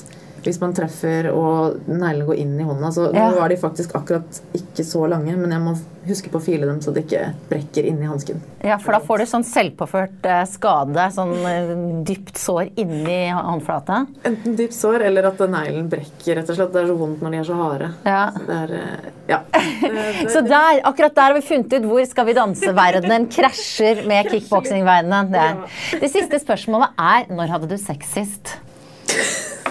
hvis 0.47 0.61
man 0.63 0.75
treffer 0.77 1.31
og 1.33 1.89
neglene 1.89 2.29
går 2.29 2.41
inn 2.43 2.57
i 2.61 2.67
hånda. 2.67 2.93
Så 2.95 3.11
nå 3.15 3.27
var 3.37 3.53
de 3.53 3.61
faktisk 3.61 3.95
akkurat 3.99 4.41
ikke 4.57 4.87
så 4.87 5.07
lange, 5.11 5.37
men 5.37 5.55
jeg 5.55 5.65
må 5.65 5.77
huske 6.07 6.31
på 6.31 6.39
å 6.39 6.43
file 6.43 6.69
dem 6.69 6.79
så 6.83 6.93
det 6.95 7.05
ikke 7.07 7.23
brekker 7.51 7.87
inni 7.91 8.07
hansken. 8.07 8.39
Ja, 8.65 8.79
for 8.83 8.95
da 8.95 9.01
får 9.03 9.23
du 9.23 9.27
sånn 9.31 9.47
selvpåført 9.47 10.27
eh, 10.29 10.43
skade, 10.51 11.07
sånn 11.15 11.35
eh, 11.51 11.73
dypt 12.07 12.39
sår 12.41 12.71
inni 12.79 13.19
håndflata. 13.35 14.05
Enten 14.29 14.57
dypt 14.59 14.77
sår 14.77 15.07
eller 15.09 15.31
at 15.33 15.43
neglen 15.51 15.91
brekker, 15.91 16.39
rett 16.39 16.53
og 16.53 16.59
slett. 16.59 16.73
Det 16.75 16.83
er 16.83 16.91
så 16.91 16.99
vondt 17.01 17.25
når 17.25 17.35
de 17.35 17.41
er 17.41 17.49
så 17.49 17.59
harde. 17.61 17.91
Ja. 18.07 18.23
Det 18.37 18.61
er, 18.61 18.77
eh, 18.81 19.11
ja. 19.33 19.41
Så 20.35 20.43
der, 20.47 20.81
akkurat 20.87 21.15
der 21.17 21.31
har 21.31 21.35
vi 21.35 21.43
funnet 21.47 21.73
ut 21.73 21.87
hvor 21.89 22.05
Skal 22.07 22.29
vi 22.29 22.35
danse-verdenen 22.37 23.27
krasjer 23.33 24.05
med 24.07 24.31
kickboksing-verdenen. 24.31 25.33
Det, 25.33 26.01
det 26.03 26.11
siste 26.13 26.41
spørsmålet 26.43 26.95
er 27.03 27.35
når 27.35 27.57
hadde 27.57 27.71
du 27.73 27.77
sex 27.81 28.15
sist? 28.15 28.55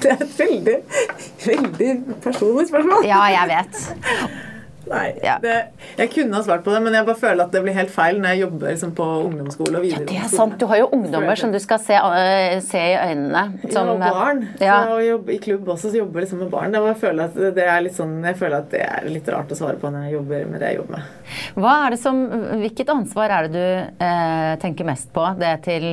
Det 0.06 0.12
er 0.16 0.26
et 0.26 0.36
veldig, 0.40 0.76
veldig 1.46 1.94
personlig 2.24 2.68
spørsmål. 2.72 3.08
Ja, 3.10 3.24
jeg 3.34 3.56
vet. 3.56 3.86
Nei, 4.86 5.16
Ja. 5.24 5.38
det, 5.42 5.54
jeg 5.98 6.12
kunne 6.14 6.38
ha 6.38 6.44
svart 6.46 6.64
på 6.66 6.74
det, 6.74 6.82
men 6.86 6.94
jeg 6.94 7.06
bare 7.08 7.18
føler 7.18 7.48
at 7.48 7.54
det 7.56 7.62
blir 7.66 7.74
helt 7.74 7.90
feil 7.94 8.20
når 8.22 8.36
jeg 8.36 8.42
jobber 8.44 8.70
liksom, 8.70 8.92
på 8.98 9.06
ungdomsskole 9.26 9.80
og 9.80 9.88
Det 10.12 10.18
er 10.20 10.30
sant. 10.30 10.58
Du 10.62 10.68
har 10.70 10.78
jo 10.84 10.90
ungdommer 10.94 11.40
som 11.40 11.54
du 11.54 11.58
skal 11.64 11.80
se, 11.82 11.98
øh, 11.98 12.60
se 12.62 12.84
i 12.92 12.98
øynene. 13.00 13.44
Som, 13.72 13.90
ja, 13.90 13.94
og 13.96 14.00
barn. 14.06 14.44
Ja. 14.62 14.78
Så 14.86 15.00
jobber, 15.08 15.34
I 15.34 15.40
klubb 15.42 15.72
også 15.74 15.90
så 15.90 15.98
jobber 15.98 16.22
jeg 16.22 16.28
liksom 16.28 16.44
med 16.46 16.52
barn. 16.54 16.78
Jeg, 16.78 16.98
føler 17.02 17.26
er 17.66 17.90
sånn, 17.98 18.16
jeg 18.30 18.38
føler 18.38 18.58
at 18.62 18.70
det 18.72 18.84
er 18.86 19.10
litt 19.10 19.32
rart 19.34 19.52
å 19.52 19.58
svare 19.58 19.82
på 19.82 19.90
når 19.90 20.06
jeg 20.06 20.18
jobber 20.20 20.46
med 20.52 20.62
det 20.62 20.74
jeg 20.74 20.82
jobber 20.84 21.00
med. 21.00 21.25
Som, 22.02 22.22
hvilket 22.62 22.90
ansvar 22.94 23.32
er 23.34 23.48
det 23.48 23.56
du 23.56 24.04
eh, 24.06 24.52
tenker 24.62 24.88
mest 24.88 25.12
på? 25.16 25.24
Det 25.40 25.54
til 25.66 25.88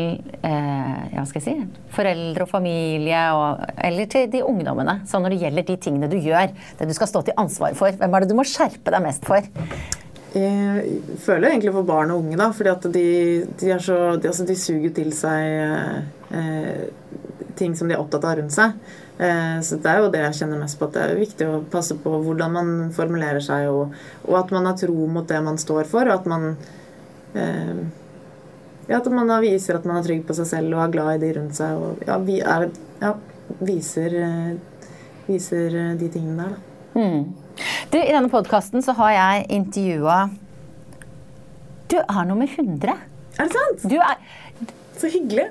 eh, 0.45 1.01
ja, 1.15 1.25
si, 1.29 1.55
foreldre 1.95 2.47
og 2.47 2.51
familie, 2.51 3.23
og, 3.37 3.65
eller 3.77 4.11
til 4.13 4.29
de 4.33 4.45
ungdommene? 4.47 5.01
Sånn 5.09 5.25
når 5.25 5.37
det 5.37 5.43
gjelder 5.47 5.69
de 5.69 5.79
tingene 5.87 6.11
du 6.13 6.19
gjør, 6.21 6.53
det 6.79 6.89
du 6.89 6.95
skal 6.97 7.11
stå 7.11 7.25
til 7.27 7.39
ansvar 7.41 7.77
for. 7.79 7.95
Hvem 7.97 8.17
er 8.17 8.25
det 8.25 8.33
du 8.33 8.39
må 8.39 8.47
skjerpe 8.49 8.95
deg 8.95 9.05
mest 9.05 9.27
for? 9.29 9.51
Jeg 10.33 11.01
føler 11.21 11.51
egentlig 11.51 11.75
for 11.75 11.85
barn 11.85 12.13
og 12.15 12.23
unge, 12.25 12.39
da, 12.41 12.49
fordi 12.57 12.71
at 12.73 12.87
de, 12.95 13.07
de, 13.61 13.73
så, 13.85 13.99
de, 14.17 14.31
altså, 14.31 14.47
de 14.49 14.57
suger 14.57 14.95
til 14.97 15.11
seg 15.13 16.33
eh, 16.33 16.87
ting 17.59 17.75
som 17.77 17.91
de 17.91 17.97
er 17.97 18.01
opptatt 18.01 18.25
av 18.25 18.39
rundt 18.41 18.55
seg. 18.55 18.79
Eh, 19.19 19.59
så 19.61 19.77
det 19.77 19.91
er 19.91 20.01
jo 20.01 20.11
det 20.13 20.23
jeg 20.25 20.39
kjenner 20.41 20.63
mest 20.63 20.79
på, 20.81 20.89
at 20.89 20.97
det 20.97 21.03
er 21.05 21.19
viktig 21.21 21.49
å 21.49 21.63
passe 21.73 21.97
på 22.01 22.15
hvordan 22.25 22.55
man 22.57 22.71
formulerer 22.97 23.45
seg, 23.45 23.69
og, 23.71 23.93
og 24.29 24.39
at 24.41 24.55
man 24.55 24.71
har 24.71 24.79
tro 24.81 25.09
mot 25.11 25.29
det 25.29 25.43
man 25.45 25.61
står 25.61 25.91
for, 25.91 26.09
og 26.09 26.23
at 26.23 26.31
man 26.31 26.49
eh, 27.37 27.83
ja, 28.89 28.99
at 28.99 29.07
man 29.13 29.31
viser 29.45 29.79
at 29.79 29.87
man 29.89 30.01
er 30.01 30.09
trygg 30.09 30.25
på 30.27 30.37
seg 30.37 30.49
selv 30.49 30.75
og 30.75 30.83
er 30.87 30.97
glad 30.97 31.15
i 31.19 31.23
de 31.23 31.33
rundt 31.39 31.59
seg, 31.61 31.77
og 31.79 32.03
ja, 32.09 32.19
vi 32.25 32.41
er, 32.41 32.69
ja, 33.03 33.15
viser, 33.63 34.19
eh, 34.27 34.85
viser 35.29 35.79
de 36.01 36.11
tingene 36.13 36.49
der, 36.49 36.57
da. 36.57 36.69
Du, 36.93 37.97
I 37.97 38.13
denne 38.13 38.29
podkasten 38.33 38.83
så 38.85 38.93
har 38.99 39.15
jeg 39.15 39.47
intervjua 39.57 40.17
Du 41.89 41.97
er 42.01 42.27
nummer 42.29 42.45
100. 42.49 42.93
Er 43.41 43.49
det 43.49 43.57
sant? 43.57 43.87
Du 43.89 43.97
er 43.97 44.21
Så 45.01 45.09
hyggelig. 45.13 45.47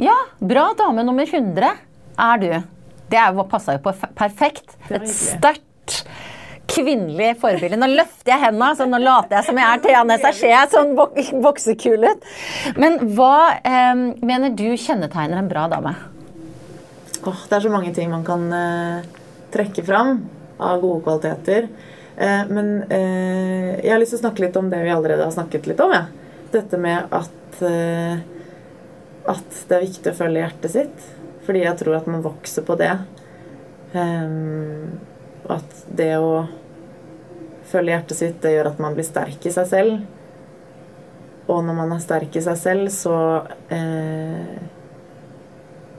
Ja, 0.00 0.14
bra 0.44 0.66
dame 0.76 1.04
nummer 1.06 1.24
100 1.24 1.70
er 2.20 2.42
du. 2.42 2.50
Det 3.10 3.24
passa 3.50 3.76
jo 3.76 3.82
på 3.84 3.92
perfekt. 4.16 4.76
Et 4.90 5.08
sterkt 5.10 6.04
kvinnelig 6.70 7.34
forbilde. 7.42 7.78
Nå 7.78 7.88
løfter 7.92 8.34
jeg 8.34 8.42
henda, 8.46 8.70
så 8.76 8.86
nå 8.88 8.98
later 9.02 9.38
jeg 9.38 9.48
som 9.48 9.60
jeg 9.60 9.68
er 9.68 9.82
Thea 9.84 10.02
Nessa 10.08 10.32
jeg 10.34 10.72
sånn 10.72 10.94
bok 10.98 11.18
boksekul 11.44 12.06
ut. 12.08 12.28
Men 12.80 12.98
hva 13.16 13.60
eh, 13.60 13.92
mener 14.24 14.54
du 14.56 14.70
kjennetegner 14.72 15.42
en 15.42 15.50
bra 15.50 15.66
dame? 15.72 15.94
Åh, 17.24 17.44
det 17.48 17.56
er 17.56 17.64
så 17.64 17.72
mange 17.72 17.92
ting 17.96 18.10
man 18.12 18.24
kan 18.26 18.48
eh, 18.52 19.06
trekke 19.54 19.84
fram 19.86 20.16
av 20.58 20.80
gode 20.82 21.04
kvaliteter. 21.06 21.68
Eh, 22.16 22.44
men 22.50 22.76
eh, 22.88 23.70
jeg 23.80 23.92
har 23.92 24.02
lyst 24.02 24.16
til 24.16 24.22
å 24.22 24.24
snakke 24.26 24.46
litt 24.46 24.58
om 24.60 24.70
det 24.72 24.82
vi 24.84 24.92
allerede 24.94 25.26
har 25.26 25.34
snakket 25.34 25.68
litt 25.70 25.82
om. 25.84 25.94
Ja. 25.94 26.06
Dette 26.54 26.78
med 26.80 27.14
at, 27.14 27.60
eh, 27.66 28.18
at 29.30 29.60
det 29.68 29.78
er 29.78 29.86
viktig 29.86 30.12
å 30.12 30.18
følge 30.18 30.44
hjertet 30.44 30.74
sitt. 30.74 31.08
Fordi 31.44 31.64
jeg 31.64 31.78
tror 31.80 31.98
at 31.98 32.10
man 32.10 32.24
vokser 32.24 32.64
på 32.66 32.76
det. 32.80 32.92
Um, 33.94 34.98
at 35.52 35.84
det 35.92 36.14
å 36.18 36.46
følge 37.68 37.94
hjertet 37.94 38.18
sitt, 38.18 38.38
det 38.42 38.54
gjør 38.54 38.70
at 38.72 38.80
man 38.82 38.96
blir 38.96 39.06
sterk 39.06 39.44
i 39.46 39.52
seg 39.54 39.68
selv. 39.70 40.04
Og 41.44 41.60
når 41.66 41.76
man 41.76 41.92
er 41.92 42.00
sterk 42.00 42.36
i 42.38 42.42
seg 42.44 42.56
selv, 42.56 42.88
så 42.92 43.16
eh, 43.72 44.54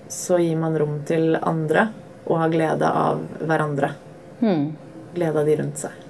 så 0.09 0.39
gir 0.41 0.57
man 0.57 0.77
rom 0.77 0.99
til 1.05 1.35
andre 1.41 1.89
og 2.25 2.39
har 2.41 2.53
glede 2.53 2.89
av 2.89 3.21
hverandre. 3.41 3.91
Hmm. 4.39 4.71
Glede 5.13 5.41
av 5.41 5.49
de 5.49 5.57
rundt 5.61 5.81
seg. 5.85 6.04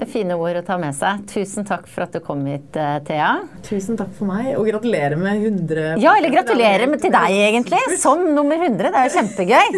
Det 0.00 0.06
er 0.06 0.12
fine 0.14 0.36
ord 0.40 0.56
å 0.56 0.60
ta 0.64 0.78
med 0.80 0.94
seg. 0.96 1.26
Tusen 1.28 1.66
takk 1.68 1.82
for 1.84 2.06
at 2.06 2.14
du 2.16 2.22
kom 2.24 2.40
hit, 2.48 2.72
eh, 2.72 3.02
Thea. 3.04 3.42
Tusen 3.66 3.98
takk 4.00 4.14
for 4.16 4.30
meg, 4.30 4.46
og 4.56 4.64
gratulerer 4.64 5.18
med 5.20 5.42
100 5.44 6.00
Ja, 6.00 6.14
eller 6.16 6.32
gratulerer 6.32 6.88
med 6.88 7.02
til 7.02 7.12
deg, 7.12 7.34
egentlig, 7.36 7.82
som 8.00 8.22
nummer 8.34 8.56
100. 8.56 8.88
Det 8.88 8.96
er 8.96 9.10
jo 9.10 9.18
kjempegøy. 9.18 9.68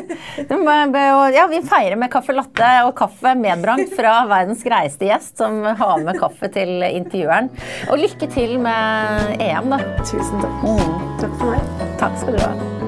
Ja, 1.32 1.46
vi 1.50 1.58
feirer 1.66 1.98
med 1.98 2.10
kaffe 2.12 2.36
latte 2.36 2.68
og 2.86 2.94
kaffe 2.94 3.32
medbrangt 3.34 3.90
fra 3.96 4.12
verdens 4.30 4.62
greieste 4.62 5.08
gjest, 5.08 5.34
som 5.40 5.58
har 5.64 5.98
med 6.04 6.20
kaffe 6.20 6.52
til 6.54 6.84
intervjueren. 6.86 7.50
Og 7.90 7.98
lykke 8.04 8.30
til 8.30 8.60
med 8.62 9.42
EM, 9.42 9.74
da. 9.74 9.82
Tusen 10.06 10.38
takk. 10.38 10.62
Mm. 10.62 11.18
Takk 11.18 11.36
for 11.42 11.50
meg. 11.50 11.90
Takk 11.98 12.22
skal 12.22 12.38
du 12.38 12.46
ha. 12.46 12.81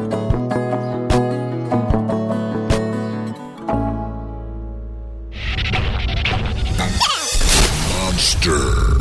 Sinister. 8.44 8.93